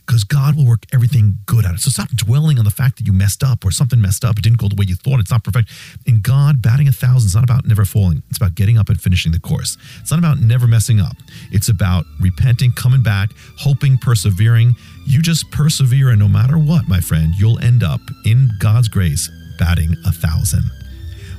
because 0.05 0.23
God 0.23 0.55
will 0.55 0.65
work 0.65 0.85
everything 0.91 1.37
good 1.45 1.65
out 1.65 1.71
of 1.71 1.77
it. 1.77 1.81
So 1.81 1.89
stop 1.89 2.09
dwelling 2.09 2.59
on 2.59 2.65
the 2.65 2.71
fact 2.71 2.97
that 2.97 3.07
you 3.07 3.13
messed 3.13 3.43
up 3.43 3.63
or 3.63 3.71
something 3.71 4.01
messed 4.01 4.25
up. 4.25 4.37
It 4.37 4.41
didn't 4.41 4.59
go 4.59 4.67
the 4.67 4.75
way 4.75 4.85
you 4.87 4.95
thought. 4.95 5.19
It's 5.19 5.31
not 5.31 5.43
perfect. 5.43 5.71
In 6.05 6.19
God, 6.21 6.61
batting 6.61 6.87
a 6.87 6.91
thousand 6.91 7.27
is 7.27 7.35
not 7.35 7.43
about 7.43 7.65
never 7.65 7.85
falling. 7.85 8.21
It's 8.29 8.37
about 8.37 8.55
getting 8.55 8.77
up 8.77 8.89
and 8.89 8.99
finishing 8.99 9.31
the 9.31 9.39
course. 9.39 9.77
It's 10.01 10.11
not 10.11 10.19
about 10.19 10.39
never 10.39 10.67
messing 10.67 10.99
up. 10.99 11.15
It's 11.51 11.69
about 11.69 12.05
repenting, 12.19 12.71
coming 12.71 13.01
back, 13.01 13.29
hoping, 13.57 13.97
persevering. 13.97 14.75
You 15.05 15.21
just 15.21 15.49
persevere, 15.51 16.09
and 16.09 16.19
no 16.19 16.27
matter 16.27 16.57
what, 16.57 16.87
my 16.87 16.99
friend, 16.99 17.33
you'll 17.37 17.59
end 17.59 17.83
up 17.83 18.01
in 18.25 18.49
God's 18.59 18.89
grace 18.89 19.29
batting 19.57 19.95
a 20.05 20.11
thousand. 20.11 20.69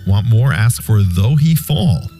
Want 0.06 0.26
more? 0.26 0.52
Ask 0.52 0.82
for 0.82 1.02
Though 1.02 1.36
He 1.36 1.54
Fall. 1.54 2.10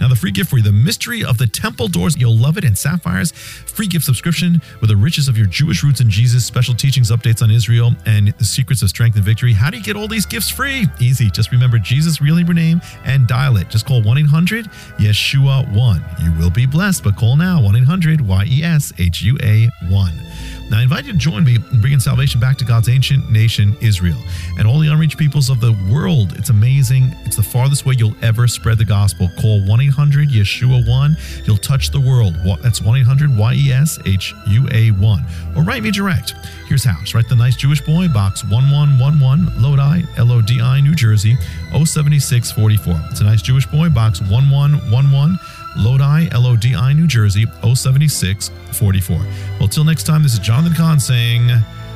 Now, 0.00 0.08
the 0.08 0.16
free 0.16 0.30
gift 0.30 0.50
for 0.50 0.58
you, 0.58 0.62
the 0.62 0.72
mystery 0.72 1.24
of 1.24 1.38
the 1.38 1.46
temple 1.46 1.88
doors. 1.88 2.16
You'll 2.16 2.36
love 2.36 2.56
it 2.56 2.64
in 2.64 2.76
Sapphires. 2.76 3.32
Free 3.32 3.86
gift 3.86 4.04
subscription 4.04 4.60
with 4.80 4.90
the 4.90 4.96
riches 4.96 5.28
of 5.28 5.36
your 5.36 5.46
Jewish 5.46 5.82
roots 5.82 6.00
in 6.00 6.08
Jesus, 6.08 6.44
special 6.44 6.74
teachings, 6.74 7.10
updates 7.10 7.42
on 7.42 7.50
Israel, 7.50 7.92
and 8.06 8.28
the 8.38 8.44
secrets 8.44 8.82
of 8.82 8.88
strength 8.88 9.16
and 9.16 9.24
victory. 9.24 9.52
How 9.52 9.70
do 9.70 9.76
you 9.76 9.82
get 9.82 9.96
all 9.96 10.08
these 10.08 10.26
gifts 10.26 10.50
free? 10.50 10.86
Easy. 11.00 11.30
Just 11.30 11.50
remember 11.50 11.78
Jesus' 11.78 12.20
real 12.20 12.36
name 12.36 12.80
and 13.04 13.26
dial 13.26 13.56
it. 13.56 13.68
Just 13.68 13.86
call 13.86 14.02
1 14.02 14.18
800 14.18 14.66
Yeshua 14.98 15.72
1. 15.74 16.04
You 16.22 16.32
will 16.38 16.50
be 16.50 16.66
blessed, 16.66 17.02
but 17.02 17.16
call 17.16 17.36
now 17.36 17.60
1 17.60 17.76
800 17.76 18.20
Y 18.20 18.44
E 18.48 18.62
S 18.62 18.92
H 18.98 19.22
U 19.22 19.36
A 19.42 19.68
1. 19.88 20.57
Now, 20.70 20.80
I 20.80 20.82
invite 20.82 21.06
you 21.06 21.12
to 21.12 21.18
join 21.18 21.44
me 21.44 21.56
in 21.56 21.80
bringing 21.80 21.98
salvation 21.98 22.40
back 22.40 22.58
to 22.58 22.64
God's 22.64 22.88
ancient 22.88 23.30
nation, 23.30 23.76
Israel, 23.80 24.18
and 24.58 24.68
all 24.68 24.78
the 24.78 24.88
unreached 24.88 25.16
peoples 25.16 25.48
of 25.48 25.60
the 25.60 25.72
world. 25.90 26.34
It's 26.36 26.50
amazing. 26.50 27.14
It's 27.24 27.36
the 27.36 27.42
farthest 27.42 27.86
way 27.86 27.94
you'll 27.96 28.16
ever 28.22 28.46
spread 28.46 28.76
the 28.76 28.84
gospel. 28.84 29.30
Call 29.40 29.66
1 29.66 29.80
800 29.80 30.28
Yeshua 30.28 30.86
1. 30.86 31.16
You'll 31.46 31.56
touch 31.56 31.90
the 31.90 32.00
world. 32.00 32.34
That's 32.62 32.82
1 32.82 32.98
800 33.00 33.36
Y 33.36 33.54
E 33.54 33.72
S 33.72 33.98
H 34.04 34.34
U 34.48 34.68
A 34.72 34.90
1. 34.90 35.24
Or 35.56 35.62
write 35.62 35.82
me 35.82 35.90
direct. 35.90 36.34
Here's 36.66 36.84
how. 36.84 37.00
Just 37.00 37.14
write 37.14 37.28
the 37.28 37.36
nice 37.36 37.56
Jewish 37.56 37.80
boy, 37.80 38.08
box 38.08 38.44
1111, 38.44 39.62
Lodi, 39.62 40.04
L 40.18 40.32
O 40.32 40.42
D 40.42 40.60
I, 40.60 40.80
New 40.80 40.94
Jersey, 40.94 41.36
07644. 41.72 43.10
It's 43.10 43.20
a 43.20 43.24
nice 43.24 43.40
Jewish 43.40 43.66
boy, 43.66 43.88
box 43.88 44.20
1111. 44.20 45.38
Lodi, 45.78 46.28
L 46.32 46.46
O 46.46 46.56
D 46.56 46.74
I, 46.74 46.92
New 46.92 47.06
Jersey, 47.06 47.46
07644. 47.62 49.16
Well, 49.60 49.68
till 49.68 49.84
next 49.84 50.04
time, 50.04 50.22
this 50.22 50.32
is 50.32 50.40
Jonathan 50.40 50.74
Cahn 50.74 51.00
saying, 51.00 51.50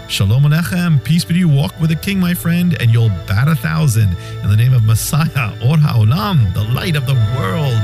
Shalom 0.08 0.44
Alechem, 0.44 1.02
peace 1.02 1.24
be 1.24 1.34
to 1.34 1.40
you. 1.40 1.48
Walk 1.48 1.78
with 1.80 1.90
the 1.90 1.96
King, 1.96 2.20
my 2.20 2.34
friend, 2.34 2.76
and 2.80 2.90
you'll 2.90 3.08
bat 3.26 3.48
a 3.48 3.54
thousand. 3.54 4.16
In 4.42 4.50
the 4.50 4.56
name 4.56 4.72
of 4.72 4.84
Messiah, 4.84 5.52
Or 5.64 5.76
HaOlam, 5.76 6.54
the 6.54 6.64
light 6.64 6.96
of 6.96 7.06
the 7.06 7.14
world. 7.36 7.82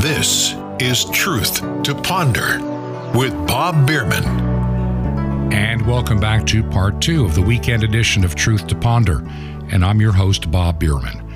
This 0.00 0.54
is 0.78 1.04
Truth 1.10 1.82
to 1.82 1.94
Ponder 1.94 2.69
with 3.14 3.32
Bob 3.46 3.86
Bierman. 3.86 4.24
And 5.52 5.84
welcome 5.86 6.20
back 6.20 6.46
to 6.46 6.62
part 6.62 7.00
two 7.00 7.24
of 7.24 7.34
the 7.34 7.42
weekend 7.42 7.82
edition 7.82 8.24
of 8.24 8.36
Truth 8.36 8.68
to 8.68 8.76
Ponder. 8.76 9.26
And 9.72 9.84
I'm 9.84 10.00
your 10.00 10.12
host, 10.12 10.50
Bob 10.50 10.78
Bierman. 10.78 11.26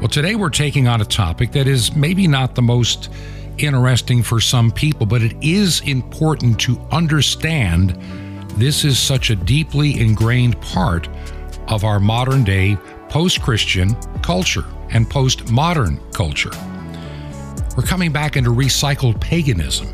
Well, 0.00 0.08
today 0.08 0.34
we're 0.34 0.50
taking 0.50 0.88
on 0.88 1.00
a 1.00 1.06
topic 1.06 1.52
that 1.52 1.66
is 1.66 1.96
maybe 1.96 2.28
not 2.28 2.54
the 2.54 2.62
most 2.62 3.08
interesting 3.56 4.22
for 4.22 4.40
some 4.40 4.70
people, 4.70 5.06
but 5.06 5.22
it 5.22 5.34
is 5.40 5.80
important 5.82 6.60
to 6.60 6.78
understand 6.90 7.90
this 8.58 8.84
is 8.84 8.98
such 8.98 9.30
a 9.30 9.36
deeply 9.36 9.98
ingrained 9.98 10.60
part 10.60 11.08
of 11.68 11.82
our 11.82 11.98
modern 11.98 12.44
day 12.44 12.76
post 13.08 13.40
Christian 13.40 13.94
culture 14.20 14.64
and 14.90 15.08
post 15.08 15.50
modern 15.50 15.98
culture. 16.12 16.50
We're 17.74 17.84
coming 17.84 18.12
back 18.12 18.36
into 18.36 18.50
recycled 18.50 19.18
paganism, 19.20 19.88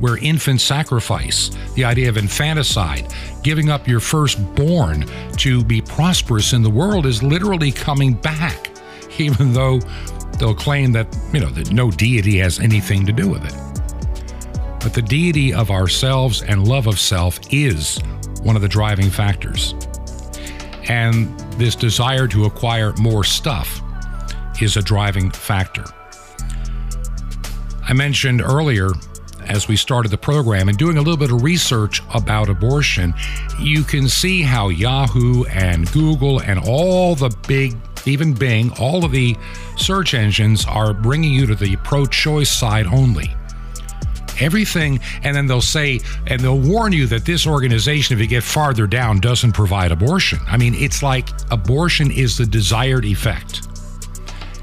where 0.00 0.16
infant 0.18 0.60
sacrifice, 0.60 1.50
the 1.74 1.84
idea 1.84 2.08
of 2.08 2.16
infanticide, 2.16 3.06
giving 3.42 3.70
up 3.70 3.86
your 3.86 4.00
firstborn 4.00 5.06
to 5.36 5.62
be 5.62 5.80
prosperous 5.80 6.52
in 6.52 6.62
the 6.62 6.70
world 6.70 7.06
is 7.06 7.22
literally 7.22 7.70
coming 7.70 8.14
back, 8.14 8.70
even 9.18 9.52
though 9.52 9.78
they'll 10.38 10.54
claim 10.54 10.92
that, 10.92 11.06
you 11.32 11.40
know, 11.40 11.50
that 11.50 11.70
no 11.70 11.90
deity 11.90 12.38
has 12.38 12.58
anything 12.58 13.06
to 13.06 13.12
do 13.12 13.28
with 13.28 13.44
it. 13.44 13.54
But 14.80 14.94
the 14.94 15.02
deity 15.02 15.52
of 15.52 15.70
ourselves 15.70 16.42
and 16.42 16.66
love 16.66 16.86
of 16.86 16.98
self 16.98 17.38
is 17.50 18.00
one 18.42 18.56
of 18.56 18.62
the 18.62 18.68
driving 18.68 19.10
factors. 19.10 19.74
And 20.88 21.38
this 21.58 21.76
desire 21.76 22.26
to 22.28 22.46
acquire 22.46 22.94
more 22.94 23.22
stuff 23.22 23.82
is 24.62 24.76
a 24.76 24.82
driving 24.82 25.30
factor. 25.30 25.84
I 27.82 27.92
mentioned 27.92 28.40
earlier, 28.40 28.90
as 29.50 29.66
we 29.66 29.76
started 29.76 30.10
the 30.10 30.18
program 30.18 30.68
and 30.68 30.78
doing 30.78 30.96
a 30.96 31.00
little 31.00 31.16
bit 31.16 31.32
of 31.32 31.42
research 31.42 32.02
about 32.14 32.48
abortion, 32.48 33.12
you 33.58 33.82
can 33.82 34.08
see 34.08 34.42
how 34.42 34.68
Yahoo 34.68 35.44
and 35.46 35.90
Google 35.90 36.40
and 36.40 36.60
all 36.60 37.16
the 37.16 37.36
big, 37.48 37.76
even 38.06 38.32
Bing, 38.32 38.70
all 38.78 39.04
of 39.04 39.10
the 39.10 39.36
search 39.76 40.14
engines 40.14 40.64
are 40.66 40.94
bringing 40.94 41.34
you 41.34 41.46
to 41.46 41.56
the 41.56 41.74
pro 41.78 42.06
choice 42.06 42.50
side 42.50 42.86
only. 42.86 43.34
Everything, 44.38 45.00
and 45.24 45.36
then 45.36 45.48
they'll 45.48 45.60
say, 45.60 46.00
and 46.28 46.40
they'll 46.40 46.58
warn 46.58 46.92
you 46.92 47.06
that 47.08 47.26
this 47.26 47.46
organization, 47.46 48.14
if 48.14 48.20
you 48.20 48.28
get 48.28 48.44
farther 48.44 48.86
down, 48.86 49.18
doesn't 49.18 49.52
provide 49.52 49.90
abortion. 49.90 50.38
I 50.46 50.56
mean, 50.56 50.74
it's 50.76 51.02
like 51.02 51.28
abortion 51.50 52.10
is 52.10 52.38
the 52.38 52.46
desired 52.46 53.04
effect 53.04 53.66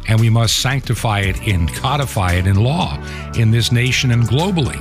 and 0.08 0.20
we 0.20 0.30
must 0.30 0.62
sanctify 0.62 1.20
it 1.20 1.47
and 1.47 1.74
codify 1.74 2.34
it 2.34 2.47
in 2.47 2.55
law 2.55 3.01
in 3.36 3.51
this 3.51 3.72
nation 3.72 4.12
and 4.12 4.24
globally. 4.24 4.80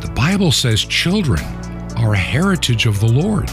The 0.00 0.10
Bible 0.14 0.52
says 0.52 0.84
children 0.84 1.42
are 1.96 2.14
a 2.14 2.18
heritage 2.18 2.86
of 2.86 3.00
the 3.00 3.08
Lord. 3.08 3.48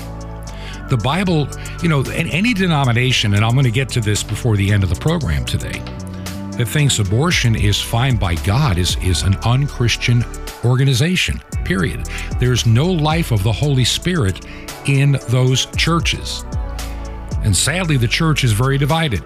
The 0.90 1.00
Bible, 1.02 1.48
you 1.82 1.88
know, 1.88 2.02
in 2.02 2.28
any 2.28 2.54
denomination, 2.54 3.34
and 3.34 3.46
I'm 3.46 3.54
going 3.54 3.64
to 3.64 3.72
get 3.72 3.88
to 3.90 4.02
this 4.02 4.24
before 4.24 4.58
the 4.58 4.72
end 4.72 4.84
of 4.84 4.90
the 4.90 5.00
program 5.00 5.46
today, 5.46 5.80
that 6.58 6.68
thinks 6.68 7.00
abortion 7.00 7.56
is 7.56 7.80
fine 7.80 8.18
by 8.18 8.36
God 8.36 8.78
is, 8.78 8.98
is 8.98 9.24
an 9.24 9.36
unchristian 9.46 10.26
organization, 10.66 11.40
period. 11.64 12.06
There's 12.40 12.66
no 12.66 12.88
life 12.92 13.32
of 13.32 13.42
the 13.44 13.52
Holy 13.54 13.86
Spirit 13.86 14.46
in 14.86 15.18
those 15.30 15.68
churches. 15.78 16.44
And 17.44 17.56
sadly, 17.56 17.98
the 17.98 18.08
church 18.08 18.44
is 18.44 18.52
very 18.52 18.78
divided. 18.78 19.24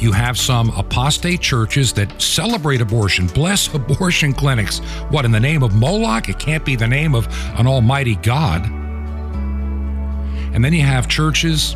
You 0.00 0.12
have 0.12 0.38
some 0.38 0.70
apostate 0.70 1.42
churches 1.42 1.92
that 1.92 2.20
celebrate 2.22 2.80
abortion, 2.80 3.26
bless 3.26 3.72
abortion 3.74 4.32
clinics. 4.32 4.78
What, 5.10 5.24
in 5.24 5.30
the 5.30 5.40
name 5.40 5.62
of 5.62 5.74
Moloch? 5.74 6.28
It 6.28 6.38
can't 6.38 6.64
be 6.64 6.74
the 6.74 6.88
name 6.88 7.14
of 7.14 7.28
an 7.58 7.66
almighty 7.66 8.16
God. 8.16 8.64
And 10.52 10.64
then 10.64 10.72
you 10.72 10.82
have 10.82 11.06
churches 11.06 11.74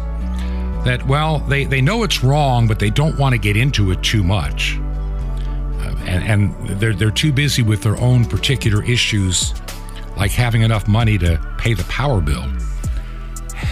that, 0.85 1.07
well, 1.07 1.39
they, 1.41 1.65
they 1.65 1.81
know 1.81 2.03
it's 2.03 2.25
wrong, 2.25 2.67
but 2.67 2.79
they 2.79 2.91
don't 2.91 3.17
want 3.19 3.35
to 3.35 3.39
get 3.39 3.57
into 3.57 3.91
it 3.93 4.03
too 4.03 4.23
much. 4.23 4.79
Uh, 4.79 5.95
and 6.07 6.25
and 6.25 6.81
they're, 6.81 6.95
they're 6.95 7.11
too 7.11 7.33
busy 7.33 7.63
with 7.63 7.83
their 7.83 7.97
own 7.99 8.25
particular 8.25 8.83
issues, 8.85 9.55
like 10.17 10.31
having 10.31 10.63
enough 10.63 10.89
money 10.89 11.19
to 11.19 11.39
pay 11.59 11.75
the 11.75 11.85
power 11.85 12.21
bill. 12.21 12.45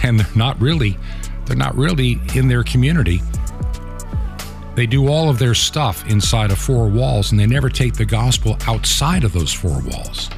And 0.03 0.19
they're 0.19 0.35
not 0.35 0.59
really 0.61 0.97
they're 1.45 1.57
not 1.57 1.75
really 1.75 2.19
in 2.35 2.47
their 2.47 2.63
community. 2.63 3.21
They 4.75 4.87
do 4.87 5.07
all 5.07 5.29
of 5.29 5.37
their 5.37 5.53
stuff 5.53 6.07
inside 6.09 6.51
of 6.51 6.57
four 6.57 6.87
walls 6.87 7.31
and 7.31 7.39
they 7.39 7.45
never 7.45 7.69
take 7.69 7.93
the 7.93 8.05
gospel 8.05 8.57
outside 8.67 9.23
of 9.23 9.33
those 9.33 9.53
four 9.53 9.81
walls. 9.81 10.29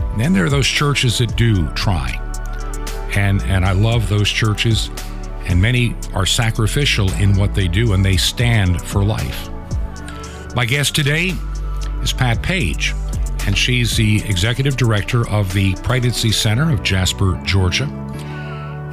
And 0.00 0.20
then 0.20 0.32
there 0.32 0.44
are 0.44 0.50
those 0.50 0.66
churches 0.66 1.18
that 1.18 1.36
do 1.36 1.68
try. 1.70 2.24
And 3.14 3.42
and 3.42 3.64
I 3.64 3.72
love 3.72 4.08
those 4.08 4.28
churches 4.28 4.90
and 5.46 5.60
many 5.60 5.96
are 6.12 6.26
sacrificial 6.26 7.10
in 7.14 7.36
what 7.36 7.54
they 7.54 7.68
do 7.68 7.94
and 7.94 8.04
they 8.04 8.16
stand 8.16 8.82
for 8.82 9.02
life. 9.02 9.48
My 10.54 10.66
guest 10.66 10.94
today 10.94 11.32
is 12.02 12.12
Pat 12.12 12.42
Page, 12.42 12.94
and 13.46 13.56
she's 13.56 13.96
the 13.96 14.22
executive 14.24 14.76
director 14.76 15.28
of 15.28 15.52
the 15.52 15.74
Pregnancy 15.76 16.32
Center 16.32 16.72
of 16.72 16.82
Jasper, 16.82 17.40
Georgia. 17.44 17.86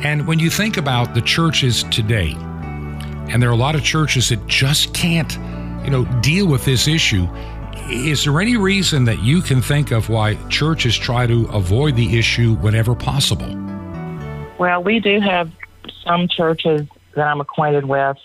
And 0.06 0.28
when 0.28 0.38
you 0.38 0.52
think 0.52 0.78
about 0.78 1.16
the 1.16 1.22
churches 1.22 1.82
today, 1.86 2.36
and 2.38 3.42
there 3.42 3.50
are 3.50 3.54
a 3.54 3.58
lot 3.58 3.74
of 3.74 3.84
churches 3.84 4.30
that 4.30 4.46
just 4.46 4.94
can't, 4.94 5.34
you 5.84 5.90
know, 5.90 6.06
deal 6.22 6.48
with 6.48 6.64
this 6.64 6.88
issue, 6.88 7.28
is 7.90 8.24
there 8.24 8.40
any 8.40 8.56
reason 8.56 9.06
that 9.06 9.24
you 9.24 9.42
can 9.42 9.64
think 9.64 9.90
of 9.90 10.08
why 10.08 10.36
churches 10.50 10.96
try 10.96 11.26
to 11.26 11.48
avoid 11.48 11.96
the 11.96 12.20
issue 12.20 12.54
whenever 12.58 12.94
possible? 12.94 13.50
Well, 14.60 14.84
we 14.84 15.00
do 15.00 15.20
have 15.22 15.52
some 16.04 16.28
churches 16.28 16.88
that 17.16 17.26
I'm 17.26 17.42
acquainted 17.42 17.86
with 17.86 18.18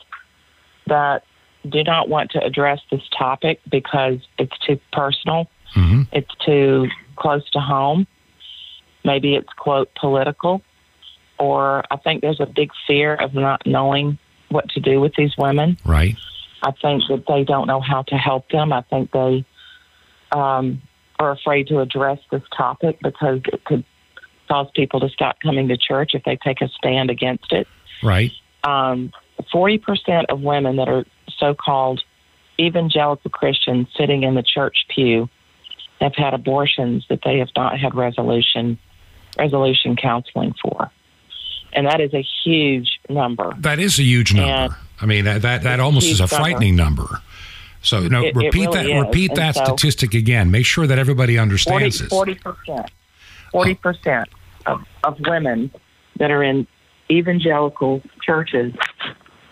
that 0.87 1.24
do 1.66 1.83
not 1.83 2.11
want 2.11 2.31
to 2.33 2.45
address 2.45 2.81
this 2.91 3.09
topic 3.18 3.59
because 3.70 4.18
it's 4.39 4.59
too 4.66 4.78
personal, 4.93 5.49
Mm-hmm. 5.74 6.03
it's 6.12 6.35
too 6.45 6.89
close 7.16 7.49
to 7.53 7.59
home. 7.59 8.07
Maybe 9.03 9.35
it's, 9.35 9.49
quote, 9.57 9.89
political. 9.95 10.61
Or 11.41 11.82
I 11.91 11.97
think 11.97 12.20
there's 12.20 12.41
a 12.41 12.47
big 12.47 12.70
fear 12.86 13.14
of 13.14 13.34
not 13.34 13.66
knowing 13.66 14.18
what 14.51 14.68
to 14.70 14.80
do 14.80 15.01
with 15.01 15.14
these 15.16 15.36
women. 15.36 15.78
Right. 15.84 16.16
I 16.62 16.72
think 16.72 17.03
that 17.09 17.24
they 17.26 17.45
don't 17.45 17.66
know 17.66 17.80
how 17.80 18.03
to 18.03 18.16
help 18.16 18.49
them. 18.51 18.72
I 18.72 18.82
think 18.82 19.11
they 19.11 19.45
um, 20.32 20.82
are 21.18 21.30
afraid 21.32 21.68
to 21.68 21.80
address 21.80 22.18
this 22.30 22.43
topic 22.57 22.99
because 23.03 23.41
it 23.53 23.64
could 23.64 23.84
cause 24.49 24.68
people 24.74 25.01
to 25.01 25.09
stop 25.09 25.41
coming 25.41 25.68
to 25.68 25.76
church 25.76 26.11
if 26.14 26.24
they 26.24 26.36
take 26.36 26.61
a 26.61 26.68
stand 26.68 27.11
against 27.11 27.53
it. 27.53 27.66
Right. 28.03 28.32
Um, 28.64 29.12
40% 29.55 30.26
of 30.28 30.41
women 30.43 30.76
that 30.76 30.88
are 30.88 31.05
so 31.38 31.55
called 31.55 32.03
evangelical 32.59 33.30
Christians 33.30 33.88
sitting 33.97 34.22
in 34.22 34.34
the 34.34 34.43
church 34.43 34.84
pew 34.95 35.30
have 36.01 36.14
had 36.14 36.34
abortions 36.34 37.07
that 37.09 37.20
they 37.24 37.38
have 37.38 37.49
not 37.57 37.78
had 37.78 37.95
resolution 37.95 38.78
resolution 39.38 39.97
counseling 39.97 40.55
for. 40.61 40.91
And 41.73 41.87
that 41.87 42.01
is 42.01 42.12
a 42.14 42.25
huge 42.45 42.99
number. 43.09 43.53
That 43.59 43.79
is 43.79 43.99
a 43.99 44.03
huge 44.03 44.35
number. 44.35 44.51
And 44.53 44.75
I 45.01 45.07
mean, 45.07 45.25
that 45.25 45.43
that, 45.43 45.62
that 45.62 45.81
almost 45.81 46.07
is 46.07 46.21
a 46.21 46.25
huge 46.25 46.33
number. 46.33 46.45
frightening 46.45 46.77
number. 46.77 47.23
So, 47.83 48.01
no, 48.09 48.23
It- 48.23 48.29
it 48.29 48.37
repeat 48.37 48.66
really 48.68 48.77
that. 48.77 48.87
is. 48.87 49.03
Repeat 49.05 49.31
And 49.31 49.39
that 49.39 49.55
so- 49.55 49.64
statistic 49.64 50.14
again. 50.14 50.51
Make 50.51 50.66
sure 50.66 50.87
that 50.87 50.99
everybody 50.99 51.39
understands 51.39 52.01
40 52.09 52.35
this. 52.35 52.43
percent, 52.43 52.91
forty 53.53 53.75
percent 53.75 54.29
of, 54.66 54.83
of 55.05 55.18
women 55.21 55.71
that 56.18 56.31
are 56.31 56.43
in 56.43 56.66
evangelical 57.11 58.03
churches 58.23 58.75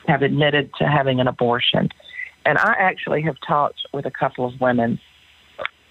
have 0.07 0.23
admitted 0.23 0.71
to 0.79 0.87
having 0.87 1.21
an 1.21 1.27
abortion. 1.29 1.89
And 2.45 2.59
I 2.59 2.75
actually 2.79 3.23
have 3.23 3.37
talked 3.47 3.79
with 3.93 4.07
a 4.07 4.11
couple 4.11 4.45
of 4.47 4.61
women, 4.61 4.99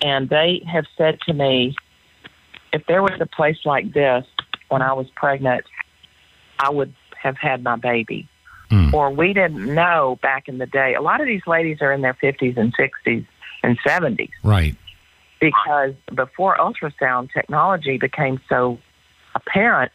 and 0.01 0.29
they 0.29 0.63
have 0.71 0.85
said 0.97 1.19
to 1.27 1.33
me, 1.33 1.75
if 2.73 2.85
there 2.87 3.01
was 3.01 3.19
a 3.19 3.25
place 3.25 3.57
like 3.65 3.93
this 3.93 4.25
when 4.69 4.81
I 4.81 4.93
was 4.93 5.07
pregnant, 5.15 5.65
I 6.59 6.69
would 6.69 6.93
have 7.21 7.37
had 7.37 7.63
my 7.63 7.75
baby. 7.75 8.27
Hmm. 8.69 8.93
Or 8.93 9.09
we 9.09 9.33
didn't 9.33 9.73
know 9.73 10.19
back 10.21 10.47
in 10.47 10.57
the 10.57 10.65
day. 10.65 10.93
A 10.95 11.01
lot 11.01 11.21
of 11.21 11.27
these 11.27 11.45
ladies 11.47 11.77
are 11.81 11.91
in 11.93 12.01
their 12.01 12.13
50s 12.15 12.57
and 12.57 12.73
60s 12.75 13.25
and 13.63 13.79
70s 13.79 14.29
Right. 14.43 14.75
because 15.39 15.93
before 16.13 16.57
ultrasound 16.57 17.31
technology 17.33 17.97
became 17.97 18.41
so 18.49 18.77
apparent, 19.35 19.91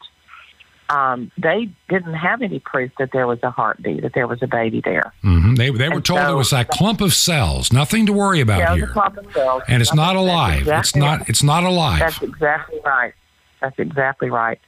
um, 0.89 1.31
they 1.39 1.69
didn't 1.89 2.15
have 2.15 2.43
any 2.43 2.59
proof 2.59 2.91
that 2.99 3.11
there 3.13 3.27
was 3.27 3.39
a 3.43 3.51
heartbeat, 3.51 4.03
that 4.03 4.13
there 4.15 4.27
was 4.27 4.43
a 4.43 4.47
baby 4.47 4.81
there. 4.85 5.13
hmm 5.23 5.55
They 5.55 5.71
they 5.71 5.89
were 5.89 5.97
And 5.97 6.05
told 6.05 6.21
it 6.21 6.25
so- 6.27 6.37
was 6.37 6.51
that 6.51 6.69
clump 6.69 7.01
of 7.01 7.13
cells. 7.15 7.73
Nothing 7.73 8.07
to 8.07 8.13
worry 8.13 8.41
about 8.41 8.59
Yeah, 8.59 8.75
here. 8.75 8.87
the 8.87 8.93
clump 8.93 9.17
of 9.17 9.31
cells. 9.33 9.63
and 9.69 9.81
it's 9.83 9.95
not 9.95 10.17
alive. 10.17 10.67
It's 10.69 10.95
not. 10.97 11.29
It's 11.29 11.43
not 11.43 11.65
alive. 11.65 11.99
That's 12.01 12.21
exactly 12.23 12.81
right. 12.85 13.13
That's 13.61 13.79
exactly 13.79 14.29
right. 14.31 14.59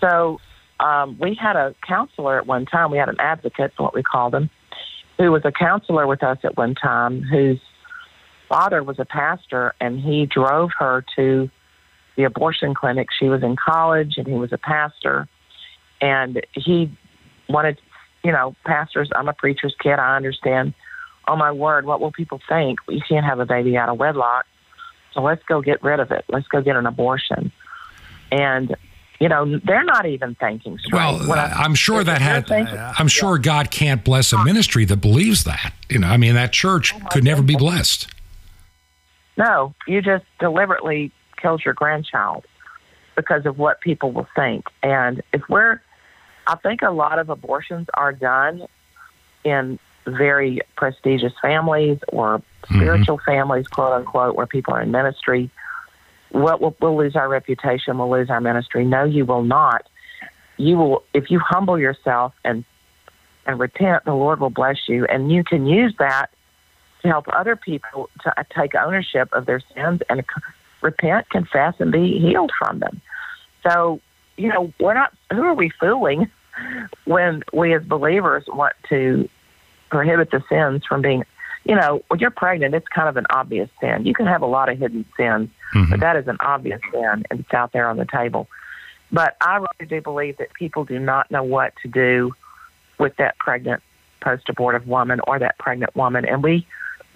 So 0.00 0.40
um, 0.80 1.16
we 1.18 1.34
had 1.34 1.56
a 1.56 1.74
counselor 1.86 2.38
at 2.38 2.46
one 2.46 2.66
time. 2.66 2.90
We 2.90 2.98
had 2.98 3.08
an 3.08 3.16
advocate, 3.18 3.72
what 3.76 3.94
we 3.94 4.02
called 4.02 4.34
him, 4.34 4.50
who 5.18 5.30
was 5.32 5.42
a 5.44 5.52
counselor 5.52 6.06
with 6.06 6.22
us 6.22 6.38
at 6.44 6.56
one 6.56 6.74
time, 6.74 7.22
whose 7.22 7.60
father 8.48 8.82
was 8.82 8.98
a 8.98 9.04
pastor, 9.04 9.74
and 9.80 10.00
he 10.00 10.26
drove 10.26 10.70
her 10.78 11.04
to 11.16 11.50
the 12.16 12.24
abortion 12.24 12.74
clinic. 12.74 13.08
She 13.18 13.28
was 13.28 13.42
in 13.42 13.56
college, 13.56 14.14
and 14.16 14.26
he 14.26 14.34
was 14.34 14.52
a 14.52 14.58
pastor, 14.58 15.28
and 16.00 16.44
he 16.52 16.90
wanted, 17.48 17.78
you 18.22 18.32
know, 18.32 18.54
pastors. 18.64 19.10
I'm 19.14 19.28
a 19.28 19.32
preacher's 19.32 19.74
kid. 19.82 19.98
I 19.98 20.16
understand. 20.16 20.74
Oh 21.28 21.36
my 21.36 21.52
word, 21.52 21.86
what 21.86 22.00
will 22.00 22.12
people 22.12 22.40
think? 22.48 22.78
You 22.88 23.00
can't 23.06 23.26
have 23.26 23.40
a 23.40 23.46
baby 23.46 23.76
out 23.76 23.88
of 23.88 23.98
wedlock. 23.98 24.46
So 25.12 25.22
let's 25.22 25.42
go 25.44 25.60
get 25.60 25.82
rid 25.82 25.98
of 25.98 26.10
it. 26.10 26.24
Let's 26.28 26.46
go 26.46 26.60
get 26.60 26.76
an 26.76 26.86
abortion. 26.86 27.50
And 28.30 28.76
you 29.20 29.28
know, 29.28 29.58
they're 29.64 29.84
not 29.84 30.06
even 30.06 30.34
thinking 30.34 30.78
straight. 30.78 30.92
Well, 30.92 31.32
I- 31.32 31.52
I'm 31.56 31.74
sure 31.74 32.04
that 32.04 32.20
had. 32.20 32.46
thinking- 32.46 32.76
uh, 32.76 32.94
I'm 32.98 33.08
sure 33.08 33.38
God 33.38 33.70
can't 33.70 34.04
bless 34.04 34.32
a 34.32 34.44
ministry 34.44 34.84
that 34.86 34.98
believes 34.98 35.44
that. 35.44 35.72
You 35.88 36.00
know, 36.00 36.08
I 36.08 36.16
mean, 36.16 36.34
that 36.34 36.52
church 36.52 36.94
oh, 36.94 37.06
could 37.10 37.24
never 37.24 37.42
be 37.42 37.56
blessed. 37.56 38.08
No, 39.36 39.74
you 39.86 40.02
just 40.02 40.24
deliberately 40.38 41.12
killed 41.40 41.64
your 41.64 41.74
grandchild 41.74 42.44
because 43.16 43.46
of 43.46 43.58
what 43.58 43.80
people 43.80 44.12
will 44.12 44.28
think. 44.34 44.66
And 44.82 45.22
if 45.32 45.42
we're, 45.48 45.80
I 46.46 46.56
think 46.56 46.82
a 46.82 46.90
lot 46.90 47.18
of 47.18 47.30
abortions 47.30 47.86
are 47.94 48.12
done 48.12 48.66
in 49.44 49.78
very 50.06 50.60
prestigious 50.76 51.32
families 51.40 51.98
or 52.08 52.38
mm-hmm. 52.38 52.76
spiritual 52.76 53.20
families, 53.24 53.66
quote 53.68 53.92
unquote, 53.92 54.36
where 54.36 54.46
people 54.46 54.74
are 54.74 54.82
in 54.82 54.90
ministry. 54.90 55.50
What 56.36 56.60
we'll, 56.60 56.76
we'll 56.80 56.96
lose 56.96 57.16
our 57.16 57.28
reputation, 57.28 57.98
we'll 57.98 58.10
lose 58.10 58.30
our 58.30 58.40
ministry. 58.40 58.84
No, 58.84 59.04
you 59.04 59.24
will 59.24 59.42
not. 59.42 59.86
You 60.58 60.76
will, 60.76 61.04
if 61.14 61.30
you 61.30 61.38
humble 61.38 61.78
yourself 61.78 62.34
and 62.44 62.64
and 63.46 63.60
repent, 63.60 64.04
the 64.04 64.14
Lord 64.14 64.40
will 64.40 64.50
bless 64.50 64.88
you, 64.88 65.06
and 65.06 65.30
you 65.30 65.44
can 65.44 65.66
use 65.66 65.94
that 65.98 66.26
to 67.02 67.08
help 67.08 67.26
other 67.32 67.56
people 67.56 68.10
to 68.22 68.40
uh, 68.40 68.44
take 68.50 68.74
ownership 68.74 69.28
of 69.32 69.46
their 69.46 69.60
sins 69.74 70.00
and 70.10 70.24
repent, 70.82 71.28
confess, 71.30 71.74
and 71.78 71.92
be 71.92 72.18
healed 72.18 72.50
from 72.58 72.80
them. 72.80 73.00
So, 73.62 74.00
you 74.36 74.48
know, 74.48 74.72
we're 74.80 74.94
not, 74.94 75.14
who 75.32 75.42
are 75.42 75.54
we 75.54 75.70
fooling 75.80 76.30
when 77.04 77.44
we 77.52 77.74
as 77.74 77.82
believers 77.84 78.44
want 78.48 78.74
to 78.88 79.28
prohibit 79.90 80.30
the 80.32 80.42
sins 80.48 80.84
from 80.84 81.02
being, 81.02 81.24
you 81.66 81.74
know, 81.74 82.02
when 82.08 82.20
you're 82.20 82.30
pregnant, 82.30 82.74
it's 82.74 82.86
kind 82.88 83.08
of 83.08 83.16
an 83.16 83.26
obvious 83.30 83.68
sin. 83.80 84.06
You 84.06 84.14
can 84.14 84.26
have 84.26 84.42
a 84.42 84.46
lot 84.46 84.68
of 84.68 84.78
hidden 84.78 85.04
sins, 85.16 85.50
but 85.72 85.78
mm-hmm. 85.78 86.00
that 86.00 86.16
is 86.16 86.28
an 86.28 86.36
obvious 86.40 86.80
sin, 86.92 87.24
and 87.28 87.40
it's 87.40 87.52
out 87.52 87.72
there 87.72 87.88
on 87.88 87.96
the 87.96 88.06
table. 88.06 88.48
But 89.10 89.36
I 89.40 89.56
really 89.56 89.88
do 89.88 90.00
believe 90.00 90.36
that 90.38 90.52
people 90.54 90.84
do 90.84 90.98
not 90.98 91.30
know 91.30 91.42
what 91.42 91.72
to 91.82 91.88
do 91.88 92.32
with 92.98 93.16
that 93.16 93.38
pregnant 93.38 93.82
post 94.20 94.48
abortive 94.48 94.86
woman 94.86 95.20
or 95.26 95.38
that 95.38 95.58
pregnant 95.58 95.94
woman. 95.96 96.24
And 96.24 96.42
we 96.42 96.66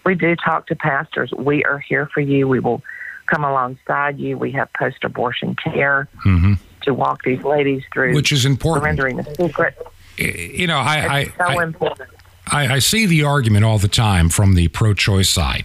we 0.05 0.15
do 0.15 0.35
talk 0.35 0.67
to 0.69 0.77
pastors. 0.77 1.33
We 1.33 1.65
are 1.65 1.79
here 1.79 2.09
for 2.13 2.21
you. 2.21 2.49
We 2.49 2.61
will 2.61 2.83
come 3.27 3.45
alongside 3.45 4.19
you. 4.19 4.37
We 4.37 4.53
have 4.53 4.73
post 4.73 5.05
abortion 5.05 5.55
care 5.55 6.09
mm-hmm. 6.25 6.55
to 6.83 6.95
walk 6.95 7.23
these 7.25 7.43
ladies 7.43 7.83
through 7.93 8.15
Which 8.15 8.33
is 8.33 8.45
important. 8.45 8.83
surrendering 8.83 9.17
the 9.17 9.35
secret. 9.37 9.77
You 10.17 10.67
know, 10.67 10.79
I 10.79 11.17
I, 11.17 11.25
so 11.25 11.33
I, 11.39 11.63
important. 11.63 12.11
I, 12.51 12.75
I 12.75 12.79
see 12.81 13.07
the 13.07 13.25
argument 13.25 13.65
all 13.65 13.79
the 13.79 13.89
time 13.89 14.29
from 14.29 14.55
the 14.55 14.69
pro-choice 14.69 15.29
side. 15.31 15.65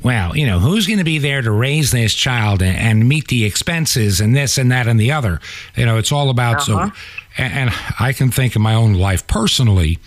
Well, 0.00 0.36
you 0.36 0.46
know, 0.46 0.60
who's 0.60 0.86
going 0.86 0.98
to 1.00 1.04
be 1.04 1.18
there 1.18 1.42
to 1.42 1.50
raise 1.50 1.90
this 1.90 2.14
child 2.14 2.62
and, 2.62 2.76
and 2.76 3.08
meet 3.08 3.28
the 3.28 3.44
expenses 3.44 4.20
and 4.20 4.34
this 4.36 4.56
and 4.56 4.70
that 4.70 4.86
and 4.86 4.98
the 5.00 5.10
other? 5.12 5.40
You 5.74 5.86
know, 5.86 5.96
it's 5.98 6.12
all 6.12 6.30
about 6.30 6.68
Uh-huh. 6.68 6.90
so. 6.90 6.92
And, 7.36 7.52
and 7.52 7.70
I 7.98 8.12
can 8.12 8.30
think 8.30 8.54
in 8.54 8.62
my 8.62 8.74
own 8.74 8.94
life 8.94 9.26
personally 9.26 9.98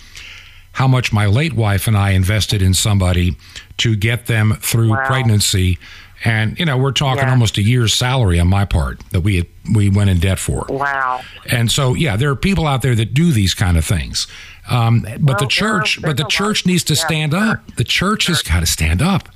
how 0.73 0.87
much 0.87 1.11
my 1.11 1.25
late 1.25 1.53
wife 1.53 1.87
and 1.87 1.97
I 1.97 2.11
invested 2.11 2.61
in 2.61 2.73
somebody 2.73 3.35
to 3.77 3.95
get 3.97 4.27
them 4.27 4.57
through 4.61 4.91
Wow. 4.91 5.05
pregnancy. 5.07 5.77
And 6.23 6.57
you 6.57 6.65
know, 6.65 6.77
we're 6.77 6.91
talking 6.93 7.23
Yeah. 7.23 7.31
almost 7.31 7.57
a 7.57 7.61
year's 7.61 7.93
salary 7.93 8.39
on 8.39 8.47
my 8.47 8.63
part 8.63 9.01
that 9.11 9.21
we 9.21 9.37
had, 9.37 9.47
we 9.73 9.89
went 9.89 10.09
in 10.09 10.19
debt 10.19 10.39
for. 10.39 10.65
Wow. 10.69 11.21
And 11.49 11.69
so, 11.69 11.95
yeah, 11.95 12.15
there 12.15 12.29
are 12.29 12.35
people 12.37 12.65
out 12.67 12.81
there 12.81 12.95
that 12.95 13.13
do 13.13 13.33
these 13.33 13.53
kind 13.53 13.75
of 13.77 13.83
things. 13.83 14.27
Um, 14.69 15.01
but 15.01 15.21
Well, 15.21 15.37
the 15.39 15.47
church, 15.47 16.01
but 16.01 16.17
there's 16.17 16.17
the 16.17 16.23
church 16.25 16.65
needs 16.65 16.83
to 16.85 16.93
yeah, 16.93 17.05
stand 17.05 17.33
up. 17.33 17.75
The 17.75 17.83
church 17.83 18.27
has 18.27 18.41
got 18.41 18.59
to 18.61 18.65
stand 18.65 19.01
up. 19.01 19.29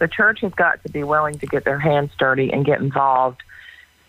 the 0.00 0.08
church 0.08 0.40
has 0.40 0.52
got 0.52 0.82
to 0.82 0.90
be 0.90 1.04
willing 1.04 1.38
to 1.38 1.46
get 1.46 1.64
their 1.64 1.78
hands 1.78 2.10
dirty 2.18 2.52
and 2.52 2.64
get 2.64 2.80
involved. 2.80 3.42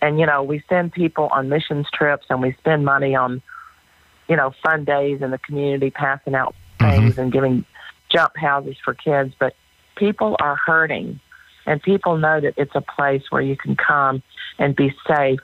And 0.02 0.20
you 0.20 0.26
know, 0.26 0.44
we 0.44 0.64
send 0.68 0.92
people 0.92 1.30
on 1.32 1.50
missions 1.50 1.88
trips 1.94 2.26
and 2.30 2.42
we 2.42 2.54
spend 2.54 2.84
money 2.86 3.16
on, 3.16 3.42
you 4.28 4.36
know, 4.36 4.54
fun 4.64 4.84
days 4.84 5.22
in 5.22 5.32
the 5.32 5.38
community, 5.38 5.90
passing 5.90 6.36
out 6.36 6.56
things 6.80 7.18
and 7.18 7.32
giving 7.32 7.66
jump 8.10 8.36
houses 8.36 8.76
for 8.84 8.94
kids. 8.94 9.34
But 9.40 9.56
people 9.96 10.36
are 10.40 10.56
hurting, 10.56 11.20
and 11.66 11.82
people 11.82 12.18
know 12.18 12.42
that 12.42 12.56
it's 12.58 12.76
a 12.76 12.82
place 12.82 13.24
where 13.30 13.42
you 13.42 13.56
can 13.56 13.76
come 13.76 14.22
and 14.60 14.76
be 14.76 14.94
safe, 15.08 15.40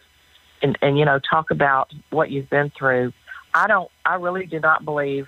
and 0.62 0.78
and 0.82 0.98
you 0.98 1.06
know, 1.06 1.20
talk 1.20 1.52
about 1.52 1.94
what 2.10 2.30
you've 2.32 2.50
been 2.50 2.72
through. 2.72 3.14
I 3.54 3.68
don't. 3.68 3.90
I 4.06 4.16
really 4.16 4.46
do 4.46 4.60
not 4.60 4.86
believe 4.86 5.28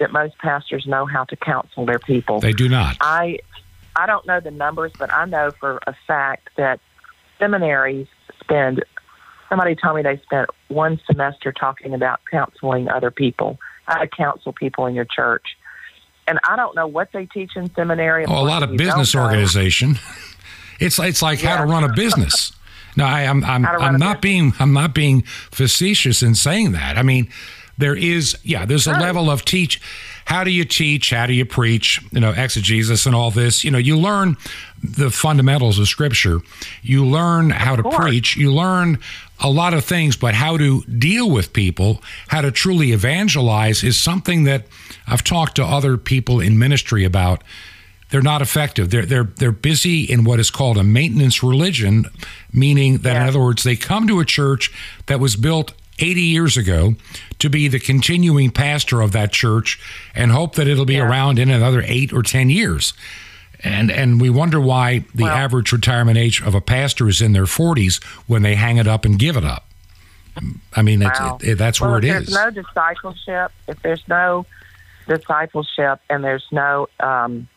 that 0.00 0.12
most 0.12 0.36
pastors 0.38 0.86
know 0.86 1.06
how 1.06 1.24
to 1.24 1.36
counsel 1.36 1.86
their 1.86 1.98
people. 1.98 2.40
They 2.40 2.52
do 2.52 2.68
not. 2.68 2.96
I 3.00 3.38
I 3.94 4.06
don't 4.06 4.26
know 4.26 4.40
the 4.40 4.50
numbers, 4.50 4.92
but 4.98 5.12
I 5.12 5.24
know 5.26 5.50
for 5.58 5.78
a 5.86 5.94
fact 6.06 6.50
that 6.56 6.80
seminaries 7.38 8.06
spend. 8.40 8.84
Somebody 9.48 9.74
told 9.74 9.96
me 9.96 10.02
they 10.02 10.18
spent 10.22 10.48
one 10.68 10.98
semester 11.06 11.52
talking 11.52 11.92
about 11.92 12.20
counseling 12.30 12.88
other 12.88 13.10
people, 13.10 13.58
how 13.84 13.98
to 13.98 14.08
counsel 14.08 14.54
people 14.54 14.86
in 14.86 14.94
your 14.94 15.04
church. 15.04 15.44
And 16.26 16.38
I 16.48 16.56
don't 16.56 16.74
know 16.74 16.86
what 16.86 17.10
they 17.12 17.26
teach 17.26 17.50
in 17.56 17.72
seminary. 17.74 18.24
Oh, 18.26 18.40
a 18.40 18.46
lot 18.46 18.62
of 18.62 18.76
business 18.76 19.14
organization. 19.14 19.98
It's 20.80 20.98
it's 20.98 21.22
like 21.22 21.40
how 21.40 21.58
to 21.58 21.64
run 21.64 21.84
a 21.84 21.92
business. 21.92 22.52
No, 22.96 23.04
I, 23.04 23.22
I'm 23.22 23.44
I'm 23.44 23.64
run 23.64 23.82
I'm 23.94 23.98
not 23.98 24.20
being 24.22 24.52
I'm 24.58 24.72
not 24.72 24.94
being 24.94 25.22
facetious 25.50 26.22
in 26.22 26.34
saying 26.34 26.72
that. 26.72 26.98
I 26.98 27.02
mean, 27.02 27.28
there 27.78 27.96
is 27.96 28.36
yeah, 28.42 28.64
there's 28.66 28.86
a 28.86 28.92
Right. 28.92 29.02
level 29.02 29.30
of 29.30 29.44
teach. 29.44 29.80
How 30.26 30.44
do 30.44 30.50
you 30.50 30.64
teach? 30.64 31.10
How 31.10 31.26
do 31.26 31.32
you 31.32 31.44
preach? 31.44 32.00
You 32.12 32.20
know, 32.20 32.30
exegesis 32.30 33.06
and 33.06 33.14
all 33.14 33.30
this. 33.30 33.64
You 33.64 33.70
know, 33.70 33.78
you 33.78 33.98
learn 33.98 34.36
the 34.82 35.10
fundamentals 35.10 35.78
of 35.78 35.88
Scripture. 35.88 36.40
You 36.82 37.04
learn 37.04 37.50
how 37.50 37.74
to 37.76 37.82
preach. 37.82 38.36
You 38.36 38.52
learn 38.52 38.98
a 39.40 39.50
lot 39.50 39.74
of 39.74 39.84
things, 39.84 40.16
but 40.16 40.34
how 40.34 40.56
to 40.56 40.82
deal 40.84 41.28
with 41.28 41.52
people, 41.52 42.00
how 42.28 42.40
to 42.42 42.52
truly 42.52 42.92
evangelize, 42.92 43.82
is 43.82 43.98
something 43.98 44.44
that 44.44 44.66
I've 45.08 45.24
talked 45.24 45.56
to 45.56 45.64
other 45.64 45.96
people 45.96 46.38
in 46.40 46.56
ministry 46.58 47.04
about 47.04 47.42
they're 48.12 48.20
not 48.22 48.42
effective. 48.42 48.90
They're 48.90 49.06
they're 49.06 49.24
they're 49.24 49.50
busy 49.52 50.04
in 50.04 50.22
what 50.24 50.38
is 50.38 50.50
called 50.50 50.76
a 50.76 50.84
maintenance 50.84 51.42
religion, 51.42 52.04
meaning 52.52 52.98
that 52.98 53.16
in 53.16 53.22
other 53.22 53.40
words, 53.40 53.62
they 53.64 53.74
come 53.74 54.06
to 54.06 54.20
a 54.20 54.24
church 54.24 54.70
that 55.06 55.18
was 55.18 55.34
built 55.34 55.72
80 55.98 56.20
years 56.20 56.56
ago 56.58 56.94
to 57.38 57.48
be 57.48 57.68
the 57.68 57.80
continuing 57.80 58.50
pastor 58.50 59.00
of 59.00 59.12
that 59.12 59.32
church 59.32 59.80
and 60.14 60.30
hope 60.30 60.54
that 60.56 60.68
it'll 60.68 60.84
be 60.84 60.94
Yeah. 60.94 61.08
around 61.08 61.38
in 61.38 61.50
another 61.50 61.82
8 61.86 62.12
or 62.12 62.22
10 62.22 62.50
years. 62.50 62.92
And 63.64 63.90
and 63.90 64.20
we 64.20 64.28
wonder 64.28 64.60
why 64.60 65.04
the 65.14 65.24
Well- 65.24 65.32
average 65.34 65.72
retirement 65.72 66.18
age 66.18 66.42
of 66.42 66.54
a 66.54 66.60
pastor 66.60 67.08
is 67.08 67.22
in 67.22 67.32
their 67.32 67.46
40s 67.46 67.98
when 68.26 68.42
they 68.42 68.56
hang 68.56 68.76
it 68.76 68.86
up 68.86 69.06
and 69.06 69.18
give 69.18 69.38
it 69.38 69.44
up. 69.44 69.64
I 70.74 70.82
mean, 70.82 71.00
it's, 71.02 71.18
Wow. 71.20 71.38
it, 71.42 71.54
that's 71.56 71.80
well, 71.80 71.90
where 71.90 71.98
it 71.98 72.04
if 72.04 72.22
is. 72.22 72.28
there's 72.34 72.54
no 72.54 72.62
discipleship, 72.62 73.52
if 73.68 73.80
there's 73.82 74.02
no 74.08 74.44
discipleship 75.08 76.00
and 76.10 76.22
there's 76.24 76.46
no 76.50 76.88
um, 77.00 77.48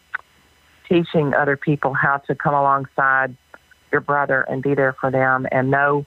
teaching 0.88 1.34
other 1.34 1.58
people 1.58 1.94
how 1.94 2.18
to 2.18 2.36
come 2.36 2.54
alongside 2.54 3.36
your 3.92 4.02
brother 4.02 4.42
and 4.42 4.62
be 4.62 4.74
there 4.74 4.94
for 4.94 5.12
them, 5.12 5.48
and 5.52 5.72
know, 5.72 6.06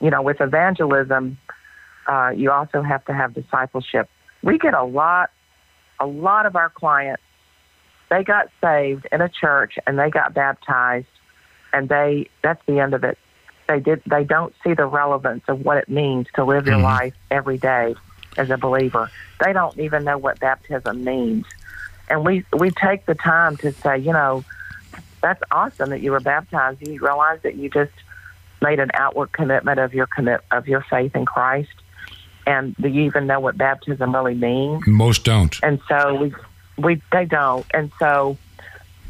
you 0.00 0.10
know, 0.10 0.22
with 0.22 0.40
evangelism, 0.40 1.38
uh, 2.06 2.30
you 2.34 2.50
also 2.50 2.82
have 2.82 3.04
to 3.06 3.14
have 3.14 3.34
discipleship. 3.34 4.08
We 4.42 4.58
get 4.58 4.74
a 4.74 4.84
lot, 4.84 5.30
a 5.98 6.06
lot 6.06 6.46
of 6.46 6.56
our 6.56 6.70
clients. 6.70 7.22
They 8.10 8.22
got 8.22 8.48
saved 8.62 9.08
in 9.10 9.20
a 9.20 9.28
church 9.28 9.74
and 9.86 9.98
they 9.98 10.10
got 10.10 10.34
baptized, 10.34 11.08
and 11.72 11.88
they 11.88 12.28
that's 12.42 12.64
the 12.66 12.78
end 12.78 12.94
of 12.94 13.02
it. 13.02 13.18
They 13.68 13.80
did. 13.80 14.02
They 14.06 14.22
don't 14.22 14.54
see 14.62 14.74
the 14.74 14.86
relevance 14.86 15.42
of 15.48 15.64
what 15.64 15.78
it 15.78 15.88
means 15.88 16.28
to 16.34 16.44
live 16.44 16.66
your 16.66 16.78
Mhm. 16.78 16.84
life 16.84 17.14
every 17.32 17.58
day 17.58 17.96
as 18.36 18.50
a 18.50 18.56
believer. 18.56 19.10
They 19.44 19.52
don't 19.52 19.76
even 19.78 20.04
know 20.04 20.18
what 20.18 20.38
baptism 20.38 21.02
means, 21.02 21.46
and 22.08 22.24
we 22.24 22.44
we 22.56 22.70
take 22.70 23.06
the 23.06 23.14
time 23.14 23.56
to 23.58 23.72
say, 23.72 23.98
you 23.98 24.12
know, 24.12 24.44
that's 25.22 25.42
awesome 25.50 25.90
that 25.90 26.00
you 26.00 26.12
were 26.12 26.20
baptized. 26.20 26.86
You 26.86 26.98
realize 27.00 27.40
that 27.42 27.56
you 27.56 27.68
just 27.68 27.92
made 28.62 28.80
an 28.80 28.90
outward 28.94 29.32
commitment 29.32 29.78
of 29.80 29.94
your 29.94 30.06
commit 30.06 30.40
of 30.50 30.68
your 30.68 30.82
faith 30.82 31.14
in 31.16 31.26
Christ, 31.26 31.74
and 32.46 32.74
do 32.76 32.88
you 32.88 33.02
even 33.02 33.26
know 33.26 33.40
what 33.40 33.56
baptism 33.58 34.14
really 34.14 34.34
means? 34.34 34.86
Most 34.86 35.24
don't. 35.24 35.58
and 35.62 35.80
so 35.88 36.14
we 36.14 36.34
we 36.78 37.02
they 37.12 37.24
don't 37.24 37.66
and 37.72 37.90
so 37.98 38.36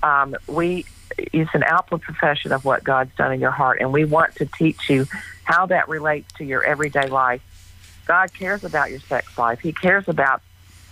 um, 0.03 0.37
we 0.47 0.85
it's 1.19 1.51
an 1.55 1.65
outward 1.65 2.03
profession 2.03 2.53
of 2.53 2.65
what 2.65 2.85
god's 2.85 3.15
done 3.17 3.33
in 3.33 3.41
your 3.41 3.51
heart 3.51 3.79
and 3.81 3.93
we 3.93 4.05
want 4.05 4.35
to 4.35 4.47
teach 4.47 4.91
you 4.91 5.07
how 5.45 5.67
that 5.67 5.89
relates 5.89 6.31
to 6.35 6.45
your 6.45 6.63
everyday 6.63 7.07
life 7.09 7.41
god 8.07 8.33
cares 8.35 8.65
about 8.65 8.91
your 8.91 9.01
sex 9.01 9.39
life 9.39 9.59
he 9.61 9.73
cares 9.73 10.07
about 10.09 10.43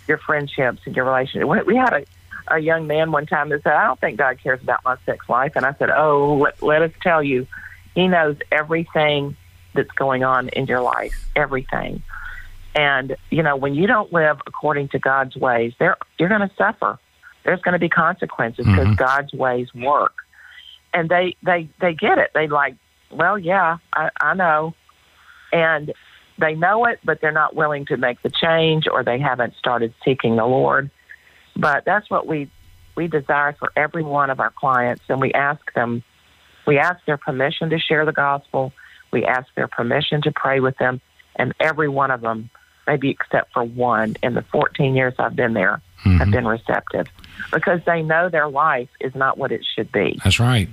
your 0.07 0.17
friendships 0.19 0.79
and 0.85 0.95
your 0.95 1.05
relationship 1.05 1.47
we 1.65 1.75
had 1.75 1.93
a 1.93 2.05
a 2.49 2.59
young 2.59 2.85
man 2.85 3.11
one 3.11 3.25
time 3.25 3.49
that 3.49 3.63
said 3.63 3.73
i 3.73 3.85
don't 3.85 3.99
think 3.99 4.17
god 4.17 4.37
cares 4.41 4.61
about 4.61 4.79
my 4.85 4.95
sex 5.05 5.27
life 5.27 5.53
and 5.55 5.65
i 5.65 5.73
said 5.79 5.89
oh 5.89 6.35
let, 6.35 6.61
let 6.61 6.81
us 6.83 6.91
tell 7.01 7.23
you 7.23 7.47
he 7.95 8.07
knows 8.07 8.37
everything 8.51 9.35
that's 9.73 9.89
going 9.91 10.23
on 10.23 10.49
in 10.49 10.65
your 10.67 10.81
life 10.81 11.13
everything 11.35 12.03
and 12.75 13.15
you 13.31 13.41
know, 13.41 13.55
when 13.55 13.73
you 13.73 13.87
don't 13.87 14.11
live 14.11 14.37
according 14.45 14.89
to 14.89 14.99
God's 14.99 15.35
ways, 15.37 15.73
there 15.79 15.95
you're 16.19 16.29
going 16.29 16.41
to 16.47 16.51
suffer. 16.57 16.99
There's 17.45 17.61
going 17.61 17.73
to 17.73 17.79
be 17.79 17.89
consequences 17.89 18.65
because 18.65 18.87
Mhm. 18.87 18.97
God's 18.97 19.33
ways 19.33 19.73
work. 19.73 20.13
And 20.93 21.09
they 21.09 21.37
they 21.41 21.69
they 21.79 21.93
get 21.93 22.17
it. 22.17 22.31
They 22.33 22.47
like, 22.47 22.75
well, 23.11 23.39
yeah, 23.39 23.77
I, 23.93 24.09
I 24.19 24.33
know, 24.33 24.73
and 25.53 25.93
they 26.37 26.53
know 26.55 26.85
it, 26.85 26.99
but 27.03 27.21
they're 27.21 27.31
not 27.31 27.55
willing 27.55 27.85
to 27.87 27.97
make 27.97 28.21
the 28.21 28.29
change, 28.29 28.85
or 28.91 29.03
they 29.03 29.19
haven't 29.19 29.55
started 29.57 29.93
seeking 30.03 30.35
the 30.35 30.45
Lord. 30.45 30.89
But 31.55 31.85
that's 31.85 32.09
what 32.09 32.27
we 32.27 32.49
we 32.95 33.07
desire 33.07 33.53
for 33.59 33.71
every 33.75 34.03
one 34.03 34.29
of 34.29 34.39
our 34.39 34.51
clients, 34.51 35.03
and 35.09 35.19
we 35.19 35.33
ask 35.33 35.61
them, 35.73 36.01
we 36.65 36.77
ask 36.79 37.03
their 37.05 37.17
permission 37.17 37.69
to 37.71 37.79
share 37.79 38.05
the 38.05 38.13
gospel. 38.13 38.71
We 39.11 39.25
ask 39.25 39.47
their 39.55 39.67
permission 39.67 40.21
to 40.23 40.31
pray 40.31 40.59
with 40.61 40.77
them, 40.77 41.01
and 41.35 41.53
every 41.59 41.89
one 41.89 42.11
of 42.11 42.21
them 42.21 42.49
maybe 42.87 43.09
except 43.09 43.51
for 43.51 43.63
one 43.63 44.15
in 44.21 44.35
the 44.35 44.43
14 44.43 44.95
years 44.95 45.13
I've 45.17 45.35
been 45.35 45.53
there, 45.53 45.81
have 46.03 46.27
Mhm. 46.27 46.31
been 46.31 46.47
receptive 46.47 47.07
because 47.51 47.81
they 47.85 48.03
know 48.03 48.29
their 48.29 48.47
life 48.47 48.89
is 48.99 49.15
not 49.15 49.39
what 49.39 49.51
it 49.51 49.65
should 49.65 49.91
be. 49.91 50.19
That's 50.23 50.39
right. 50.39 50.69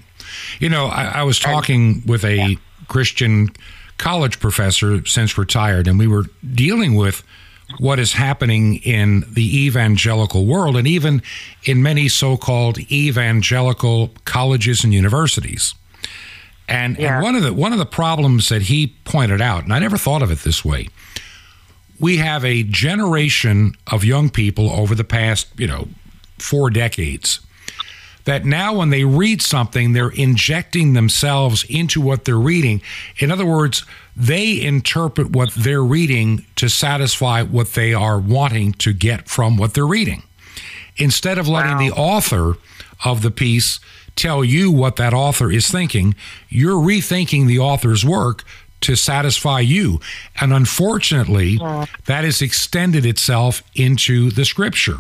You 0.59 0.69
know, 0.69 0.89
I, 0.89 1.05
I 1.05 1.23
was 1.23 1.39
talking 1.39 2.03
with 2.07 2.23
a 2.25 2.59
Christian 2.89 3.49
college 4.03 4.41
professor 4.41 5.07
since 5.07 5.39
retired, 5.39 5.87
and 5.87 5.97
we 5.97 6.09
were 6.09 6.25
dealing 6.55 6.97
with 6.97 7.23
what 7.79 8.01
is 8.01 8.15
happening 8.15 8.77
in 8.79 9.25
the 9.33 9.65
evangelical 9.67 10.45
world 10.45 10.77
and 10.77 10.89
even 10.89 11.23
in 11.65 11.81
many 11.83 12.09
so 12.09 12.37
called 12.37 12.79
evangelical 12.91 14.11
colleges 14.25 14.83
and 14.83 14.93
universities. 14.93 15.75
And, 16.69 16.99
Yeah. 16.99 17.15
and 17.15 17.23
one 17.23 17.37
of 17.37 17.43
the 17.45 17.53
one 17.53 17.73
of 17.73 17.79
the 17.79 17.87
problems 17.87 18.49
that 18.49 18.63
he 18.63 18.89
pointed 19.05 19.41
out, 19.41 19.63
and 19.63 19.73
I 19.73 19.79
never 19.79 19.97
thought 19.97 20.23
of 20.23 20.31
it 20.33 20.41
this 20.41 20.65
way, 20.65 20.89
we 22.01 22.17
have 22.17 22.45
a 22.45 22.65
generation 22.65 23.75
of 23.87 24.05
young 24.05 24.31
people 24.31 24.69
over 24.71 24.97
the 24.97 25.05
past, 25.05 25.47
you 25.57 25.69
know, 25.69 25.87
four 26.39 26.71
decades 26.71 27.39
that 28.25 28.45
now 28.45 28.75
when 28.75 28.91
they 28.91 29.05
read 29.05 29.43
something, 29.43 29.93
they're 29.93 30.11
injecting 30.11 30.93
themselves 30.93 31.65
into 31.69 32.01
what 32.01 32.25
they're 32.25 32.39
reading. 32.39 32.81
In 33.19 33.31
other 33.31 33.47
words, 33.47 33.85
they 34.17 34.61
interpret 34.61 35.31
what 35.31 35.53
they're 35.55 35.83
reading 35.85 36.45
to 36.57 36.69
satisfy 36.69 37.43
what 37.43 37.73
they 37.75 37.93
are 37.95 38.19
wanting 38.19 38.73
to 38.75 38.93
get 38.93 39.29
from 39.29 39.57
what 39.57 39.75
they're 39.75 39.87
reading. 39.87 40.23
Instead 40.97 41.39
of 41.39 41.49
letting 41.49 41.73
Wow. 41.73 41.79
the 41.79 41.93
author 41.93 42.57
of 43.05 43.23
the 43.23 43.31
piece 43.31 43.81
tell 44.15 44.45
you 44.45 44.71
what 44.71 44.97
that 44.97 45.15
author 45.15 45.51
is 45.51 45.69
thinking, 45.71 46.15
you're 46.49 46.77
rethinking 46.81 47.47
the 47.47 47.59
author's 47.59 48.05
work 48.05 48.45
to 48.83 48.95
satisfy 48.95 49.61
you. 49.61 50.01
And 50.41 50.53
unfortunately, 50.53 51.57
that 52.07 52.25
has 52.25 52.43
extended 52.43 53.07
itself 53.07 53.63
into 53.75 54.31
the 54.31 54.45
scripture 54.45 54.99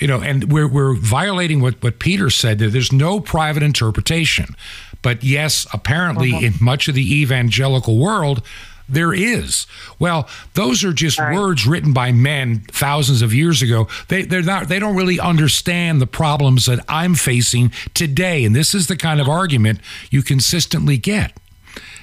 you 0.00 0.06
know, 0.08 0.20
and 0.20 0.50
we're 0.50 0.68
we're 0.68 0.94
violating 0.94 1.60
what 1.60 1.82
what 1.82 1.98
Peter 1.98 2.30
said 2.30 2.58
that 2.58 2.68
there's 2.68 2.92
no 2.92 3.20
private 3.20 3.62
interpretation. 3.62 4.56
But 5.02 5.22
yes, 5.22 5.66
apparently 5.72 6.32
uh-huh. 6.32 6.46
in 6.46 6.54
much 6.60 6.88
of 6.88 6.94
the 6.94 7.20
evangelical 7.20 7.96
world 7.98 8.42
there 8.88 9.14
is. 9.14 9.66
Well, 9.98 10.28
those 10.54 10.82
are 10.82 10.92
just 10.92 11.18
Right. 11.18 11.34
words 11.34 11.66
written 11.66 11.92
by 11.92 12.10
men 12.12 12.64
thousands 12.72 13.22
of 13.22 13.32
years 13.32 13.62
ago. 13.62 13.88
They 14.08 14.22
they're 14.22 14.42
not 14.42 14.68
they 14.68 14.78
don't 14.78 14.96
really 14.96 15.20
understand 15.20 16.00
the 16.00 16.06
problems 16.06 16.66
that 16.66 16.80
I'm 16.88 17.14
facing 17.14 17.72
today. 17.94 18.44
And 18.44 18.54
this 18.54 18.74
is 18.74 18.88
the 18.88 18.96
kind 18.96 19.20
of 19.20 19.28
argument 19.28 19.80
you 20.10 20.22
consistently 20.22 20.96
get. 20.96 21.32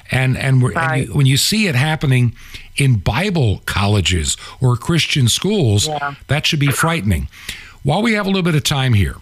And 0.10 0.38
and, 0.38 0.64
we're, 0.64 0.78
and 0.78 1.08
you, 1.08 1.14
when 1.14 1.26
you 1.26 1.36
see 1.36 1.68
it 1.68 1.76
happening 1.76 2.34
in 2.78 2.96
Bible 2.96 3.62
colleges 3.66 4.38
or 4.62 4.78
Christian 4.78 5.28
schools, 5.28 5.88
Yeah. 5.88 6.16
that 6.28 6.46
should 6.46 6.60
be 6.60 6.72
frightening. 6.72 7.28
While 7.88 8.02
we 8.02 8.16
have 8.16 8.26
a 8.26 8.30
little 8.30 8.44
bit 8.44 8.54
of 8.54 8.66
time 8.66 8.92
here, 8.92 9.16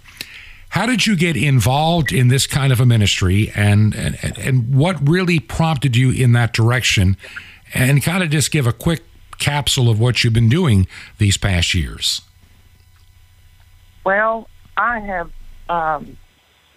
how 0.70 0.88
did 0.88 1.06
you 1.06 1.16
get 1.16 1.38
involved 1.38 2.12
in 2.12 2.30
this 2.30 2.48
kind 2.48 2.74
of 2.74 2.80
a 2.80 2.86
ministry, 2.86 3.52
and 3.54 3.94
and, 3.94 4.18
and 4.40 4.76
what 4.76 5.08
really 5.08 5.40
prompted 5.40 5.96
you 5.96 6.10
in 6.10 6.32
that 6.32 6.52
direction? 6.52 7.16
And 7.76 8.02
kind 8.02 8.24
of 8.24 8.32
just 8.32 8.50
give 8.50 8.66
a 8.66 8.74
quick 8.74 9.04
capsule 9.38 9.88
of 9.88 10.00
what 10.00 10.24
you've 10.24 10.34
been 10.34 10.50
doing 10.50 10.88
these 11.20 11.38
past 11.38 11.76
years. 11.76 12.22
Well, 14.04 14.50
I 14.78 15.00
have 15.00 15.30
um, 15.70 16.18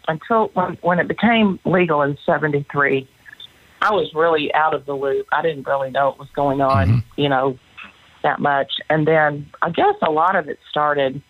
until 0.08 0.48
when 0.48 0.76
when 0.82 0.98
it 0.98 1.08
became 1.08 1.58
legal 1.64 2.02
in 2.02 2.18
'73. 2.26 3.08
I 3.80 3.92
was 3.92 4.12
really 4.12 4.52
out 4.52 4.74
of 4.74 4.84
the 4.84 4.92
loop. 4.92 5.26
I 5.32 5.40
didn't 5.40 5.66
really 5.66 5.90
know 5.90 6.08
what 6.08 6.18
was 6.18 6.28
going 6.36 6.60
on, 6.60 7.02
you 7.16 7.30
know, 7.30 7.58
that 8.22 8.40
much. 8.40 8.72
And 8.90 9.08
then 9.08 9.48
I 9.62 9.70
guess 9.70 9.94
a 10.06 10.10
lot 10.10 10.36
of 10.36 10.50
it 10.50 10.58
started 10.68 11.22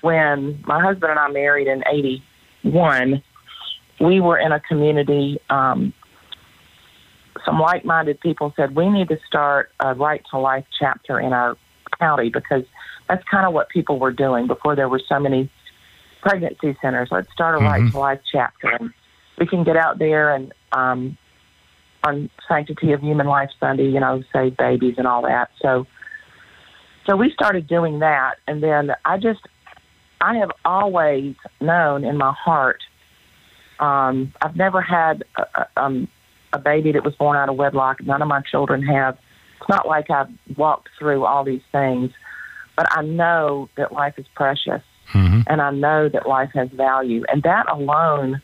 when 0.00 0.62
my 0.66 0.82
husband 0.82 1.10
and 1.10 1.18
I 1.18 1.28
married 1.28 1.66
in 1.66 1.82
'81. 1.86 3.22
We 4.00 4.20
were 4.20 4.38
in 4.38 4.52
a 4.52 4.60
community. 4.60 5.40
Um, 5.50 5.92
some 7.44 7.58
like-minded 7.58 8.20
people 8.20 8.52
said 8.56 8.76
we 8.76 8.88
need 8.88 9.08
to 9.08 9.18
start 9.26 9.70
a 9.80 9.94
right 9.94 10.22
to 10.30 10.38
life 10.38 10.64
chapter 10.78 11.18
in 11.18 11.32
our 11.32 11.56
county 11.98 12.30
because 12.30 12.64
that's 13.08 13.24
kind 13.24 13.46
of 13.46 13.52
what 13.52 13.68
people 13.70 13.98
were 13.98 14.12
doing 14.12 14.46
before 14.46 14.76
there 14.76 14.88
were 14.88 15.00
so 15.08 15.18
many 15.18 15.50
pregnancy 16.20 16.76
centers. 16.82 17.08
Let's 17.10 17.32
start 17.32 17.54
a 17.54 17.58
right 17.58 17.80
Mhm. 17.82 17.92
to 17.92 17.98
life 17.98 18.20
chapter, 18.30 18.68
and 18.68 18.92
we 19.38 19.46
can 19.46 19.64
get 19.64 19.76
out 19.76 19.98
there 19.98 20.34
and 20.34 20.52
um, 20.72 21.16
on 22.04 22.30
Sanctity 22.46 22.92
of 22.92 23.00
Human 23.00 23.26
Life 23.26 23.50
Sunday, 23.58 23.88
you 23.88 24.00
know, 24.00 24.22
save 24.32 24.56
babies 24.56 24.94
and 24.98 25.06
all 25.06 25.22
that. 25.22 25.50
So, 25.60 25.86
so 27.06 27.16
we 27.16 27.30
started 27.32 27.66
doing 27.66 28.00
that, 28.00 28.36
and 28.46 28.62
then 28.62 28.94
I 29.04 29.16
just, 29.18 29.40
I 30.20 30.36
have 30.36 30.50
always 30.64 31.34
known 31.60 32.04
in 32.04 32.16
my 32.16 32.32
heart. 32.32 32.82
Um, 33.78 34.32
I've 34.42 34.56
never 34.56 34.80
had 34.80 35.24
a, 35.36 35.66
um, 35.76 36.08
a 36.52 36.58
baby 36.58 36.92
that 36.92 37.04
was 37.04 37.14
born 37.14 37.36
out 37.36 37.48
of 37.48 37.56
wedlock. 37.56 38.02
None 38.02 38.22
of 38.22 38.28
my 38.28 38.40
children 38.42 38.82
have. 38.82 39.16
It's 39.60 39.68
not 39.68 39.86
like 39.86 40.10
I've 40.10 40.30
walked 40.56 40.88
through 40.98 41.24
all 41.24 41.44
these 41.44 41.62
things, 41.70 42.10
but 42.76 42.86
I 42.90 43.02
know 43.02 43.68
that 43.76 43.92
life 43.92 44.18
is 44.18 44.26
precious 44.34 44.82
Mhm. 45.12 45.44
and 45.46 45.62
I 45.62 45.70
know 45.70 46.08
that 46.08 46.28
life 46.28 46.50
has 46.54 46.68
value. 46.70 47.24
And 47.32 47.42
that 47.42 47.70
alone 47.70 48.40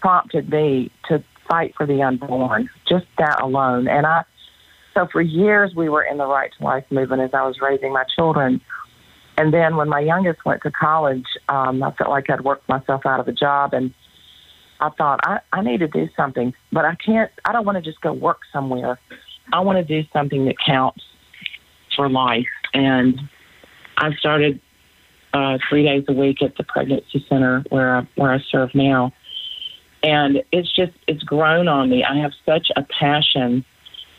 prompted 0.00 0.50
me 0.50 0.90
to 1.08 1.22
fight 1.48 1.74
for 1.76 1.86
the 1.86 2.02
unborn, 2.02 2.70
just 2.88 3.06
that 3.18 3.40
alone. 3.40 3.88
And 3.88 4.06
I, 4.06 4.24
So 4.94 5.06
for 5.06 5.20
years, 5.20 5.72
we 5.74 5.88
were 5.88 6.02
in 6.02 6.18
the 6.18 6.26
Right 6.26 6.50
to 6.58 6.64
Life 6.64 6.84
movement 6.90 7.22
as 7.22 7.32
I 7.32 7.46
was 7.46 7.60
raising 7.60 7.92
my 7.92 8.02
children. 8.04 8.60
And 9.40 9.54
then 9.54 9.76
when 9.76 9.88
my 9.88 10.00
youngest 10.00 10.44
went 10.44 10.62
to 10.64 10.70
college, 10.70 11.24
um, 11.48 11.82
I 11.82 11.92
felt 11.92 12.10
like 12.10 12.28
I'd 12.28 12.42
worked 12.42 12.68
myself 12.68 13.06
out 13.06 13.20
of 13.20 13.26
a 13.26 13.32
job. 13.32 13.72
And 13.72 13.94
I 14.80 14.90
thought, 14.90 15.20
I, 15.22 15.40
I 15.50 15.62
need 15.62 15.80
to 15.80 15.88
do 15.88 16.10
something, 16.14 16.52
but 16.72 16.84
I 16.84 16.94
can't, 16.96 17.30
I 17.46 17.52
don't 17.52 17.64
want 17.64 17.76
to 17.76 17.82
just 17.82 18.02
go 18.02 18.12
work 18.12 18.40
somewhere. 18.52 19.00
I 19.50 19.60
want 19.60 19.78
to 19.78 20.02
do 20.02 20.06
something 20.12 20.44
that 20.44 20.56
counts 20.58 21.02
for 21.96 22.10
life. 22.10 22.44
And 22.74 23.18
I 23.96 24.12
started 24.12 24.60
uh, 25.32 25.56
three 25.70 25.84
days 25.84 26.04
a 26.06 26.12
week 26.12 26.42
at 26.42 26.58
the 26.58 26.64
pregnancy 26.64 27.24
center 27.26 27.64
where 27.70 27.96
I, 27.96 28.08
where 28.16 28.34
I 28.34 28.40
serve 28.50 28.74
now. 28.74 29.10
And 30.02 30.42
it's 30.52 30.70
just, 30.70 30.92
it's 31.08 31.22
grown 31.22 31.66
on 31.66 31.88
me. 31.88 32.04
I 32.04 32.18
have 32.18 32.32
such 32.44 32.70
a 32.76 32.82
passion 32.82 33.64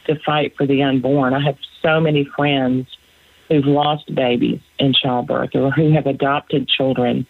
to 0.07 0.17
fight 0.26 0.57
for 0.57 0.65
the 0.65 0.82
unborn. 0.82 1.36
I 1.36 1.43
have 1.43 1.57
so 1.84 1.99
many 1.99 2.28
friends 2.36 2.88
who've 3.52 3.66
lost 3.66 4.14
babies 4.16 4.62
in 4.80 4.93
childbirth 4.93 5.54
or 5.56 5.72
who 5.72 5.91
have 5.91 6.08
adopted 6.08 6.68
children. 6.70 7.28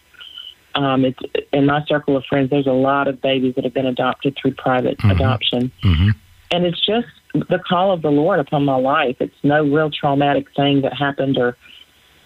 Um, 0.74 1.04
it's 1.04 1.18
in 1.52 1.66
my 1.66 1.84
circle 1.86 2.16
of 2.16 2.24
friends. 2.24 2.50
There's 2.50 2.66
a 2.66 2.72
lot 2.72 3.08
of 3.08 3.20
babies 3.20 3.56
that 3.56 3.64
have 3.64 3.74
been 3.74 3.86
adopted 3.86 4.38
through 4.40 4.54
private 4.54 4.98
mm-hmm. 4.98 5.10
adoption, 5.10 5.72
mm-hmm. 5.82 6.10
and 6.50 6.64
it's 6.64 6.80
just 6.86 7.08
the 7.34 7.58
call 7.58 7.92
of 7.92 8.02
the 8.02 8.10
Lord 8.10 8.40
upon 8.40 8.64
my 8.64 8.76
life. 8.76 9.16
It's 9.20 9.34
no 9.42 9.64
real 9.64 9.90
traumatic 9.90 10.46
thing 10.56 10.82
that 10.82 10.96
happened 10.96 11.36
or 11.36 11.56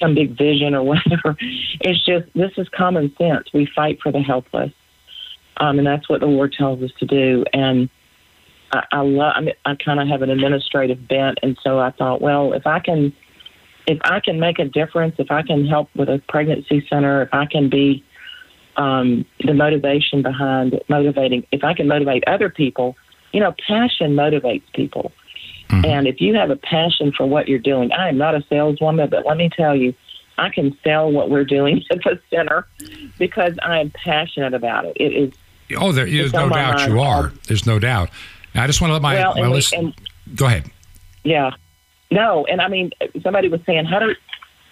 some 0.01 0.15
big 0.15 0.37
vision 0.37 0.75
or 0.75 0.83
whatever. 0.85 1.37
It's 1.81 2.05
just 2.05 2.27
this 2.35 2.53
is 2.57 2.69
common 2.69 3.15
sense. 3.17 3.49
We 3.53 3.67
fight 3.75 3.99
for 4.01 4.13
the 4.13 4.21
helpless, 4.21 4.73
um, 5.57 5.79
and 5.79 5.87
that's 5.87 6.09
what 6.09 6.21
the 6.21 6.27
Lord 6.27 6.53
tells 6.53 6.83
us 6.83 6.93
to 7.01 7.07
do. 7.07 7.45
And 7.53 7.89
I, 8.73 8.85
I 8.93 9.01
love. 9.01 9.33
I, 9.35 9.41
mean, 9.41 9.55
I 9.65 9.75
kind 9.75 9.99
of 9.99 10.07
have 10.07 10.23
an 10.23 10.31
administrative 10.31 11.09
bent, 11.09 11.39
and 11.43 11.59
so 11.65 11.81
I 11.81 11.91
thought, 11.91 12.21
well, 12.21 12.53
if 12.53 12.67
I 12.67 12.79
can, 12.79 13.13
if 13.87 13.99
I 14.05 14.21
can 14.21 14.41
make 14.41 14.59
a 14.59 14.65
difference, 14.65 15.17
if 15.19 15.31
I 15.31 15.43
can 15.43 15.67
help 15.67 15.89
with 15.95 16.09
a 16.09 16.21
pregnancy 16.29 16.87
center, 16.89 17.23
if 17.23 17.29
I 17.33 17.47
can 17.47 17.69
be 17.69 18.05
um, 18.77 19.25
the 19.45 19.55
motivation 19.55 20.23
behind 20.23 20.81
motivating, 20.89 21.47
if 21.53 21.65
I 21.65 21.75
can 21.75 21.89
motivate 21.89 22.25
other 22.27 22.51
people, 22.51 22.97
you 23.33 23.41
know, 23.41 23.55
passion 23.67 24.15
motivates 24.15 24.63
people. 24.75 25.13
Mm-hmm. 25.69 25.85
And 25.85 26.07
if 26.07 26.21
you 26.21 26.35
have 26.35 26.51
a 26.51 26.57
passion 26.57 27.13
for 27.13 27.27
what 27.27 27.49
you're 27.49 27.59
doing, 27.59 27.93
I 27.93 28.09
am 28.09 28.19
not 28.19 28.35
a 28.35 28.45
saleswoman, 28.49 29.09
but 29.11 29.27
let 29.27 29.37
me 29.37 29.49
tell 29.49 29.75
you, 29.75 29.95
I 30.39 30.51
can 30.51 30.77
sell 30.85 31.11
what 31.11 31.31
we're 31.31 31.45
doing 31.45 31.83
at 31.91 31.99
the 32.03 32.21
center 32.31 32.67
because 33.19 33.55
I 33.63 33.81
am 33.81 33.91
passionate 33.91 34.55
about 34.55 34.85
it. 34.85 34.97
It 34.97 35.13
is. 35.13 35.33
Oh, 35.77 35.93
there 35.93 36.07
is 36.07 36.33
no 36.33 36.49
doubt 36.49 36.87
you 36.87 37.01
are. 37.01 37.33
There's 37.49 37.67
no 37.67 37.79
doubt. 37.79 38.11
I 38.55 38.67
just 38.67 38.81
want 38.81 38.91
to 38.91 38.95
let 38.95 39.03
my, 39.03 39.15
well, 39.15 39.35
my 39.37 39.49
listen. 39.49 39.95
Go 40.35 40.47
ahead. 40.47 40.71
Yeah. 41.25 41.51
No, 42.11 42.47
and 42.47 42.61
I 42.61 42.69
mean, 42.69 42.93
somebody 43.23 43.49
was 43.49 43.61
saying, 43.67 43.85
how 43.87 43.99
do 43.99 44.15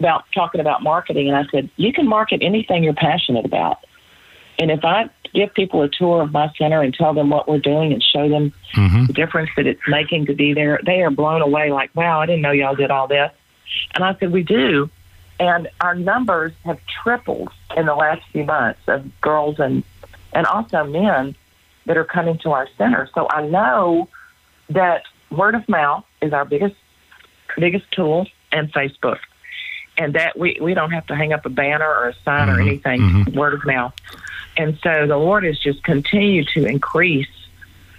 about 0.00 0.24
talking 0.34 0.60
about 0.60 0.82
marketing, 0.82 1.28
and 1.28 1.36
I 1.36 1.44
said, 1.50 1.70
you 1.76 1.92
can 1.92 2.06
market 2.08 2.42
anything 2.42 2.84
you're 2.84 2.94
passionate 2.94 3.44
about. 3.44 3.78
And 4.58 4.70
if 4.70 4.84
I 4.84 5.08
give 5.32 5.52
people 5.54 5.82
a 5.82 5.88
tour 5.88 6.22
of 6.22 6.32
my 6.32 6.50
center 6.56 6.80
and 6.80 6.94
tell 6.94 7.12
them 7.12 7.30
what 7.30 7.48
we're 7.48 7.58
doing 7.58 7.92
and 7.92 8.02
show 8.02 8.28
them 8.28 8.52
mm-hmm. 8.74 9.06
the 9.06 9.12
difference 9.12 9.50
that 9.56 9.66
it's 9.66 9.80
making 9.88 10.26
to 10.26 10.34
be 10.34 10.54
there, 10.54 10.80
they 10.84 11.02
are 11.02 11.10
blown 11.10 11.42
away. 11.42 11.72
Like, 11.72 11.90
wow, 11.94 12.20
I 12.20 12.26
didn't 12.26 12.42
know 12.42 12.52
y'all 12.52 12.76
did 12.76 12.90
all 12.90 13.08
this. 13.08 13.32
And 13.94 14.04
I 14.04 14.16
said, 14.18 14.32
we 14.32 14.42
do. 14.42 14.90
And 15.40 15.68
our 15.80 15.94
numbers 15.94 16.52
have 16.64 16.78
tripled 17.02 17.50
in 17.76 17.86
the 17.86 17.94
last 17.94 18.22
few 18.30 18.44
months 18.44 18.80
of 18.86 19.20
girls 19.20 19.58
and 19.58 19.82
and 20.32 20.46
also 20.46 20.84
men 20.84 21.36
that 21.86 21.96
are 21.96 22.04
coming 22.04 22.38
to 22.38 22.50
our 22.50 22.68
center. 22.76 23.08
So 23.14 23.28
I 23.30 23.46
know 23.46 24.08
that 24.68 25.04
word 25.30 25.54
of 25.54 25.68
mouth 25.68 26.04
is 26.20 26.32
our 26.32 26.44
biggest 26.44 26.74
biggest 27.58 27.90
tool 27.92 28.26
and 28.52 28.72
Facebook. 28.72 29.18
And 29.96 30.14
that 30.14 30.36
we, 30.38 30.58
we 30.60 30.74
don't 30.74 30.90
have 30.90 31.06
to 31.06 31.14
hang 31.14 31.32
up 31.32 31.46
a 31.46 31.50
banner 31.50 31.88
or 31.88 32.08
a 32.08 32.14
sign 32.24 32.48
mm-hmm. 32.48 32.58
or 32.58 32.60
anything, 32.60 33.00
mm-hmm. 33.00 33.38
word 33.38 33.54
of 33.54 33.64
mouth. 33.64 33.94
And 34.56 34.78
so 34.82 35.06
the 35.06 35.16
Lord 35.16 35.44
has 35.44 35.58
just 35.58 35.82
continued 35.84 36.48
to 36.54 36.64
increase 36.64 37.28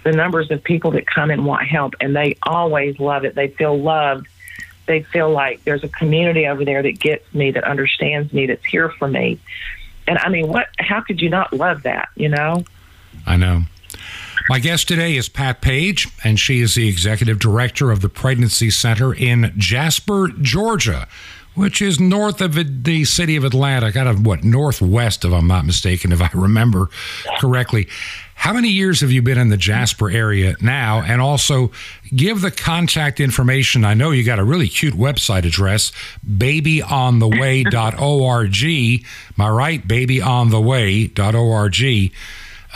the 0.04 0.12
numbers 0.12 0.50
of 0.50 0.62
people 0.62 0.92
that 0.92 1.06
come 1.06 1.30
and 1.30 1.44
want 1.44 1.66
help 1.66 1.94
and 2.00 2.14
they 2.14 2.36
always 2.42 2.98
love 3.00 3.24
it. 3.24 3.34
They 3.34 3.48
feel 3.48 3.76
loved. 3.76 4.28
They 4.86 5.02
feel 5.02 5.30
like 5.30 5.64
there's 5.64 5.82
a 5.82 5.88
community 5.88 6.46
over 6.46 6.64
there 6.64 6.82
that 6.82 7.00
gets 7.00 7.34
me, 7.34 7.50
that 7.50 7.64
understands 7.64 8.32
me, 8.32 8.46
that's 8.46 8.64
here 8.64 8.88
for 8.88 9.08
me. 9.08 9.40
And 10.06 10.18
I 10.18 10.28
mean, 10.28 10.46
what 10.46 10.68
how 10.78 11.00
could 11.00 11.20
you 11.20 11.28
not 11.28 11.52
love 11.52 11.82
that, 11.82 12.08
you 12.14 12.28
know? 12.28 12.64
I 13.26 13.36
know. 13.36 13.62
My 14.48 14.60
guest 14.60 14.86
today 14.86 15.16
is 15.16 15.28
Pat 15.28 15.60
Page, 15.60 16.06
and 16.22 16.38
she 16.38 16.60
is 16.60 16.76
the 16.76 16.88
executive 16.88 17.40
director 17.40 17.90
of 17.90 18.00
the 18.00 18.08
Pregnancy 18.08 18.70
Center 18.70 19.12
in 19.12 19.52
Jasper, 19.56 20.28
Georgia, 20.40 21.08
which 21.54 21.82
is 21.82 21.98
north 21.98 22.40
of 22.40 22.54
the 22.84 23.04
city 23.04 23.34
of 23.34 23.42
Atlanta, 23.42 23.90
kind 23.90 24.08
of 24.08 24.24
what, 24.24 24.44
northwest, 24.44 25.24
if 25.24 25.32
I'm 25.32 25.48
not 25.48 25.64
mistaken, 25.64 26.12
if 26.12 26.22
I 26.22 26.30
remember 26.32 26.90
correctly. 27.40 27.88
How 28.36 28.52
many 28.52 28.68
years 28.68 29.00
have 29.00 29.10
you 29.10 29.22
been 29.22 29.38
in 29.38 29.48
the 29.48 29.56
Jasper 29.56 30.10
area 30.10 30.54
now? 30.60 31.00
And 31.00 31.22
also 31.22 31.72
give 32.14 32.42
the 32.42 32.52
contact 32.52 33.18
information. 33.18 33.84
I 33.84 33.94
know 33.94 34.12
you 34.12 34.22
got 34.22 34.38
a 34.38 34.44
really 34.44 34.68
cute 34.68 34.94
website 34.94 35.44
address, 35.44 35.90
babyontheway.org. 36.24 38.64
Am 38.64 39.00
I 39.40 39.48
right? 39.48 39.88
Babyontheway.org. 39.88 42.12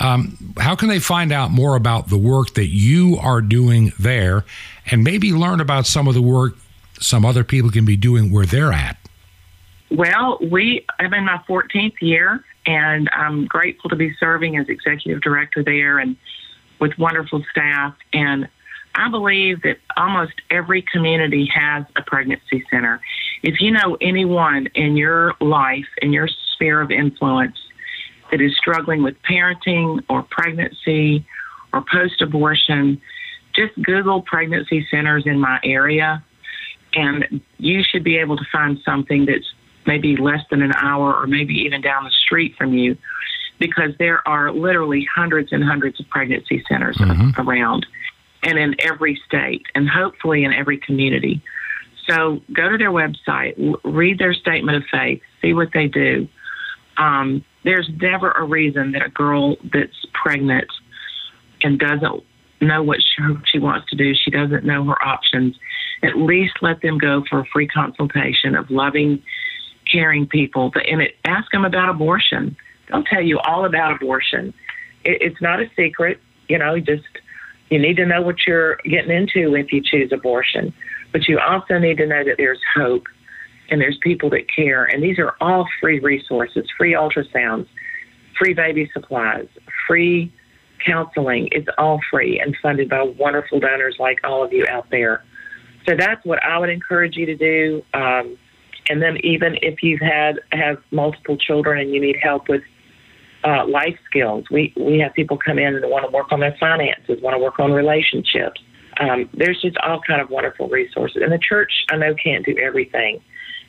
Um, 0.01 0.55
how 0.59 0.75
can 0.75 0.89
they 0.89 0.99
find 0.99 1.31
out 1.31 1.51
more 1.51 1.77
about 1.77 2.09
the 2.09 2.17
work 2.19 2.55
that 2.55 2.69
you 2.69 3.19
are 3.21 3.43
doing 3.43 3.93
there 3.99 4.45
and 4.91 5.05
maybe 5.05 5.33
learn 5.33 5.61
about 5.61 5.87
some 5.87 6.09
of 6.09 6.15
the 6.15 6.23
work 6.23 6.55
some 6.99 7.25
other 7.25 7.45
people 7.45 7.71
can 7.71 7.85
be 7.85 7.97
doing 7.97 8.33
where 8.33 8.47
they're 8.47 8.73
at? 8.73 8.97
Well, 9.91 10.39
we 10.41 10.87
I'm 10.99 11.13
in 11.13 11.25
my 11.25 11.39
14th 11.49 12.01
year, 12.01 12.45
and 12.65 13.11
I'm 13.13 13.47
grateful 13.47 13.91
to 13.91 13.97
be 13.97 14.15
serving 14.19 14.57
as 14.57 14.69
executive 14.69 15.21
director 15.21 15.63
there 15.63 15.99
and 15.99 16.17
with 16.81 16.97
wonderful 16.97 17.45
staff. 17.51 17.95
And 18.13 18.49
I 18.95 19.11
believe 19.11 19.63
that 19.63 19.79
almost 19.97 20.33
every 20.51 20.83
community 20.83 21.47
has 21.55 21.85
a 21.97 22.03
pregnancy 22.03 22.65
center. 22.71 23.01
If 23.43 23.61
you 23.61 23.71
know 23.71 23.97
anyone 24.01 24.69
in 24.75 24.97
your 24.97 25.35
life, 25.41 25.87
in 26.01 26.13
your 26.13 26.29
sphere 26.55 26.81
of 26.81 26.91
influence, 26.91 27.57
that 28.31 28.41
is 28.41 28.57
struggling 28.57 29.03
with 29.03 29.15
parenting 29.29 30.03
or 30.09 30.23
pregnancy 30.31 31.27
or 31.73 31.85
post 31.91 32.21
abortion, 32.21 33.01
just 33.55 33.73
Google 33.83 34.23
pregnancy 34.23 34.87
centers 34.91 35.25
in 35.27 35.39
my 35.39 35.59
area, 35.65 36.25
and 36.95 37.41
you 37.59 37.83
should 37.83 38.05
be 38.05 38.17
able 38.17 38.37
to 38.37 38.45
find 38.51 38.79
something 38.85 39.27
that's 39.27 39.47
maybe 39.87 40.17
less 40.17 40.41
than 40.51 40.63
an 40.63 40.73
hour 40.75 41.15
or 41.15 41.27
maybe 41.27 41.55
even 41.55 41.81
down 41.81 42.05
the 42.05 42.11
street 42.11 42.55
from 42.57 42.73
you 42.73 42.97
because 43.59 43.91
there 43.99 44.27
are 44.27 44.53
literally 44.53 45.07
hundreds 45.15 45.53
and 45.53 45.63
hundreds 45.63 46.01
of 46.01 46.09
pregnancy 46.09 46.63
centers 46.69 46.97
mm-hmm. 46.97 47.41
around 47.41 47.87
and 48.43 48.59
in 48.59 48.75
every 48.81 49.21
state 49.27 49.63
and 49.75 49.89
hopefully 49.89 50.45
in 50.45 50.53
every 50.53 50.79
community. 50.79 51.43
So 52.09 52.41
go 52.53 52.71
to 52.71 52.79
their 52.79 52.91
website, 52.91 53.55
read 53.85 54.19
their 54.19 54.35
statement 54.35 54.79
of 54.79 54.85
faith, 54.91 55.21
see 55.43 55.53
what 55.53 55.69
they 55.73 55.87
do. 55.87 56.27
Um, 56.97 57.45
there's 57.65 57.89
never 58.01 58.31
a 58.33 58.45
reason 58.45 58.93
that 58.93 59.03
a 59.03 59.11
girl 59.11 59.57
that's 59.73 60.07
pregnant 60.15 60.69
and 61.63 61.79
doesn't 61.79 62.25
know 62.61 62.83
what 62.83 62.99
she, 63.51 63.59
wants 63.59 63.89
to 63.91 63.97
do, 63.97 64.15
she 64.15 64.31
doesn't 64.31 64.65
know 64.65 64.85
her 64.85 65.03
options, 65.03 65.57
at 66.03 66.17
least 66.17 66.55
let 66.63 66.83
them 66.83 66.99
go 66.99 67.23
for 67.29 67.41
a 67.41 67.45
free 67.47 67.67
consultation 67.67 68.55
of 68.55 68.71
loving, 68.71 69.23
caring 69.91 70.27
people. 70.27 70.73
And 70.89 71.03
it, 71.03 71.17
ask 71.25 71.51
them 71.53 71.65
about 71.65 71.89
abortion. 71.89 72.57
They'll 72.89 73.05
tell 73.05 73.23
you 73.23 73.39
all 73.41 73.65
about 73.65 73.97
abortion. 73.97 74.55
It, 75.05 75.23
it's 75.23 75.41
not 75.41 75.61
a 75.61 75.71
secret. 75.77 76.21
You 76.49 76.59
know, 76.59 76.79
just 76.81 77.05
you 77.71 77.79
need 77.79 77.97
to 77.97 78.07
know 78.07 78.23
what 78.23 78.47
you're 78.47 78.77
getting 78.85 79.11
into 79.11 79.55
if 79.55 79.73
you 79.73 79.83
choose 79.83 80.13
abortion. 80.13 80.73
But 81.13 81.29
you 81.29 81.39
also 81.39 81.79
need 81.79 81.99
to 81.99 82.07
know 82.07 82.25
that 82.25 82.37
there's 82.37 82.61
hope 82.75 83.07
and 83.71 83.81
there's 83.81 83.97
people 84.03 84.29
that 84.31 84.53
care. 84.55 84.85
And 84.85 85.03
these 85.03 85.19
are 85.19 85.35
all 85.41 85.67
free 85.81 86.01
resources 86.01 86.67
free 86.77 86.93
ultrasounds, 86.95 87.67
free 88.39 88.55
baby 88.55 88.91
supplies, 88.93 89.47
free 89.87 90.33
counseling. 90.85 91.49
It's 91.53 91.69
all 91.79 92.01
free 92.11 92.41
and 92.41 92.57
funded 92.63 92.89
by 92.89 93.03
wonderful 93.03 93.61
donors 93.61 93.97
like 93.99 94.19
all 94.25 94.43
of 94.43 94.53
you 94.53 94.67
out 94.69 94.91
there. 94.91 95.25
So 95.87 95.95
that's 95.97 96.25
what 96.25 96.43
I 96.45 96.59
would 96.59 96.71
encourage 96.71 97.17
you 97.17 97.27
to 97.27 97.37
do. 97.37 97.83
Um, 97.95 98.37
and 98.89 99.01
then 99.01 99.19
even 99.23 99.57
if 99.63 99.83
you've 99.83 100.01
had 100.01 100.41
have 100.53 100.79
multiple 100.91 101.37
children 101.37 101.81
and 101.81 101.95
you 101.95 102.01
need 102.01 102.17
help 102.21 102.49
with 102.49 102.63
uh, 103.45 103.67
life 103.67 103.97
skills, 104.09 104.45
we 104.51 104.73
we 104.77 104.99
have 104.99 105.15
people 105.15 105.39
come 105.39 105.59
in 105.59 105.77
and 105.77 105.85
want 105.89 106.05
to 106.05 106.11
work 106.11 106.33
on 106.33 106.41
their 106.41 106.57
finances, 106.59 107.23
want 107.23 107.35
to 107.35 107.43
work 107.43 107.59
on 107.61 107.73
relationships. 107.73 108.61
Um, 108.99 109.31
there's 109.33 109.61
just 109.63 109.77
all 109.79 110.01
kind 110.07 110.21
of 110.21 110.29
wonderful 110.29 110.69
resources. 110.69 111.23
And 111.23 111.33
the 111.33 111.39
church, 111.39 111.73
I 111.91 111.97
know, 111.97 112.15
can't 112.15 112.45
do 112.45 112.57
everything 112.59 113.21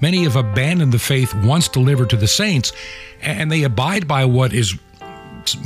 Many 0.00 0.24
have 0.24 0.36
abandoned 0.36 0.92
the 0.92 0.98
faith 0.98 1.34
once 1.34 1.68
delivered 1.68 2.10
to 2.10 2.16
the 2.16 2.28
saints, 2.28 2.72
and 3.22 3.50
they 3.50 3.62
abide 3.62 4.06
by 4.06 4.26
what 4.26 4.52
is 4.52 4.78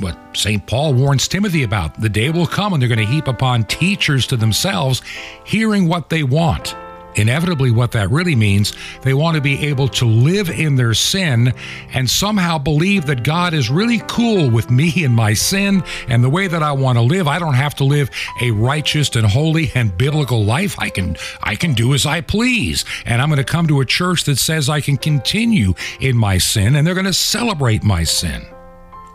what 0.00 0.16
St. 0.36 0.64
Paul 0.66 0.94
warns 0.94 1.28
Timothy 1.28 1.62
about. 1.62 2.00
The 2.00 2.08
day 2.08 2.30
will 2.30 2.46
come 2.46 2.72
and 2.72 2.82
they're 2.82 2.88
going 2.88 2.98
to 2.98 3.12
heap 3.12 3.28
upon 3.28 3.64
teachers 3.64 4.26
to 4.28 4.36
themselves, 4.36 5.02
hearing 5.44 5.88
what 5.88 6.10
they 6.10 6.22
want. 6.22 6.74
Inevitably, 7.18 7.72
what 7.72 7.92
that 7.92 8.10
really 8.10 8.36
means, 8.36 8.72
they 9.02 9.12
want 9.12 9.34
to 9.34 9.40
be 9.40 9.66
able 9.66 9.88
to 9.88 10.04
live 10.04 10.48
in 10.50 10.76
their 10.76 10.94
sin 10.94 11.52
and 11.92 12.08
somehow 12.08 12.58
believe 12.58 13.06
that 13.06 13.24
God 13.24 13.54
is 13.54 13.70
really 13.70 14.00
cool 14.06 14.48
with 14.48 14.70
me 14.70 15.04
and 15.04 15.14
my 15.14 15.34
sin 15.34 15.82
and 16.08 16.22
the 16.22 16.30
way 16.30 16.46
that 16.46 16.62
I 16.62 16.72
want 16.72 16.96
to 16.96 17.02
live. 17.02 17.26
I 17.26 17.38
don't 17.38 17.54
have 17.54 17.74
to 17.76 17.84
live 17.84 18.10
a 18.40 18.52
righteous 18.52 19.14
and 19.16 19.26
holy 19.26 19.72
and 19.74 19.96
biblical 19.96 20.44
life. 20.44 20.76
I 20.78 20.90
can 20.90 21.16
I 21.42 21.56
can 21.56 21.74
do 21.74 21.92
as 21.94 22.06
I 22.06 22.20
please. 22.20 22.84
And 23.04 23.20
I'm 23.20 23.28
going 23.28 23.38
to 23.38 23.44
come 23.44 23.66
to 23.68 23.80
a 23.80 23.84
church 23.84 24.24
that 24.24 24.38
says 24.38 24.68
I 24.68 24.80
can 24.80 24.96
continue 24.96 25.74
in 26.00 26.16
my 26.16 26.38
sin 26.38 26.76
and 26.76 26.86
they're 26.86 26.94
going 26.94 27.04
to 27.06 27.12
celebrate 27.12 27.82
my 27.82 28.04
sin. 28.04 28.46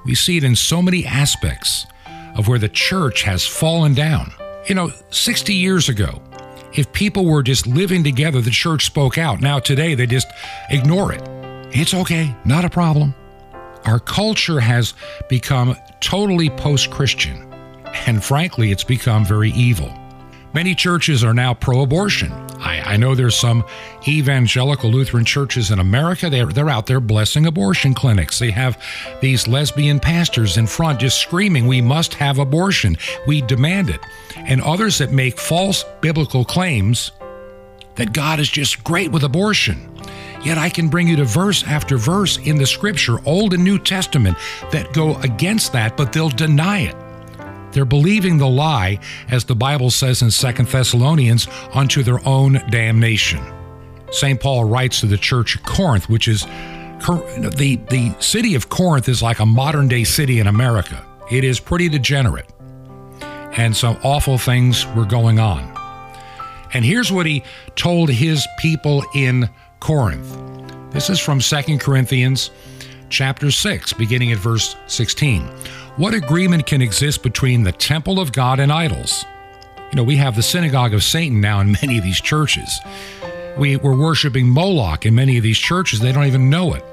We 0.05 0.15
see 0.15 0.37
it 0.37 0.43
in 0.43 0.55
so 0.55 0.81
many 0.81 1.05
aspects 1.05 1.85
of 2.35 2.47
where 2.47 2.59
the 2.59 2.69
church 2.69 3.23
has 3.23 3.45
fallen 3.45 3.93
down. 3.93 4.33
You 4.67 4.75
know, 4.75 4.91
60 5.11 5.53
years 5.53 5.89
ago, 5.89 6.21
if 6.75 6.91
people 6.93 7.25
were 7.25 7.43
just 7.43 7.67
living 7.67 8.03
together, 8.03 8.41
the 8.41 8.51
church 8.51 8.85
spoke 8.85 9.17
out. 9.17 9.41
Now, 9.41 9.59
today, 9.59 9.95
they 9.95 10.07
just 10.07 10.27
ignore 10.69 11.13
it. 11.13 11.21
It's 11.71 11.93
okay, 11.93 12.35
not 12.45 12.65
a 12.65 12.69
problem. 12.69 13.15
Our 13.85 13.99
culture 13.99 14.59
has 14.59 14.93
become 15.29 15.75
totally 15.99 16.49
post 16.49 16.91
Christian, 16.91 17.51
and 18.07 18.23
frankly, 18.23 18.71
it's 18.71 18.83
become 18.83 19.25
very 19.25 19.51
evil. 19.51 19.91
Many 20.53 20.75
churches 20.75 21.23
are 21.23 21.33
now 21.33 21.53
pro 21.55 21.81
abortion. 21.81 22.31
I, 22.59 22.93
I, 22.93 22.97
know 22.97 23.15
there's 23.15 23.35
some 23.35 23.65
evangelical 24.07 24.91
Lutheran 24.91 25.25
churches 25.25 25.71
in 25.71 25.79
America. 25.79 26.29
They're, 26.29 26.45
they're 26.45 26.69
out 26.69 26.85
there 26.85 26.99
blessing 26.99 27.47
abortion 27.47 27.93
clinics. 27.93 28.37
They 28.37 28.51
have 28.51 28.81
these 29.19 29.47
lesbian 29.47 29.99
pastors 29.99 30.57
in 30.57 30.67
front 30.67 30.99
just 30.99 31.19
screaming, 31.19 31.65
We 31.65 31.81
must 31.81 32.13
have 32.15 32.37
abortion. 32.37 32.97
We 33.25 33.41
demand 33.41 33.89
it. 33.89 33.99
And 34.35 34.61
others 34.61 34.99
that 34.99 35.11
make 35.11 35.39
false 35.39 35.83
biblical 36.01 36.45
claims 36.45 37.11
that 37.95 38.13
God 38.13 38.39
is 38.39 38.49
just 38.49 38.83
great 38.83 39.11
with 39.11 39.23
abortion. 39.23 39.89
Yet 40.43 40.57
I 40.57 40.69
can 40.69 40.89
bring 40.89 41.07
you 41.07 41.15
to 41.17 41.25
verse 41.25 41.63
after 41.63 41.97
verse 41.97 42.37
in 42.37 42.57
the 42.57 42.65
scripture, 42.65 43.17
Old 43.25 43.53
and 43.53 43.63
New 43.63 43.79
Testament, 43.79 44.37
that 44.71 44.93
go 44.93 45.15
against 45.17 45.73
that, 45.73 45.95
but 45.95 46.11
they'll 46.11 46.29
deny 46.29 46.81
it. 46.81 46.95
They're 47.73 47.85
believing 47.85 48.37
the 48.37 48.47
lie, 48.47 48.99
as 49.29 49.45
the 49.45 49.55
Bible 49.55 49.89
says 49.89 50.21
in 50.21 50.29
2 50.29 50.63
Thessalonians, 50.63 51.47
unto 51.73 52.03
their 52.03 52.25
own 52.27 52.61
damnation. 52.69 53.43
St. 54.11 54.39
Paul 54.39 54.65
writes 54.65 54.99
to 54.99 55.07
the 55.07 55.17
church 55.17 55.55
of 55.55 55.63
Corinth, 55.63 56.07
which 56.07 56.27
is 56.27 56.43
the, 56.43 57.79
the 57.89 58.15
city 58.19 58.55
of 58.55 58.69
Corinth 58.69 59.09
is 59.09 59.21
like 59.21 59.39
a 59.39 59.45
modern 59.45 59.87
day 59.87 60.03
city 60.03 60.39
in 60.39 60.47
America. 60.47 61.05
It 61.31 61.43
is 61.43 61.59
pretty 61.59 61.89
degenerate. 61.89 62.49
And 63.21 63.75
some 63.75 63.97
awful 64.03 64.37
things 64.37 64.85
were 64.95 65.05
going 65.05 65.39
on. 65.39 65.73
And 66.73 66.83
here's 66.83 67.11
what 67.11 67.25
he 67.25 67.43
told 67.75 68.09
his 68.09 68.47
people 68.59 69.03
in 69.13 69.49
Corinth. 69.79 70.37
This 70.91 71.09
is 71.09 71.19
from 71.19 71.39
2 71.39 71.77
Corinthians 71.77 72.51
chapter 73.09 73.51
6, 73.51 73.93
beginning 73.93 74.31
at 74.31 74.39
verse 74.39 74.75
16. 74.87 75.47
What 75.95 76.15
agreement 76.15 76.65
can 76.65 76.81
exist 76.81 77.21
between 77.21 77.61
the 77.61 77.71
temple 77.71 78.19
of 78.19 78.31
God 78.31 78.59
and 78.59 78.71
idols? 78.71 79.23
You 79.91 79.97
know, 79.97 80.03
we 80.03 80.15
have 80.15 80.35
the 80.35 80.41
synagogue 80.41 80.91
of 80.91 81.03
Satan 81.03 81.39
now 81.39 81.59
in 81.59 81.71
many 81.83 81.99
of 81.99 82.03
these 82.03 82.19
churches. 82.19 82.79
We, 83.59 83.77
we're 83.77 83.95
worshiping 83.95 84.49
Moloch 84.49 85.05
in 85.05 85.13
many 85.13 85.37
of 85.37 85.43
these 85.43 85.59
churches. 85.59 85.99
They 85.99 86.11
don't 86.11 86.25
even 86.25 86.49
know 86.49 86.73
it. 86.73 86.83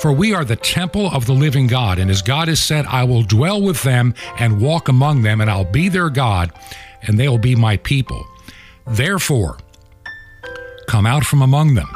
For 0.00 0.12
we 0.12 0.32
are 0.32 0.44
the 0.44 0.54
temple 0.54 1.10
of 1.10 1.26
the 1.26 1.32
living 1.32 1.66
God, 1.66 1.98
and 1.98 2.08
as 2.08 2.22
God 2.22 2.46
has 2.46 2.62
said, 2.62 2.86
I 2.86 3.02
will 3.02 3.24
dwell 3.24 3.60
with 3.60 3.82
them 3.82 4.14
and 4.38 4.60
walk 4.60 4.88
among 4.88 5.22
them, 5.22 5.40
and 5.40 5.50
I'll 5.50 5.64
be 5.64 5.88
their 5.88 6.10
God, 6.10 6.52
and 7.02 7.18
they 7.18 7.28
will 7.28 7.38
be 7.38 7.56
my 7.56 7.78
people. 7.78 8.24
Therefore, 8.86 9.58
come 10.86 11.04
out 11.04 11.24
from 11.24 11.42
among 11.42 11.74
them 11.74 11.88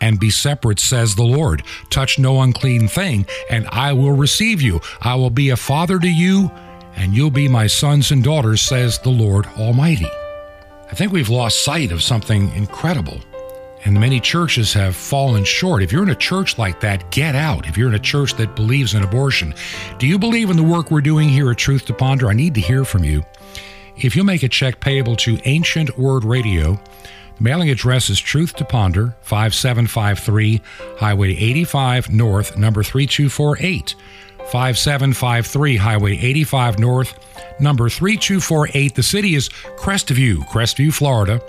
and 0.00 0.20
be 0.20 0.30
separate, 0.30 0.78
says 0.78 1.14
the 1.14 1.22
Lord. 1.22 1.62
Touch 1.90 2.18
no 2.18 2.40
unclean 2.42 2.88
thing, 2.88 3.26
and 3.50 3.66
I 3.68 3.92
will 3.92 4.12
receive 4.12 4.62
you. 4.62 4.80
I 5.00 5.14
will 5.14 5.30
be 5.30 5.50
a 5.50 5.56
father 5.56 5.98
to 5.98 6.10
you, 6.10 6.50
and 6.96 7.14
you'll 7.14 7.30
be 7.30 7.48
my 7.48 7.66
sons 7.66 8.10
and 8.10 8.22
daughters, 8.22 8.62
says 8.62 8.98
the 8.98 9.10
Lord 9.10 9.46
Almighty. 9.58 10.10
I 10.90 10.94
think 10.94 11.12
we've 11.12 11.28
lost 11.28 11.64
sight 11.64 11.92
of 11.92 12.02
something 12.02 12.52
incredible. 12.54 13.20
And 13.84 13.98
many 13.98 14.20
churches 14.20 14.74
have 14.74 14.94
fallen 14.94 15.44
short. 15.44 15.82
If 15.82 15.90
you're 15.90 16.02
in 16.02 16.10
a 16.10 16.14
church 16.14 16.58
like 16.58 16.80
that, 16.80 17.10
get 17.10 17.34
out. 17.34 17.66
If 17.66 17.78
you're 17.78 17.88
in 17.88 17.94
a 17.94 17.98
church 17.98 18.34
that 18.34 18.54
believes 18.54 18.92
in 18.92 19.02
abortion, 19.02 19.54
do 19.98 20.06
you 20.06 20.18
believe 20.18 20.50
in 20.50 20.56
the 20.56 20.62
work 20.62 20.90
we're 20.90 21.00
doing 21.00 21.30
here 21.30 21.50
at 21.50 21.56
Truth 21.56 21.86
to 21.86 21.94
Ponder? 21.94 22.28
I 22.28 22.34
need 22.34 22.54
to 22.56 22.60
hear 22.60 22.84
from 22.84 23.04
you. 23.04 23.24
If 23.96 24.16
you 24.16 24.24
make 24.24 24.42
a 24.42 24.48
check 24.48 24.80
payable 24.80 25.16
to 25.16 25.38
Ancient 25.44 25.98
Word 25.98 26.24
Radio, 26.24 26.78
Mailing 27.42 27.70
address 27.70 28.10
is 28.10 28.20
Truth 28.20 28.56
to 28.56 28.66
Ponder, 28.66 29.16
5753 29.22 30.60
Highway 30.98 31.30
85 31.30 32.10
North, 32.10 32.58
number 32.58 32.82
3248. 32.82 33.94
5753 34.52 35.76
Highway 35.78 36.18
85 36.18 36.78
North, 36.78 37.18
number 37.58 37.88
3248. 37.88 38.94
The 38.94 39.02
city 39.02 39.36
is 39.36 39.48
Crestview, 39.48 40.46
Crestview, 40.48 40.92
Florida. 40.92 41.40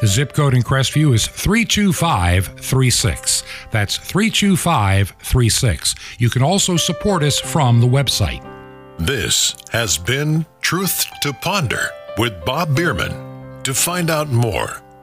The 0.00 0.08
zip 0.08 0.32
code 0.32 0.54
in 0.54 0.62
Crestview 0.62 1.14
is 1.14 1.28
32536. 1.28 3.44
That's 3.70 3.96
32536. 3.96 5.94
You 6.18 6.30
can 6.30 6.42
also 6.42 6.76
support 6.76 7.22
us 7.22 7.38
from 7.38 7.80
the 7.80 7.86
website. 7.86 8.44
This 8.98 9.54
has 9.70 9.98
been 9.98 10.44
Truth 10.62 11.06
to 11.22 11.32
Ponder 11.32 11.90
with 12.16 12.44
Bob 12.44 12.74
Bierman. 12.74 13.62
To 13.62 13.72
find 13.74 14.10
out 14.10 14.28
more, 14.28 14.82